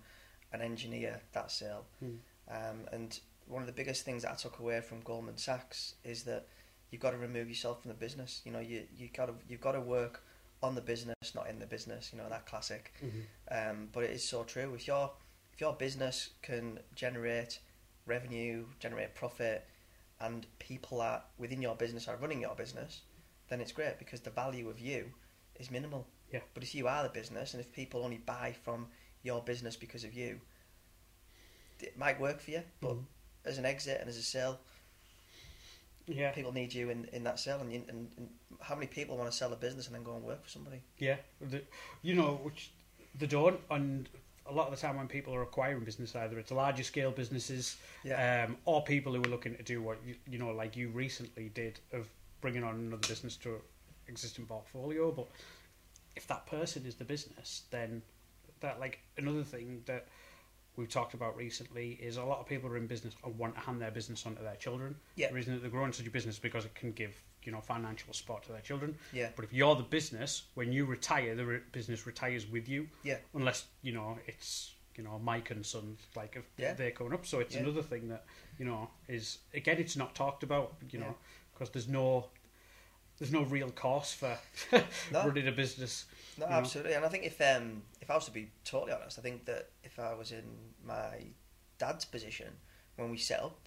and 0.54 0.62
engineer 0.62 1.22
that 1.34 1.52
sale. 1.52 1.86
Hmm. 2.00 2.15
Um, 2.50 2.78
and 2.91 3.19
one 3.48 3.62
of 3.62 3.67
the 3.67 3.74
biggest 3.74 4.06
things 4.06 4.24
that 4.24 4.32
I 4.32 4.36
took 4.36 4.60
away 4.60 4.80
from 4.82 5.02
Goldman 5.02 5.38
Sachs 5.38 5.96
is 6.04 6.24
that 6.24 6.48
you've 6.93 7.01
got 7.01 7.12
to 7.12 7.17
remove 7.17 7.49
yourself 7.49 7.82
from 7.82 7.89
the 7.89 7.95
business. 7.95 8.41
You 8.45 8.51
know, 8.51 8.60
you 8.60 8.84
you 8.95 9.10
got 9.17 9.25
to 9.25 9.34
you've 9.49 9.60
got 9.60 9.71
to 9.71 9.82
work 9.82 10.23
on 10.62 10.75
the 10.75 10.82
business, 10.82 11.15
not 11.36 11.49
in 11.49 11.58
the 11.60 11.65
business. 11.65 12.12
You 12.13 12.19
know 12.19 12.29
that 12.29 12.45
classic. 12.45 12.93
Um, 13.51 13.89
but 13.91 14.03
it 14.03 14.12
is 14.12 14.23
so 14.23 14.43
true. 14.43 14.73
If 14.75 14.88
your 14.88 15.12
if 15.51 15.60
your 15.60 15.73
business 15.73 16.29
can 16.43 16.79
generate 16.95 17.60
revenue, 18.06 18.65
generate 18.79 19.15
profit, 19.15 19.65
and 20.21 20.45
people 20.60 21.01
are 21.01 21.23
within 21.39 21.62
your 21.62 21.75
business 21.75 22.08
are 22.08 22.15
running 22.17 22.41
your 22.41 22.56
business, 22.56 23.01
then 23.49 23.60
it's 23.60 23.71
great 23.71 23.97
because 23.97 24.21
the 24.21 24.29
value 24.29 24.69
of 24.69 24.79
you 24.79 25.06
is 25.60 25.71
minimal. 25.71 26.08
Yeah. 26.32 26.41
But 26.53 26.63
if 26.63 26.75
you 26.75 26.88
are 26.88 27.03
the 27.03 27.10
business, 27.10 27.53
and 27.53 27.62
if 27.62 27.71
people 27.71 28.03
only 28.03 28.17
buy 28.17 28.56
from 28.63 28.88
your 29.23 29.41
business 29.41 29.75
because 29.75 30.03
of 30.03 30.13
you, 30.13 30.39
it 31.79 31.97
might 31.97 32.19
work 32.19 32.39
for 32.39 32.51
you. 32.51 32.63
But 32.82 32.91
Mhm. 32.91 33.06
as 33.45 33.58
an 33.58 33.65
exit 33.65 33.99
and 33.99 34.10
as 34.10 34.17
a 34.17 34.23
sale, 34.23 34.60
Yeah, 36.08 36.32
people 36.32 36.52
need 36.52 36.74
you 36.74 36.89
in, 36.89 37.06
in 37.13 37.24
that 37.24 37.39
sale. 37.39 37.60
And, 37.62 37.72
you, 37.72 37.84
and, 37.88 38.12
and 38.18 38.30
how 38.60 38.76
many 38.76 38.88
people 38.88 39.18
want 39.18 39.32
to 39.32 39.36
sell 39.36 39.54
a 39.54 39.56
business 39.56 39.88
and 39.88 39.96
then 39.96 40.04
go 40.04 40.16
and 40.16 40.24
work 40.24 40.44
for 40.44 40.50
somebody? 40.50 40.82
Yeah, 40.98 41.16
the, 41.42 41.62
you 42.02 42.16
know, 42.16 42.39
which 42.44 42.72
they 43.18 43.28
don't, 43.28 43.60
and 43.70 44.10
a 44.46 44.52
lot 44.52 44.68
of 44.68 44.76
the 44.76 44.82
time 44.82 44.98
when 44.98 45.08
people 45.08 45.34
are 45.34 45.42
acquiring 45.42 45.84
business, 45.84 46.16
either 46.16 46.38
it's 46.38 46.52
larger 46.52 46.84
scale 46.84 47.12
businesses, 47.12 47.78
um, 48.18 48.58
or 48.66 48.84
people 48.84 49.13
who 49.13 49.22
are 49.22 49.30
looking 49.30 49.56
to 49.56 49.63
do 49.63 49.82
what 49.82 49.98
you, 50.06 50.15
you 50.30 50.38
know, 50.38 50.52
like 50.52 50.75
you 50.75 50.90
recently 50.90 51.50
did 51.50 51.80
of 51.94 52.10
bringing 52.42 52.63
on 52.63 52.75
another 52.75 53.08
business 53.08 53.38
to 53.38 53.62
existing 54.08 54.46
portfolio. 54.46 55.12
But 55.12 55.27
if 56.15 56.27
that 56.27 56.46
person 56.46 56.86
is 56.86 56.96
the 56.96 57.06
business, 57.06 57.63
then 57.71 58.02
that 58.60 58.80
like 58.80 59.00
another 59.17 59.44
thing 59.44 59.82
that 59.86 60.08
we've 60.76 60.90
talked 60.90 61.13
about 61.13 61.36
recently 61.38 61.92
is 62.02 62.17
a 62.17 62.24
lot 62.24 62.40
of 62.40 62.48
people 62.48 62.69
are 62.69 62.78
in 62.78 62.88
business 62.88 63.13
and 63.24 63.38
want 63.38 63.54
to 63.56 63.62
hand 63.62 63.82
their 63.82 63.92
business 63.92 64.26
on 64.26 64.36
to 64.36 64.42
their 64.44 64.56
children. 64.56 64.96
Yeah. 65.15 65.28
The 65.30 65.34
reason 65.36 65.54
that 65.54 65.62
they're 65.62 65.69
growing 65.69 65.94
such 65.94 66.08
a 66.08 66.12
business 66.12 66.36
is 66.36 66.40
because 66.40 66.65
it 66.65 66.74
can 66.76 66.92
give 66.94 67.13
you 67.44 67.52
know 67.52 67.60
financial 67.62 68.13
support 68.13 68.44
to 68.44 68.52
their 68.52 68.62
children. 68.62 68.96
yeah, 69.12 69.30
But 69.36 69.46
if 69.46 69.54
you're 69.54 69.76
the 69.76 69.84
business, 69.84 70.44
when 70.56 70.71
you 70.71 70.86
retire, 70.86 71.36
the 71.36 71.46
re- 71.46 71.60
business 71.71 72.06
retires 72.08 72.48
with 72.50 72.67
you. 72.69 72.88
Yeah. 73.04 73.17
Unless 73.34 73.65
you 73.82 73.92
know 73.94 74.17
it's 74.28 74.71
you 74.96 75.04
know 75.04 75.19
Mike 75.19 75.52
and 75.52 75.65
Sons, 75.65 76.00
like 76.15 76.36
if 76.36 76.44
Yeah. 76.58 76.74
they're 76.74 76.92
coming 76.92 77.13
up. 77.13 77.26
So 77.26 77.40
it's 77.40 77.56
Yeah. 77.56 77.62
another 77.62 77.82
thing 77.82 78.08
that 78.10 78.26
you 78.58 78.65
know 78.65 78.90
is 79.08 79.40
again 79.54 79.78
it's 79.78 79.96
not 79.98 80.15
talked 80.15 80.44
about. 80.44 80.76
You 80.92 81.00
know 81.00 81.15
because 81.54 81.69
there's 81.69 81.88
no 81.88 82.30
there's 83.20 83.32
no 83.32 83.44
real 83.44 83.70
cost 83.72 84.16
for 84.16 84.38
No. 85.12 85.26
running 85.28 85.48
a 85.48 85.52
business. 85.52 86.06
No, 86.38 86.46
you 86.46 86.52
know. 86.52 86.58
absolutely. 86.58 86.94
And 86.94 87.06
I 87.06 87.10
think 87.10 87.24
if 87.26 87.40
um, 87.42 87.82
if 88.02 88.10
I 88.10 88.16
was 88.16 88.26
to 88.26 88.32
be 88.32 88.50
totally 88.66 88.92
honest, 88.92 89.20
I 89.20 89.22
think 89.22 89.46
that 89.46 89.70
if 89.84 90.00
I 90.00 90.14
was 90.14 90.32
in 90.32 90.44
my 90.86 91.24
dad's 91.78 92.06
position 92.06 92.48
when 92.98 93.10
we 93.12 93.18
set 93.18 93.40
up 93.42 93.58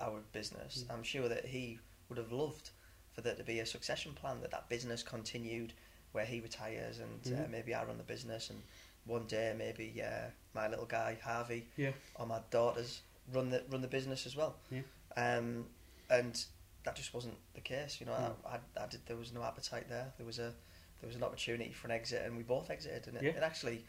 our 0.00 0.20
business, 0.32 0.84
Mm. 0.88 0.94
I'm 0.94 1.02
sure 1.02 1.28
that 1.28 1.44
he 1.46 1.78
would 2.08 2.18
have 2.18 2.32
loved 2.32 2.70
for 3.12 3.20
there 3.20 3.34
to 3.34 3.44
be 3.44 3.60
a 3.60 3.66
succession 3.66 4.12
plan 4.12 4.40
that 4.40 4.50
that 4.50 4.68
business 4.68 5.02
continued 5.02 5.72
where 6.12 6.24
he 6.24 6.40
retires 6.40 6.98
and 7.00 7.20
uh, 7.34 7.42
Mhm. 7.42 7.50
maybe 7.50 7.74
I 7.74 7.84
run 7.84 7.96
the 7.98 8.04
business 8.04 8.50
and 8.50 8.60
one 9.04 9.26
day 9.26 9.54
maybe 9.56 10.02
uh, 10.02 10.30
my 10.54 10.66
little 10.68 10.86
guy 10.86 11.18
Harvey 11.22 11.68
Yeah. 11.76 11.92
or 12.16 12.26
my 12.26 12.40
daughters 12.50 13.02
run 13.32 13.50
the 13.50 13.62
run 13.70 13.82
the 13.82 13.88
business 13.88 14.26
as 14.26 14.34
well. 14.36 14.56
Yeah. 14.70 14.82
Um, 15.16 15.66
and 16.10 16.44
that 16.84 16.96
just 16.96 17.12
wasn't 17.14 17.34
the 17.54 17.60
case. 17.60 17.98
You 18.00 18.06
know, 18.06 18.12
No. 18.18 18.36
I, 18.46 18.56
I, 18.80 18.84
I 18.84 18.86
did. 18.88 19.00
There 19.06 19.16
was 19.16 19.32
no 19.32 19.42
appetite 19.42 19.88
there. 19.88 20.12
There 20.16 20.26
was 20.26 20.38
a 20.38 20.52
there 21.00 21.08
was 21.08 21.16
an 21.16 21.22
opportunity 21.24 21.72
for 21.72 21.88
an 21.88 21.92
exit, 21.92 22.22
and 22.24 22.36
we 22.36 22.42
both 22.42 22.70
exited. 22.70 23.08
And 23.08 23.16
it, 23.18 23.22
Yeah. 23.22 23.30
it 23.30 23.42
actually, 23.42 23.84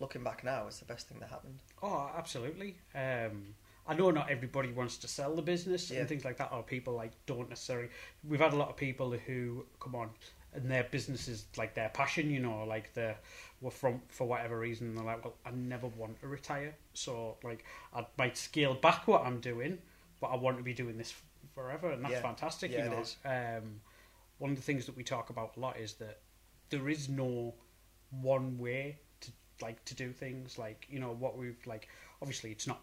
looking 0.00 0.22
back 0.22 0.44
now, 0.44 0.66
it's 0.66 0.78
the 0.80 0.84
best 0.84 1.08
thing 1.08 1.18
that 1.20 1.30
happened. 1.30 1.60
Oh, 1.82 2.10
absolutely. 2.16 2.76
Um, 2.94 3.54
I 3.86 3.94
know 3.94 4.10
not 4.10 4.28
everybody 4.28 4.70
wants 4.72 4.98
to 4.98 5.08
sell 5.08 5.34
the 5.34 5.40
business 5.42 5.90
Yeah. 5.90 6.00
and 6.00 6.08
things 6.08 6.24
like 6.24 6.36
that, 6.38 6.52
or 6.52 6.62
people 6.62 6.94
like 6.94 7.12
don't 7.26 7.48
necessarily. 7.48 7.88
We've 8.22 8.40
had 8.40 8.52
a 8.52 8.56
lot 8.56 8.68
of 8.68 8.76
people 8.76 9.12
who 9.12 9.64
come 9.80 9.94
on 9.94 10.10
and 10.52 10.70
their 10.70 10.84
business 10.84 11.28
is 11.28 11.46
like 11.56 11.74
their 11.74 11.88
passion, 11.90 12.30
you 12.30 12.40
know, 12.40 12.64
like 12.64 12.92
the 12.94 13.14
well, 13.60 13.70
from 13.70 14.02
for 14.08 14.26
whatever 14.26 14.58
reason 14.58 14.94
they're 14.94 15.04
like, 15.04 15.24
well, 15.24 15.36
I 15.46 15.50
never 15.52 15.86
want 15.88 16.20
to 16.20 16.28
retire, 16.28 16.74
so 16.94 17.36
like 17.42 17.64
I 17.94 18.06
might 18.18 18.36
scale 18.36 18.74
back 18.74 19.06
what 19.08 19.24
I'm 19.24 19.40
doing, 19.40 19.78
but 20.20 20.28
I 20.28 20.36
want 20.36 20.56
to 20.58 20.62
be 20.62 20.74
doing 20.74 20.96
this 20.98 21.14
forever, 21.54 21.90
and 21.90 22.04
that's 22.04 22.14
Yeah. 22.14 22.22
fantastic. 22.22 22.70
Yeah, 22.70 22.84
you 22.84 22.90
know. 22.90 23.04
Um, 23.24 23.80
one 24.38 24.50
of 24.50 24.56
the 24.56 24.62
things 24.62 24.86
that 24.86 24.96
we 24.96 25.02
talk 25.04 25.30
about 25.30 25.56
a 25.56 25.60
lot 25.60 25.76
is 25.78 25.94
that 25.94 26.20
there 26.70 26.88
is 26.88 27.08
no 27.08 27.54
one 28.10 28.58
way 28.58 29.00
to 29.20 29.32
like 29.60 29.84
to 29.86 29.94
do 29.94 30.12
things. 30.12 30.58
Like 30.58 30.86
you 30.88 30.98
know 31.00 31.12
what 31.12 31.36
we've 31.36 31.64
like. 31.66 31.88
Obviously, 32.22 32.50
it's 32.52 32.66
not 32.66 32.80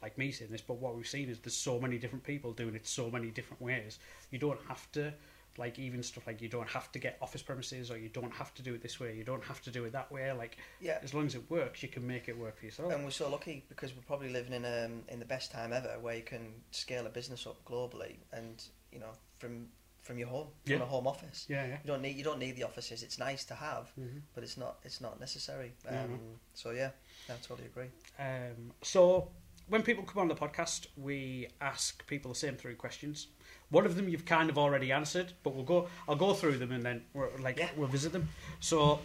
like 0.00 0.18
me 0.18 0.32
saying 0.32 0.50
this, 0.50 0.60
but 0.60 0.74
what 0.74 0.96
we've 0.96 1.06
seen 1.06 1.28
is 1.28 1.38
there's 1.40 1.56
so 1.56 1.80
many 1.80 1.98
different 1.98 2.24
people 2.24 2.52
doing 2.52 2.74
it 2.74 2.86
so 2.86 3.10
many 3.10 3.30
different 3.30 3.60
ways. 3.62 3.98
You 4.30 4.38
don't 4.38 4.60
have 4.68 4.90
to 4.92 5.12
like 5.58 5.78
even 5.78 6.02
stuff 6.02 6.26
like 6.26 6.40
you 6.40 6.48
don't 6.48 6.68
have 6.68 6.90
to 6.92 6.98
get 6.98 7.18
office 7.20 7.42
premises 7.42 7.90
or 7.90 7.98
you 7.98 8.08
don't 8.08 8.32
have 8.32 8.54
to 8.54 8.62
do 8.62 8.74
it 8.74 8.82
this 8.82 8.98
way. 8.98 9.14
You 9.14 9.24
don't 9.24 9.44
have 9.44 9.60
to 9.62 9.70
do 9.70 9.84
it 9.84 9.92
that 9.92 10.10
way. 10.10 10.30
Like 10.32 10.56
Yeah. 10.80 10.98
as 11.02 11.12
long 11.14 11.26
as 11.26 11.34
it 11.34 11.42
works, 11.50 11.82
you 11.82 11.88
can 11.88 12.06
make 12.06 12.28
it 12.28 12.36
work 12.38 12.58
for 12.58 12.64
yourself. 12.64 12.92
And 12.92 13.04
we're 13.04 13.10
so 13.10 13.28
lucky 13.30 13.64
because 13.68 13.94
we're 13.94 14.02
probably 14.02 14.30
living 14.30 14.52
in 14.54 14.64
um, 14.64 15.02
in 15.08 15.18
the 15.18 15.24
best 15.26 15.50
time 15.52 15.72
ever, 15.72 15.98
where 16.00 16.16
you 16.16 16.22
can 16.22 16.54
scale 16.70 17.06
a 17.06 17.10
business 17.10 17.46
up 17.46 17.62
globally, 17.64 18.16
and 18.32 18.62
you 18.92 18.98
know 18.98 19.12
from 19.38 19.68
from 20.00 20.18
your 20.18 20.26
home, 20.28 20.48
from 20.64 20.72
Yeah. 20.78 20.82
a 20.82 20.86
home 20.86 21.06
office. 21.06 21.46
yeah, 21.48 21.64
yeah. 21.64 21.78
You 21.84 21.86
don't 21.86 22.02
need 22.02 22.16
you 22.16 22.24
don't 22.24 22.38
need 22.40 22.56
the 22.56 22.64
offices. 22.64 23.02
It's 23.02 23.18
nice 23.18 23.44
to 23.44 23.54
have, 23.54 23.90
hmm 23.94 24.18
but 24.34 24.42
it's 24.44 24.56
not 24.56 24.78
it's 24.84 25.00
not 25.00 25.20
necessary. 25.20 25.72
Um, 25.86 25.94
no. 25.96 26.18
So 26.54 26.70
yeah, 26.70 26.90
I 27.28 27.34
totally 27.42 27.66
agree. 27.68 27.90
Um, 28.18 28.72
so 28.82 29.30
when 29.68 29.82
people 29.82 30.02
come 30.04 30.22
on 30.22 30.28
the 30.28 30.34
podcast, 30.34 30.86
we 30.96 31.48
ask 31.60 32.04
people 32.06 32.32
the 32.32 32.38
same 32.38 32.56
three 32.56 32.74
questions. 32.74 33.28
One 33.72 33.86
of 33.86 33.96
them 33.96 34.08
you've 34.08 34.26
kind 34.26 34.48
of 34.50 34.58
already 34.58 34.92
answered, 34.92 35.32
but 35.42 35.54
we'll 35.54 35.64
go. 35.64 35.88
I'll 36.08 36.14
go 36.14 36.34
through 36.34 36.58
them 36.58 36.70
and 36.72 36.84
then 36.84 37.02
we're, 37.14 37.30
like 37.40 37.58
Yeah. 37.58 37.70
we'll 37.76 37.88
visit 37.88 38.12
them. 38.12 38.28
So 38.60 39.00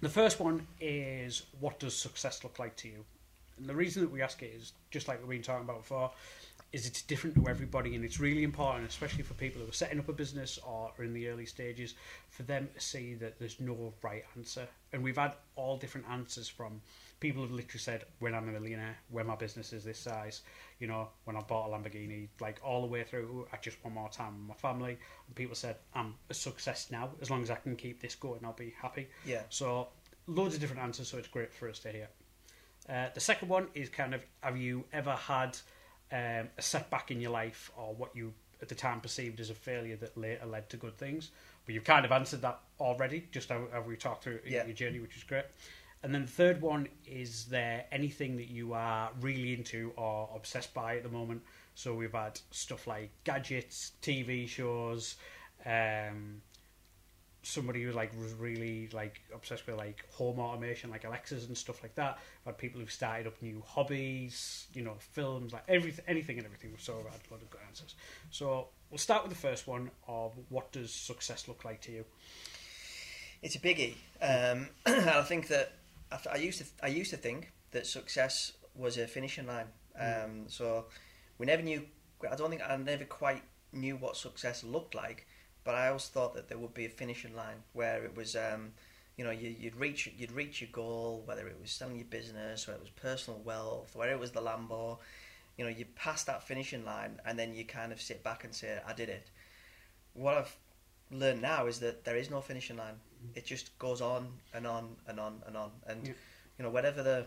the 0.00 0.08
first 0.08 0.40
one 0.40 0.66
is 0.80 1.42
what 1.60 1.78
does 1.78 1.96
success 1.96 2.44
look 2.44 2.58
like 2.58 2.76
to 2.76 2.88
you? 2.88 3.04
And 3.58 3.66
the 3.66 3.74
reason 3.74 4.02
that 4.02 4.10
we 4.10 4.20
ask 4.22 4.42
it 4.42 4.52
is 4.54 4.72
just 4.90 5.08
like 5.08 5.20
we've 5.20 5.30
been 5.30 5.42
talking 5.42 5.64
about 5.64 5.78
before, 5.78 6.10
is 6.72 6.84
it's 6.86 7.00
different 7.00 7.36
to 7.36 7.48
everybody, 7.48 7.94
and 7.94 8.04
it's 8.04 8.18
really 8.20 8.42
important, 8.42 8.88
especially 8.88 9.22
for 9.22 9.34
people 9.34 9.62
who 9.62 9.68
are 9.68 9.72
setting 9.72 9.98
up 9.98 10.08
a 10.08 10.12
business 10.12 10.58
or 10.66 10.90
are 10.98 11.04
in 11.04 11.14
the 11.14 11.28
early 11.28 11.46
stages, 11.46 11.94
for 12.28 12.42
them 12.42 12.68
to 12.74 12.80
see 12.80 13.14
that 13.14 13.38
there's 13.38 13.60
no 13.60 13.94
right 14.02 14.24
answer. 14.36 14.66
And 14.92 15.02
we've 15.02 15.16
had 15.16 15.32
all 15.54 15.78
different 15.78 16.06
answers 16.10 16.48
from 16.48 16.82
people 17.20 17.42
who've 17.42 17.52
literally 17.52 17.78
said, 17.80 18.04
"When 18.18 18.34
I'm 18.34 18.48
a 18.48 18.52
millionaire, 18.52 18.96
when 19.08 19.26
my 19.26 19.36
business 19.36 19.72
is 19.72 19.84
this 19.84 19.98
size, 19.98 20.42
you 20.78 20.86
know, 20.86 21.08
when 21.24 21.36
I 21.36 21.40
bought 21.40 21.68
a 21.68 21.70
Lamborghini," 21.72 22.28
like 22.40 22.60
all 22.62 22.80
the 22.82 22.86
way 22.88 23.04
through. 23.04 23.48
I 23.52 23.56
just 23.58 23.82
want 23.82 23.94
more 23.94 24.08
time 24.10 24.36
with 24.38 24.48
my 24.48 24.54
family. 24.54 24.98
And 25.26 25.34
people 25.36 25.54
said, 25.54 25.76
"I'm 25.94 26.14
a 26.30 26.34
success 26.34 26.90
now. 26.90 27.10
As 27.20 27.30
long 27.30 27.42
as 27.42 27.50
I 27.50 27.56
can 27.56 27.76
keep 27.76 28.00
this 28.00 28.14
going, 28.14 28.44
I'll 28.44 28.52
be 28.52 28.74
happy." 28.80 29.08
Yeah. 29.24 29.42
So 29.48 29.88
loads 30.26 30.54
of 30.54 30.60
different 30.60 30.82
answers, 30.82 31.08
so 31.08 31.18
it's 31.18 31.28
great 31.28 31.52
for 31.52 31.68
us 31.68 31.78
to 31.80 31.92
hear. 31.92 32.08
Uh, 32.88 33.08
the 33.14 33.20
second 33.20 33.48
one 33.48 33.68
is 33.74 33.88
kind 33.88 34.14
of 34.14 34.24
have 34.42 34.56
you 34.56 34.84
ever 34.92 35.12
had 35.12 35.56
um, 36.12 36.48
a 36.56 36.62
setback 36.62 37.10
in 37.10 37.20
your 37.20 37.32
life 37.32 37.70
or 37.76 37.94
what 37.94 38.14
you 38.14 38.32
at 38.62 38.68
the 38.68 38.74
time 38.74 39.00
perceived 39.00 39.38
as 39.40 39.50
a 39.50 39.54
failure 39.54 39.96
that 39.96 40.16
later 40.16 40.46
led 40.46 40.68
to 40.70 40.76
good 40.76 40.96
things? 40.96 41.30
But 41.64 41.74
you've 41.74 41.84
kind 41.84 42.04
of 42.04 42.12
answered 42.12 42.42
that 42.42 42.60
already, 42.78 43.26
just 43.32 43.48
how, 43.48 43.66
how 43.72 43.80
we 43.80 43.96
talked 43.96 44.22
through 44.22 44.40
Yeah. 44.46 44.64
your 44.66 44.74
journey, 44.74 45.00
which 45.00 45.16
is 45.16 45.24
great. 45.24 45.44
And 46.06 46.14
then 46.14 46.22
the 46.22 46.30
third 46.30 46.62
one 46.62 46.86
is 47.04 47.46
there 47.46 47.84
anything 47.90 48.36
that 48.36 48.48
you 48.48 48.74
are 48.74 49.10
really 49.20 49.54
into 49.54 49.92
or 49.96 50.30
obsessed 50.36 50.72
by 50.72 50.98
at 50.98 51.02
the 51.02 51.08
moment? 51.08 51.42
So 51.74 51.94
we've 51.94 52.12
had 52.12 52.38
stuff 52.52 52.86
like 52.86 53.10
gadgets, 53.24 53.90
TV 54.02 54.46
shows, 54.46 55.16
um, 55.64 56.42
somebody 57.42 57.82
who 57.82 57.90
like 57.90 58.12
was 58.22 58.34
really 58.34 58.88
like 58.92 59.20
obsessed 59.34 59.66
with 59.66 59.78
like 59.78 60.04
home 60.12 60.38
automation, 60.38 60.90
like 60.90 61.02
Alexas 61.02 61.48
and 61.48 61.58
stuff 61.58 61.82
like 61.82 61.96
that. 61.96 62.18
I've 62.42 62.52
had 62.52 62.58
people 62.58 62.80
who've 62.80 62.92
started 62.92 63.26
up 63.26 63.42
new 63.42 63.60
hobbies, 63.66 64.68
you 64.74 64.82
know, 64.82 64.94
films, 65.00 65.52
like 65.52 65.64
everything, 65.66 66.04
anything 66.06 66.36
and 66.36 66.46
everything. 66.46 66.72
So 66.78 66.94
I've 67.00 67.10
had 67.10 67.20
a 67.28 67.34
lot 67.34 67.42
of 67.42 67.50
good 67.50 67.62
answers. 67.66 67.96
So 68.30 68.68
we'll 68.92 68.98
start 68.98 69.24
with 69.24 69.32
the 69.32 69.40
first 69.40 69.66
one 69.66 69.90
of 70.06 70.34
what 70.50 70.70
does 70.70 70.92
success 70.92 71.48
look 71.48 71.64
like 71.64 71.80
to 71.80 71.90
you? 71.90 72.04
It's 73.42 73.56
a 73.56 73.58
biggie, 73.58 73.94
um, 74.22 74.68
I 74.86 75.22
think 75.22 75.48
that 75.48 75.72
I, 76.10 76.16
th- 76.16 76.34
I 76.34 76.38
used 76.38 76.58
to 76.58 76.66
I 76.82 76.88
used 76.88 77.10
to 77.10 77.16
think 77.16 77.52
that 77.72 77.86
success 77.86 78.52
was 78.74 78.96
a 78.98 79.06
finishing 79.06 79.46
line. 79.46 79.66
Um, 79.98 80.44
so 80.48 80.86
we 81.38 81.46
never 81.46 81.62
knew. 81.62 81.82
I 82.30 82.36
don't 82.36 82.50
think 82.50 82.62
I 82.62 82.76
never 82.76 83.04
quite 83.04 83.42
knew 83.72 83.96
what 83.96 84.16
success 84.16 84.64
looked 84.64 84.94
like, 84.94 85.26
but 85.64 85.74
I 85.74 85.88
always 85.88 86.06
thought 86.08 86.34
that 86.34 86.48
there 86.48 86.58
would 86.58 86.74
be 86.74 86.86
a 86.86 86.88
finishing 86.88 87.34
line 87.34 87.62
where 87.72 88.04
it 88.04 88.16
was, 88.16 88.36
um, 88.36 88.72
you 89.16 89.24
know, 89.24 89.30
you, 89.30 89.54
you'd 89.58 89.76
reach 89.76 90.10
you'd 90.16 90.32
reach 90.32 90.60
your 90.60 90.70
goal, 90.72 91.22
whether 91.26 91.46
it 91.46 91.56
was 91.60 91.70
selling 91.70 91.96
your 91.96 92.06
business, 92.06 92.66
whether 92.66 92.78
it 92.78 92.82
was 92.82 92.90
personal 92.90 93.40
wealth, 93.40 93.94
whether 93.94 94.12
it 94.12 94.20
was 94.20 94.32
the 94.32 94.40
Lambo. 94.40 94.98
You 95.56 95.64
know, 95.64 95.70
you 95.70 95.86
pass 95.96 96.22
that 96.24 96.42
finishing 96.46 96.84
line, 96.84 97.18
and 97.24 97.38
then 97.38 97.54
you 97.54 97.64
kind 97.64 97.90
of 97.92 98.00
sit 98.00 98.22
back 98.22 98.44
and 98.44 98.54
say, 98.54 98.78
"I 98.86 98.92
did 98.92 99.08
it." 99.08 99.28
What 100.14 100.36
I've 100.36 100.56
learned 101.10 101.42
now 101.42 101.66
is 101.66 101.80
that 101.80 102.04
there 102.04 102.16
is 102.16 102.30
no 102.30 102.40
finishing 102.40 102.76
line. 102.76 103.00
It 103.34 103.44
just 103.44 103.78
goes 103.78 104.00
on 104.00 104.38
and 104.54 104.66
on 104.66 104.96
and 105.06 105.20
on 105.20 105.42
and 105.46 105.56
on, 105.56 105.70
and 105.86 106.06
Yeah. 106.06 106.14
you 106.58 106.62
know, 106.64 106.70
whatever 106.70 107.02
the 107.02 107.26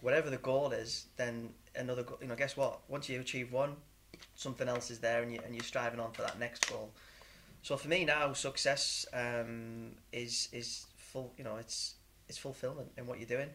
whatever 0.00 0.28
the 0.30 0.36
goal 0.38 0.72
is, 0.72 1.06
then 1.16 1.54
another. 1.74 2.02
go- 2.02 2.18
You 2.20 2.26
know, 2.28 2.36
guess 2.36 2.56
what? 2.56 2.88
Once 2.88 3.08
you 3.08 3.20
achieve 3.20 3.50
one, 3.52 3.76
something 4.34 4.68
else 4.68 4.90
is 4.90 5.00
there, 5.00 5.22
and 5.22 5.32
you 5.32 5.40
and 5.44 5.54
you're 5.54 5.64
striving 5.64 6.00
on 6.00 6.12
for 6.12 6.22
that 6.22 6.38
next 6.38 6.68
goal. 6.68 6.92
So 7.62 7.76
for 7.76 7.88
me 7.88 8.04
now, 8.04 8.32
success 8.34 9.06
um, 9.12 9.96
is 10.12 10.48
is 10.52 10.86
full. 10.96 11.32
You 11.38 11.44
know, 11.44 11.56
it's 11.56 11.94
it's 12.28 12.38
fulfillment 12.38 12.92
in 12.96 13.06
what 13.06 13.18
you're 13.18 13.28
doing. 13.38 13.50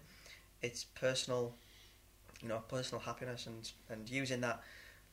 It's 0.62 0.84
personal, 0.84 1.56
you 2.42 2.48
know, 2.48 2.60
personal 2.68 3.02
happiness, 3.02 3.48
and 3.48 3.72
and 3.90 4.10
using 4.10 4.42
that. 4.42 4.64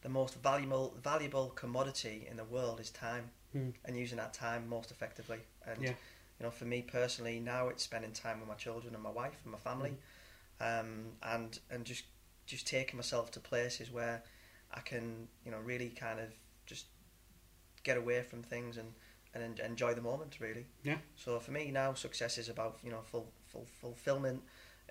The 0.01 0.09
most 0.09 0.35
valuable 0.43 0.95
valuable 1.03 1.51
commodity 1.51 2.27
in 2.31 2.37
the 2.37 2.45
world 2.45 2.79
is 2.81 2.91
time, 2.91 3.31
Hmm. 3.53 3.71
and 3.85 3.97
using 3.97 4.17
that 4.19 4.33
time 4.33 4.69
most 4.69 4.91
effectively. 4.91 5.41
And 5.67 5.83
Yeah. 5.83 5.95
You 6.39 6.47
know, 6.47 6.51
for 6.51 6.65
me 6.65 6.83
personally, 6.83 7.41
now 7.41 7.69
it's 7.69 7.83
spending 7.83 8.13
time 8.13 8.41
with 8.41 8.49
my 8.49 8.55
children 8.55 8.95
and 8.95 9.03
my 9.03 9.11
wife 9.11 9.41
and 9.45 9.53
my 9.53 9.59
family, 9.59 9.95
um, 10.61 11.07
and 11.23 11.59
and 11.71 11.85
just 11.85 12.05
just 12.47 12.67
taking 12.67 12.97
myself 12.97 13.31
to 13.33 13.41
places 13.41 13.91
where 13.91 14.23
I 14.73 14.81
can, 14.81 15.29
you 15.45 15.51
know, 15.51 15.59
really 15.59 15.91
kind 15.91 16.21
of 16.21 16.29
just 16.67 16.87
get 17.83 17.97
away 17.97 18.23
from 18.23 18.43
things 18.43 18.77
and 18.77 18.93
and 19.35 19.43
en- 19.43 19.67
enjoy 19.67 19.95
the 19.95 20.01
moment 20.01 20.39
really. 20.41 20.67
Yeah. 20.83 20.99
So 21.17 21.39
for 21.41 21.51
me 21.51 21.71
now, 21.71 21.95
success 21.95 22.39
is 22.39 22.49
about 22.49 22.79
you 22.85 22.91
know 22.91 23.01
full 23.05 23.27
full 23.47 23.67
fulfillment 23.81 24.43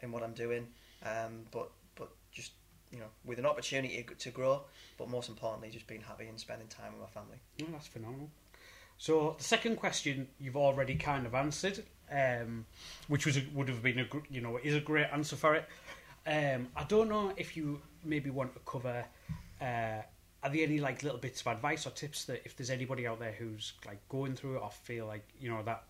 in 0.04 0.12
what 0.12 0.24
I'm 0.24 0.34
doing, 0.34 0.68
um, 1.04 1.46
but 1.52 1.72
but 1.96 2.10
just 2.32 2.52
you 2.92 3.00
know 3.00 3.08
with 3.26 3.40
an 3.40 3.46
opportunity 3.46 4.06
to 4.18 4.30
grow, 4.32 4.64
but 4.98 5.10
most 5.10 5.30
importantly, 5.30 5.70
just 5.70 5.88
being 5.88 6.02
happy 6.02 6.28
and 6.28 6.40
spending 6.40 6.68
time 6.68 6.94
with 6.94 7.02
my 7.02 7.08
family. 7.08 7.38
Yeah, 7.58 7.68
that's 7.72 7.88
phenomenal. 7.88 8.30
So 8.98 9.36
the 9.38 9.44
second 9.44 9.78
question 9.78 10.28
you've 10.40 10.58
already 10.58 10.96
kind 10.96 11.26
of 11.26 11.36
answered, 11.36 11.84
um, 12.12 12.66
which 13.08 13.26
was 13.26 13.38
a, 13.38 13.44
would 13.54 13.70
have 13.70 13.84
been 13.84 14.00
a 14.00 14.08
you 14.30 14.42
know 14.42 14.60
is 14.64 14.76
a 14.76 14.80
great 14.80 15.08
answer 15.12 15.36
for 15.36 15.56
it. 15.56 15.66
Um, 16.26 16.68
I 16.76 16.84
don't 16.84 17.10
know 17.10 17.32
if 17.38 17.56
you 17.56 17.82
maybe 18.04 18.30
want 18.30 18.54
to 18.54 18.60
cover. 18.66 19.06
Uh, 19.62 20.02
are 20.44 20.50
there 20.52 20.64
any 20.64 20.80
like 20.80 21.04
little 21.04 21.18
bits 21.18 21.42
of 21.42 21.48
advice 21.48 21.88
or 21.88 21.92
tips 21.92 22.26
that 22.26 22.42
if 22.46 22.56
there's 22.56 22.70
anybody 22.70 23.08
out 23.08 23.20
there 23.20 23.32
who's 23.32 23.74
like 23.86 24.00
going 24.10 24.36
through 24.36 24.58
it 24.58 24.62
or 24.62 24.70
feel 24.70 25.06
like 25.08 25.28
you 25.40 25.50
know 25.50 25.62
that 25.64 25.84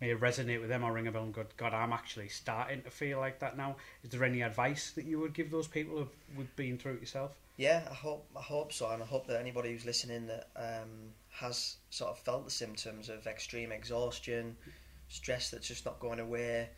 may 0.00 0.14
resonate 0.14 0.60
with 0.60 0.68
them 0.68 0.84
or 0.84 0.92
ring 0.92 1.06
a 1.06 1.12
bell 1.12 1.22
and 1.22 1.32
go, 1.32 1.44
God, 1.56 1.72
I'm 1.72 1.92
actually 1.92 2.28
starting 2.28 2.82
to 2.82 2.90
feel 2.90 3.20
like 3.20 3.38
that 3.38 3.56
now. 3.56 3.76
Is 4.02 4.10
there 4.10 4.24
any 4.24 4.42
advice 4.42 4.90
that 4.92 5.04
you 5.04 5.20
would 5.20 5.34
give 5.34 5.50
those 5.50 5.68
people 5.68 6.08
who've, 6.36 6.56
been 6.56 6.78
through 6.78 6.94
it 6.94 7.00
yourself? 7.00 7.32
Yeah, 7.56 7.82
I 7.88 7.94
hope 7.94 8.26
I 8.36 8.42
hope 8.42 8.72
so, 8.72 8.90
and 8.90 9.02
I 9.02 9.06
hope 9.06 9.26
that 9.28 9.40
anybody 9.40 9.72
who's 9.72 9.84
listening 9.84 10.26
that 10.26 10.48
um, 10.56 11.12
has 11.44 11.76
sort 11.90 12.10
of 12.10 12.18
felt 12.18 12.44
the 12.44 12.50
symptoms 12.50 13.08
of 13.08 13.26
extreme 13.26 13.72
exhaustion, 13.72 14.56
stress 15.08 15.50
that's 15.50 15.68
just 15.68 15.84
not 15.84 16.00
going 16.00 16.20
away, 16.20 16.68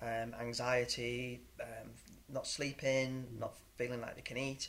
um, 0.00 0.34
anxiety, 0.40 1.40
um, 1.60 1.90
not 2.28 2.46
sleeping, 2.46 3.26
not 3.38 3.54
feeling 3.76 4.00
like 4.00 4.14
they 4.16 4.22
can 4.22 4.36
eat, 4.36 4.68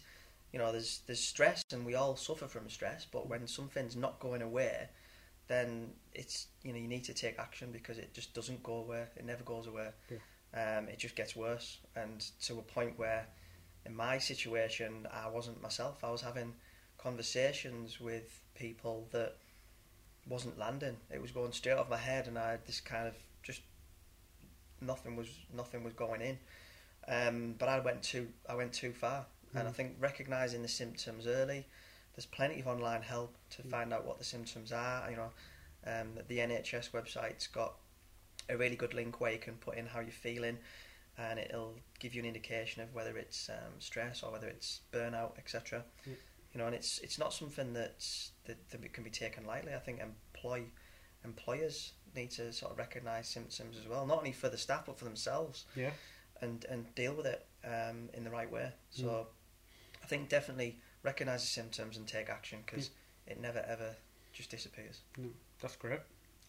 you 0.53 0.59
know, 0.59 0.71
there's 0.71 1.01
there's 1.07 1.19
stress, 1.19 1.63
and 1.71 1.83
we 1.85 1.95
all 1.95 2.15
suffer 2.15 2.47
from 2.47 2.69
stress. 2.69 3.05
But 3.11 3.27
when 3.27 3.47
something's 3.47 3.95
not 3.95 4.19
going 4.19 4.43
away, 4.43 4.87
then 5.47 5.89
it's 6.13 6.47
you 6.61 6.71
know 6.71 6.79
you 6.79 6.87
need 6.87 7.03
to 7.05 7.13
take 7.13 7.39
action 7.39 7.71
because 7.71 7.97
it 7.97 8.13
just 8.13 8.33
doesn't 8.35 8.61
go 8.61 8.75
away. 8.75 9.05
It 9.17 9.25
never 9.25 9.43
goes 9.43 9.65
away. 9.65 9.89
Um, 10.53 10.87
it 10.87 10.99
just 10.99 11.15
gets 11.15 11.35
worse, 11.35 11.79
and 11.95 12.23
to 12.43 12.59
a 12.59 12.61
point 12.61 12.99
where, 12.99 13.25
in 13.87 13.95
my 13.95 14.19
situation, 14.19 15.07
I 15.11 15.27
wasn't 15.27 15.59
myself. 15.61 16.03
I 16.03 16.11
was 16.11 16.21
having 16.21 16.53
conversations 16.99 17.99
with 17.99 18.39
people 18.53 19.07
that 19.11 19.37
wasn't 20.27 20.57
landing. 20.57 20.97
It 21.11 21.21
was 21.21 21.31
going 21.31 21.51
straight 21.51 21.73
off 21.73 21.89
my 21.89 21.97
head, 21.97 22.27
and 22.27 22.37
I 22.37 22.51
had 22.51 22.65
this 22.65 22.79
kind 22.81 23.07
of 23.07 23.15
just 23.43 23.61
nothing 24.81 25.15
was 25.15 25.29
nothing 25.53 25.83
was 25.83 25.93
going 25.93 26.21
in. 26.21 26.39
Um, 27.07 27.55
but 27.57 27.69
I 27.69 27.79
went 27.79 28.03
too 28.03 28.29
I 28.47 28.55
went 28.55 28.73
too 28.73 28.93
far, 28.93 29.25
and 29.53 29.67
I 29.67 29.71
Mm. 29.71 29.75
think 29.75 29.95
recognizing 29.99 30.61
the 30.61 30.67
symptoms 30.67 31.27
early. 31.27 31.65
There's 32.15 32.25
plenty 32.27 32.59
of 32.59 32.67
online 32.67 33.01
help 33.01 33.35
to 33.51 33.63
Mm. 33.63 33.69
find 33.71 33.93
out 33.93 34.05
what 34.05 34.19
the 34.19 34.23
symptoms 34.23 34.71
are. 34.71 35.09
You 35.09 35.17
know, 35.17 35.31
um, 35.85 36.19
the 36.27 36.39
NHS 36.39 36.89
website's 36.89 37.47
got 37.47 37.75
a 38.49 38.57
really 38.57 38.75
good 38.75 38.93
link 38.93 39.19
where 39.19 39.31
you 39.31 39.39
can 39.39 39.57
put 39.57 39.77
in 39.77 39.87
how 39.87 39.99
you're 39.99 40.11
feeling, 40.11 40.59
and 41.17 41.39
it'll 41.39 41.79
give 41.99 42.13
you 42.13 42.21
an 42.21 42.25
indication 42.27 42.81
of 42.83 42.93
whether 42.93 43.17
it's 43.17 43.49
um, 43.49 43.79
stress 43.79 44.21
or 44.23 44.31
whether 44.31 44.47
it's 44.47 44.81
burnout, 44.91 45.37
etc. 45.37 45.83
Yeah. 46.05 46.13
You 46.53 46.59
know, 46.59 46.67
and 46.67 46.75
it's 46.75 46.99
it's 46.99 47.17
not 47.17 47.33
something 47.33 47.73
that's 47.73 48.31
that, 48.45 48.69
that 48.69 48.93
can 48.93 49.03
be 49.03 49.09
taken 49.09 49.45
lightly. 49.45 49.73
I 49.73 49.79
think 49.79 49.99
employ 49.99 50.63
employers 51.23 51.93
need 52.15 52.31
to 52.31 52.53
sort 52.53 52.71
of 52.71 52.77
recognise 52.77 53.27
symptoms 53.27 53.77
as 53.77 53.87
well, 53.87 54.05
not 54.05 54.19
only 54.19 54.31
for 54.33 54.49
the 54.49 54.57
staff 54.57 54.85
but 54.85 54.97
for 54.99 55.05
themselves, 55.05 55.65
Yeah. 55.75 55.91
and 56.41 56.63
and 56.65 56.93
deal 56.95 57.13
with 57.15 57.25
it 57.25 57.45
um, 57.65 58.09
in 58.13 58.23
the 58.23 58.29
right 58.29 58.51
way. 58.51 58.71
So, 58.91 59.03
Mm. 59.05 59.25
I 60.03 60.05
think 60.05 60.29
definitely 60.29 60.79
recognise 61.01 61.41
the 61.41 61.47
symptoms 61.47 61.97
and 61.97 62.07
take 62.07 62.29
action 62.29 62.59
because 62.65 62.89
it 63.25 63.39
never 63.39 63.59
ever 63.67 63.95
just 64.33 64.51
disappears. 64.51 65.01
No, 65.17 65.29
that's 65.61 65.75
great. 65.77 66.01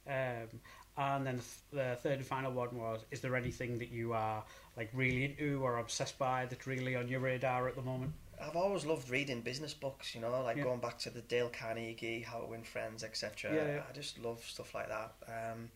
Um, 0.07 0.49
and 0.97 1.27
then 1.27 1.41
the 1.73 1.97
third 2.03 2.19
and 2.19 2.27
final 2.27 2.53
one 2.53 2.77
was: 2.77 3.05
Is 3.11 3.21
there 3.21 3.37
anything 3.37 3.79
that 3.79 3.89
you 3.91 4.13
are 4.13 4.45
like 4.77 4.91
really 4.93 5.25
into 5.25 5.63
or 5.65 5.79
obsessed 5.79 6.19
by 6.19 6.45
that's 6.47 6.67
really 6.67 6.95
on 6.97 7.09
your 7.09 7.21
radar 7.21 7.69
at 7.69 7.75
the 7.77 7.83
moment? 7.83 8.13
I've 8.41 8.57
always 8.57 8.85
loved 8.85 9.09
reading 9.11 9.41
business 9.41 9.75
books, 9.75 10.15
you 10.15 10.21
know, 10.21 10.43
like 10.43 10.57
Yeah. 10.57 10.65
going 10.65 10.81
back 10.81 10.99
to 11.01 11.11
the 11.11 11.23
Dale 11.23 11.51
Carnegie, 11.51 12.21
How 12.21 12.41
to 12.41 12.47
Win 12.47 12.63
Friends, 12.65 13.03
etc. 13.05 13.55
Yeah, 13.55 13.67
yeah. 13.77 13.83
I 13.89 13.93
just 13.93 14.19
love 14.19 14.43
stuff 14.45 14.75
like 14.75 14.89
that. 14.89 15.15
Um, 15.27 15.71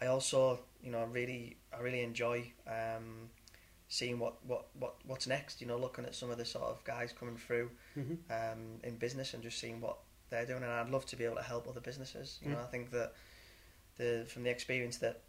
I 0.00 0.06
also, 0.06 0.60
you 0.82 0.90
know, 0.90 1.04
really, 1.04 1.56
I 1.72 1.80
really 1.80 2.02
enjoy 2.02 2.52
um, 2.66 3.28
seeing 3.88 4.18
what, 4.18 4.34
what, 4.46 4.66
what, 4.78 4.94
what's 5.06 5.26
next. 5.26 5.60
You 5.60 5.66
know, 5.66 5.76
looking 5.76 6.04
at 6.04 6.14
some 6.14 6.30
of 6.30 6.38
the 6.38 6.44
sort 6.44 6.64
of 6.64 6.82
guys 6.84 7.12
coming 7.12 7.36
through 7.36 7.70
Mm-hmm. 7.98 8.14
um, 8.32 8.78
in 8.84 8.96
business 8.96 9.34
and 9.34 9.42
just 9.42 9.58
seeing 9.58 9.80
what 9.80 9.98
they're 10.30 10.46
doing. 10.46 10.62
And 10.62 10.72
I'd 10.72 10.90
love 10.90 11.04
to 11.06 11.16
be 11.16 11.24
able 11.24 11.36
to 11.36 11.42
help 11.42 11.68
other 11.68 11.80
businesses. 11.80 12.38
You 12.42 12.50
know, 12.52 12.56
Mm. 12.58 12.64
I 12.64 12.66
think 12.66 12.90
that 12.92 13.12
the 13.96 14.24
from 14.28 14.44
the 14.44 14.50
experience 14.50 14.98
that 14.98 15.20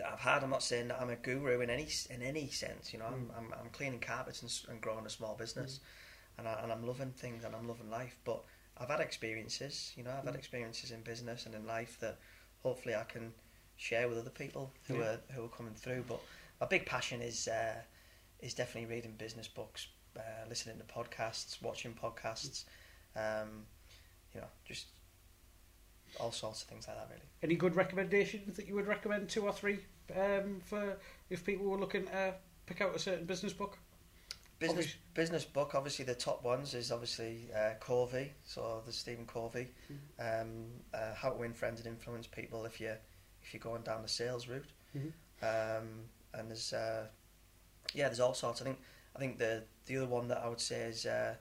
that 0.00 0.12
I've 0.12 0.20
had, 0.20 0.42
I'm 0.42 0.50
not 0.50 0.62
saying 0.62 0.88
that 0.88 1.00
I'm 1.00 1.10
a 1.10 1.16
guru 1.16 1.60
in 1.60 1.70
any 1.70 1.86
in 2.10 2.22
any 2.22 2.48
sense. 2.48 2.92
You 2.92 2.98
know, 3.00 3.06
I'm 3.06 3.26
Mm. 3.30 3.36
I'm, 3.38 3.54
I'm 3.60 3.70
cleaning 3.70 4.00
carpets 4.00 4.42
and, 4.42 4.72
and 4.72 4.80
growing 4.80 5.06
a 5.06 5.10
small 5.10 5.34
business, 5.36 5.80
and 6.38 6.48
I, 6.48 6.60
and 6.62 6.72
I'm 6.72 6.86
loving 6.86 7.12
things 7.12 7.44
and 7.44 7.54
I'm 7.54 7.68
loving 7.68 7.90
life. 7.90 8.16
But 8.24 8.42
I've 8.78 8.88
had 8.88 9.00
experiences. 9.00 9.92
You 9.96 10.04
know, 10.04 10.10
I've 10.18 10.24
had 10.24 10.34
Mm. 10.34 10.38
experiences 10.38 10.90
in 10.90 11.02
business 11.02 11.46
and 11.46 11.54
in 11.54 11.66
life 11.66 11.98
that 12.00 12.18
hopefully 12.62 12.94
I 12.94 13.04
can 13.04 13.32
share 13.76 14.08
with 14.08 14.18
other 14.18 14.30
people 14.30 14.72
who 14.88 14.96
Yeah. 14.98 15.04
are 15.12 15.20
who 15.34 15.44
are 15.44 15.48
coming 15.48 15.74
through. 15.74 16.04
But 16.08 16.20
my 16.60 16.66
big 16.66 16.86
passion 16.86 17.20
is 17.22 17.48
uh, 17.48 17.82
is 18.40 18.54
definitely 18.54 18.94
reading 18.94 19.16
business 19.16 19.48
books, 19.48 19.88
uh, 20.16 20.48
listening 20.48 20.78
to 20.78 20.84
podcasts, 20.84 21.60
watching 21.62 21.94
podcasts. 21.94 22.64
Um, 23.16 23.66
you 24.34 24.40
know, 24.40 24.46
just 24.64 24.86
all 26.18 26.32
sorts 26.32 26.62
of 26.62 26.68
things 26.68 26.88
like 26.88 26.96
that. 26.96 27.08
Really. 27.08 27.22
Any 27.42 27.54
good 27.54 27.76
recommendations 27.76 28.56
that 28.56 28.66
you 28.66 28.74
would 28.74 28.86
recommend, 28.86 29.28
two 29.28 29.42
or 29.46 29.52
three, 29.52 29.78
um, 30.16 30.60
for 30.64 30.96
if 31.28 31.44
people 31.44 31.66
were 31.66 31.78
looking 31.78 32.06
to 32.06 32.34
pick 32.66 32.80
out 32.80 32.94
a 32.94 32.98
certain 32.98 33.24
business 33.26 33.52
book? 33.52 33.78
Business 34.58 34.78
Obvious- 34.86 34.96
business 35.14 35.44
book, 35.44 35.74
obviously 35.74 36.04
the 36.04 36.14
top 36.14 36.42
ones 36.44 36.74
is 36.74 36.92
obviously 36.92 37.48
uh, 37.56 37.70
Covey, 37.80 38.32
so 38.44 38.82
the 38.84 38.92
Stephen 38.92 39.24
Covey, 39.26 39.68
Mm-hmm. 39.90 40.42
um, 40.50 40.66
uh, 40.92 41.14
How 41.14 41.30
to 41.30 41.36
Win 41.36 41.54
Friends 41.54 41.80
and 41.80 41.88
Influence 41.88 42.26
People 42.26 42.66
if 42.66 42.78
you 42.80 42.92
if 43.42 43.54
you're 43.54 43.60
going 43.62 43.82
down 43.82 44.02
the 44.02 44.08
sales 44.08 44.48
route, 44.48 44.68
Mhm. 44.94 45.12
um, 45.42 45.88
and 46.34 46.50
there's 46.50 46.74
uh, 46.74 47.06
yeah, 47.94 48.08
there's 48.08 48.20
all 48.20 48.34
sorts. 48.34 48.60
I 48.60 48.64
think 48.64 48.78
I 49.16 49.18
think 49.18 49.38
the 49.38 49.62
the 49.86 49.96
other 49.96 50.06
one 50.06 50.28
that 50.28 50.38
I 50.44 50.48
would 50.48 50.60
say 50.60 50.82
is 50.82 51.06
uh, 51.06 51.36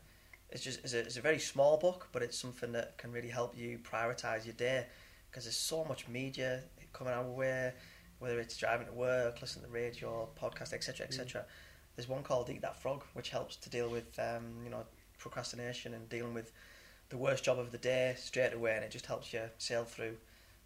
it's 0.52 0.64
just 0.64 0.84
is 0.84 0.94
a, 0.94 1.00
it's 1.00 1.18
a 1.18 1.22
very 1.22 1.40
small 1.40 1.78
book, 1.78 2.08
but 2.12 2.22
it's 2.22 2.38
something 2.38 2.72
that 2.74 2.98
can 2.98 3.12
really 3.12 3.30
help 3.30 3.58
you 3.58 3.80
prioritize 3.80 4.46
your 4.46 4.54
day 4.56 4.88
because 5.30 5.44
there's 5.46 5.56
so 5.58 5.86
much 5.86 6.08
media 6.08 6.62
coming 6.94 7.14
our 7.14 7.24
way, 7.24 7.72
whether 8.20 8.40
it's 8.40 8.58
driving 8.58 8.88
to 8.88 8.94
work, 8.94 9.42
listening 9.42 9.66
to 9.66 9.72
the 9.72 9.78
radio, 9.78 10.28
podcast, 10.40 10.74
etc., 10.74 11.06
etc. 11.06 11.46
There's 11.96 12.08
one 12.10 12.24
called 12.24 12.50
Eat 12.50 12.62
That 12.62 12.82
Frog, 12.82 13.04
which 13.14 13.30
helps 13.30 13.56
to 13.58 13.70
deal 13.70 13.90
with 13.90 14.18
um, 14.20 14.46
you 14.64 14.70
know 14.70 14.86
procrastination 15.18 15.94
and 15.94 16.08
dealing 16.10 16.34
with 16.34 16.52
the 17.10 17.18
worst 17.18 17.44
job 17.44 17.60
of 17.60 17.72
the 17.72 17.78
day 17.78 18.16
straight 18.18 18.54
away, 18.54 18.76
and 18.76 18.84
it 18.84 18.92
just 18.92 19.06
helps 19.06 19.34
you 19.34 19.42
sail 19.58 19.84
through 19.84 20.16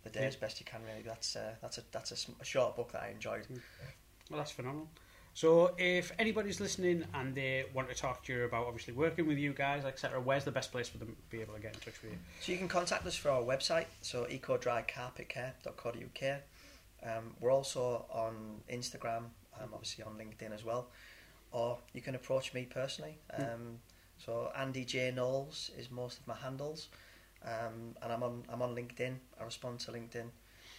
the 0.04 0.10
day 0.10 0.22
Yeah. 0.22 0.28
as 0.28 0.36
best 0.36 0.60
you 0.60 0.66
can. 0.66 0.82
Really, 0.88 1.02
that's 1.02 1.36
uh, 1.36 1.56
that's 1.62 1.78
a 1.78 1.82
that's 1.92 2.12
a, 2.12 2.32
a 2.42 2.46
short 2.46 2.76
book 2.76 2.92
that 2.94 3.04
I 3.04 3.10
enjoyed. 3.10 3.48
Well, 4.30 4.38
that's 4.38 4.52
phenomenal. 4.52 4.88
So, 5.36 5.74
if 5.80 6.12
anybody's 6.20 6.60
listening 6.62 7.06
and 7.14 7.34
they 7.34 7.66
want 7.74 7.90
to 7.90 7.96
talk 7.96 8.24
to 8.26 8.34
you 8.34 8.44
about 8.44 8.68
obviously 8.68 8.94
working 8.94 9.26
with 9.26 9.40
you 9.40 9.52
guys, 9.54 9.84
etc., 9.84 10.22
where's 10.22 10.44
the 10.44 10.52
best 10.52 10.72
place 10.72 10.88
for 10.88 11.00
them 11.00 11.08
to 11.08 11.16
be 11.36 11.42
able 11.42 11.56
to 11.56 11.60
get 11.60 11.74
in 11.74 11.80
touch 11.80 12.00
with 12.04 12.12
you? 12.12 12.18
So 12.42 12.52
you 12.52 12.60
can 12.60 12.68
contact 12.68 13.04
us 13.08 13.18
through 13.18 13.32
our 13.32 13.42
website, 13.42 13.86
so 14.02 14.26
ecodrycarpetcare.co.uk. 14.26 16.40
Um, 17.06 17.36
we're 17.40 17.52
also 17.52 18.06
on 18.12 18.62
Instagram, 18.72 19.24
um, 19.60 19.70
obviously 19.74 20.04
on 20.04 20.14
LinkedIn 20.14 20.54
as 20.54 20.64
well, 20.64 20.88
or 21.52 21.78
you 21.94 22.02
can 22.02 22.16
approach 22.16 22.54
me 22.54 22.66
personally. 22.70 23.18
Um, 23.36 23.80
so 24.18 24.52
Andy 24.56 24.86
J 24.86 25.12
Knowles 25.12 25.72
is 25.78 25.92
most 25.92 26.20
of 26.20 26.28
my 26.28 26.36
handles, 26.36 26.88
um, 27.44 27.96
and 28.02 28.14
I'm 28.14 28.24
on 28.24 28.44
I'm 28.50 28.62
on 28.62 28.74
LinkedIn. 28.76 29.16
I 29.40 29.44
respond 29.44 29.80
to 29.82 29.92
LinkedIn 29.92 30.30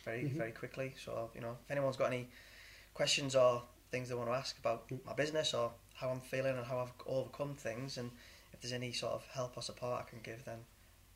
very 0.05 0.23
Mhm. 0.23 0.37
very 0.39 0.53
quickly. 0.53 0.95
So 0.99 1.31
you 1.35 1.41
know 1.43 1.59
if 1.65 1.71
anyone's 1.71 1.97
got 1.97 2.07
any 2.07 2.29
questions 2.95 3.35
or 3.37 3.63
things 3.95 4.09
they 4.09 4.15
want 4.15 4.29
to 4.29 4.35
ask 4.35 4.59
about 4.59 4.89
Mm. 4.89 5.05
my 5.05 5.15
business 5.15 5.55
or 5.55 5.73
how 5.95 6.09
I'm 6.11 6.21
feeling 6.21 6.57
and 6.59 6.67
how 6.67 6.79
I've 6.81 6.93
overcome 7.07 7.55
things, 7.55 7.99
and 7.99 8.11
if 8.53 8.61
there's 8.61 8.73
any 8.73 8.93
sort 8.93 9.13
of 9.13 9.25
help 9.39 9.57
or 9.57 9.63
support 9.63 10.01
I 10.03 10.11
can 10.11 10.21
give, 10.23 10.45
then 10.45 10.59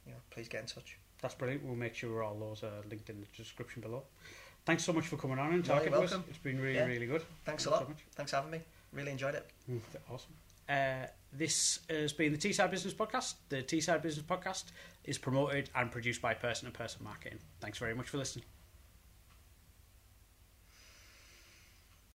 you 0.07 0.13
know 0.13 0.19
please 0.31 0.49
get 0.49 0.61
in 0.61 0.67
touch. 0.67 0.97
That's 1.21 1.35
brilliant. 1.35 1.65
We'll 1.65 1.75
make 1.87 1.95
sure 1.97 2.23
all 2.23 2.39
those 2.39 2.63
are 2.63 2.81
linked 2.89 3.11
in 3.11 3.21
the 3.21 3.27
description 3.37 3.83
below. 3.83 4.05
Thanks 4.65 4.85
so 4.85 4.93
much 4.93 5.07
for 5.09 5.17
coming 5.17 5.39
on 5.39 5.53
and 5.55 5.65
talking 5.65 5.91
you're 5.93 6.07
to 6.07 6.17
us. 6.19 6.23
It's 6.29 6.39
been 6.39 6.61
really, 6.61 6.77
Yeah. 6.77 6.85
really 6.85 7.07
good. 7.07 7.25
Thanks 7.45 7.63
a 7.65 7.65
so 7.65 7.71
lot. 7.73 7.89
much. 7.89 7.99
Thanks 8.13 8.31
for 8.31 8.37
having 8.37 8.53
me. 8.53 8.61
Really 8.93 9.11
enjoyed 9.13 9.35
it. 9.35 9.51
Mm, 9.69 9.81
Awesome. 10.11 10.35
Uh, 10.69 11.07
this 11.33 11.81
has 11.89 12.13
been 12.13 12.33
the 12.33 12.39
Teesside 12.39 12.71
Business 12.71 12.93
Podcast. 12.95 13.35
The 13.49 13.63
Teesside 13.63 14.03
Business 14.03 14.25
Podcast 14.27 14.65
is 15.05 15.17
promoted 15.19 15.71
and 15.75 15.91
produced 15.91 16.21
by 16.23 16.35
Person 16.35 16.71
to 16.71 16.79
Person 16.79 17.03
Marketing. 17.03 17.39
Thanks 17.61 17.79
very 17.79 17.95
much 17.95 18.09
for 18.11 18.19
listening. 18.19 18.45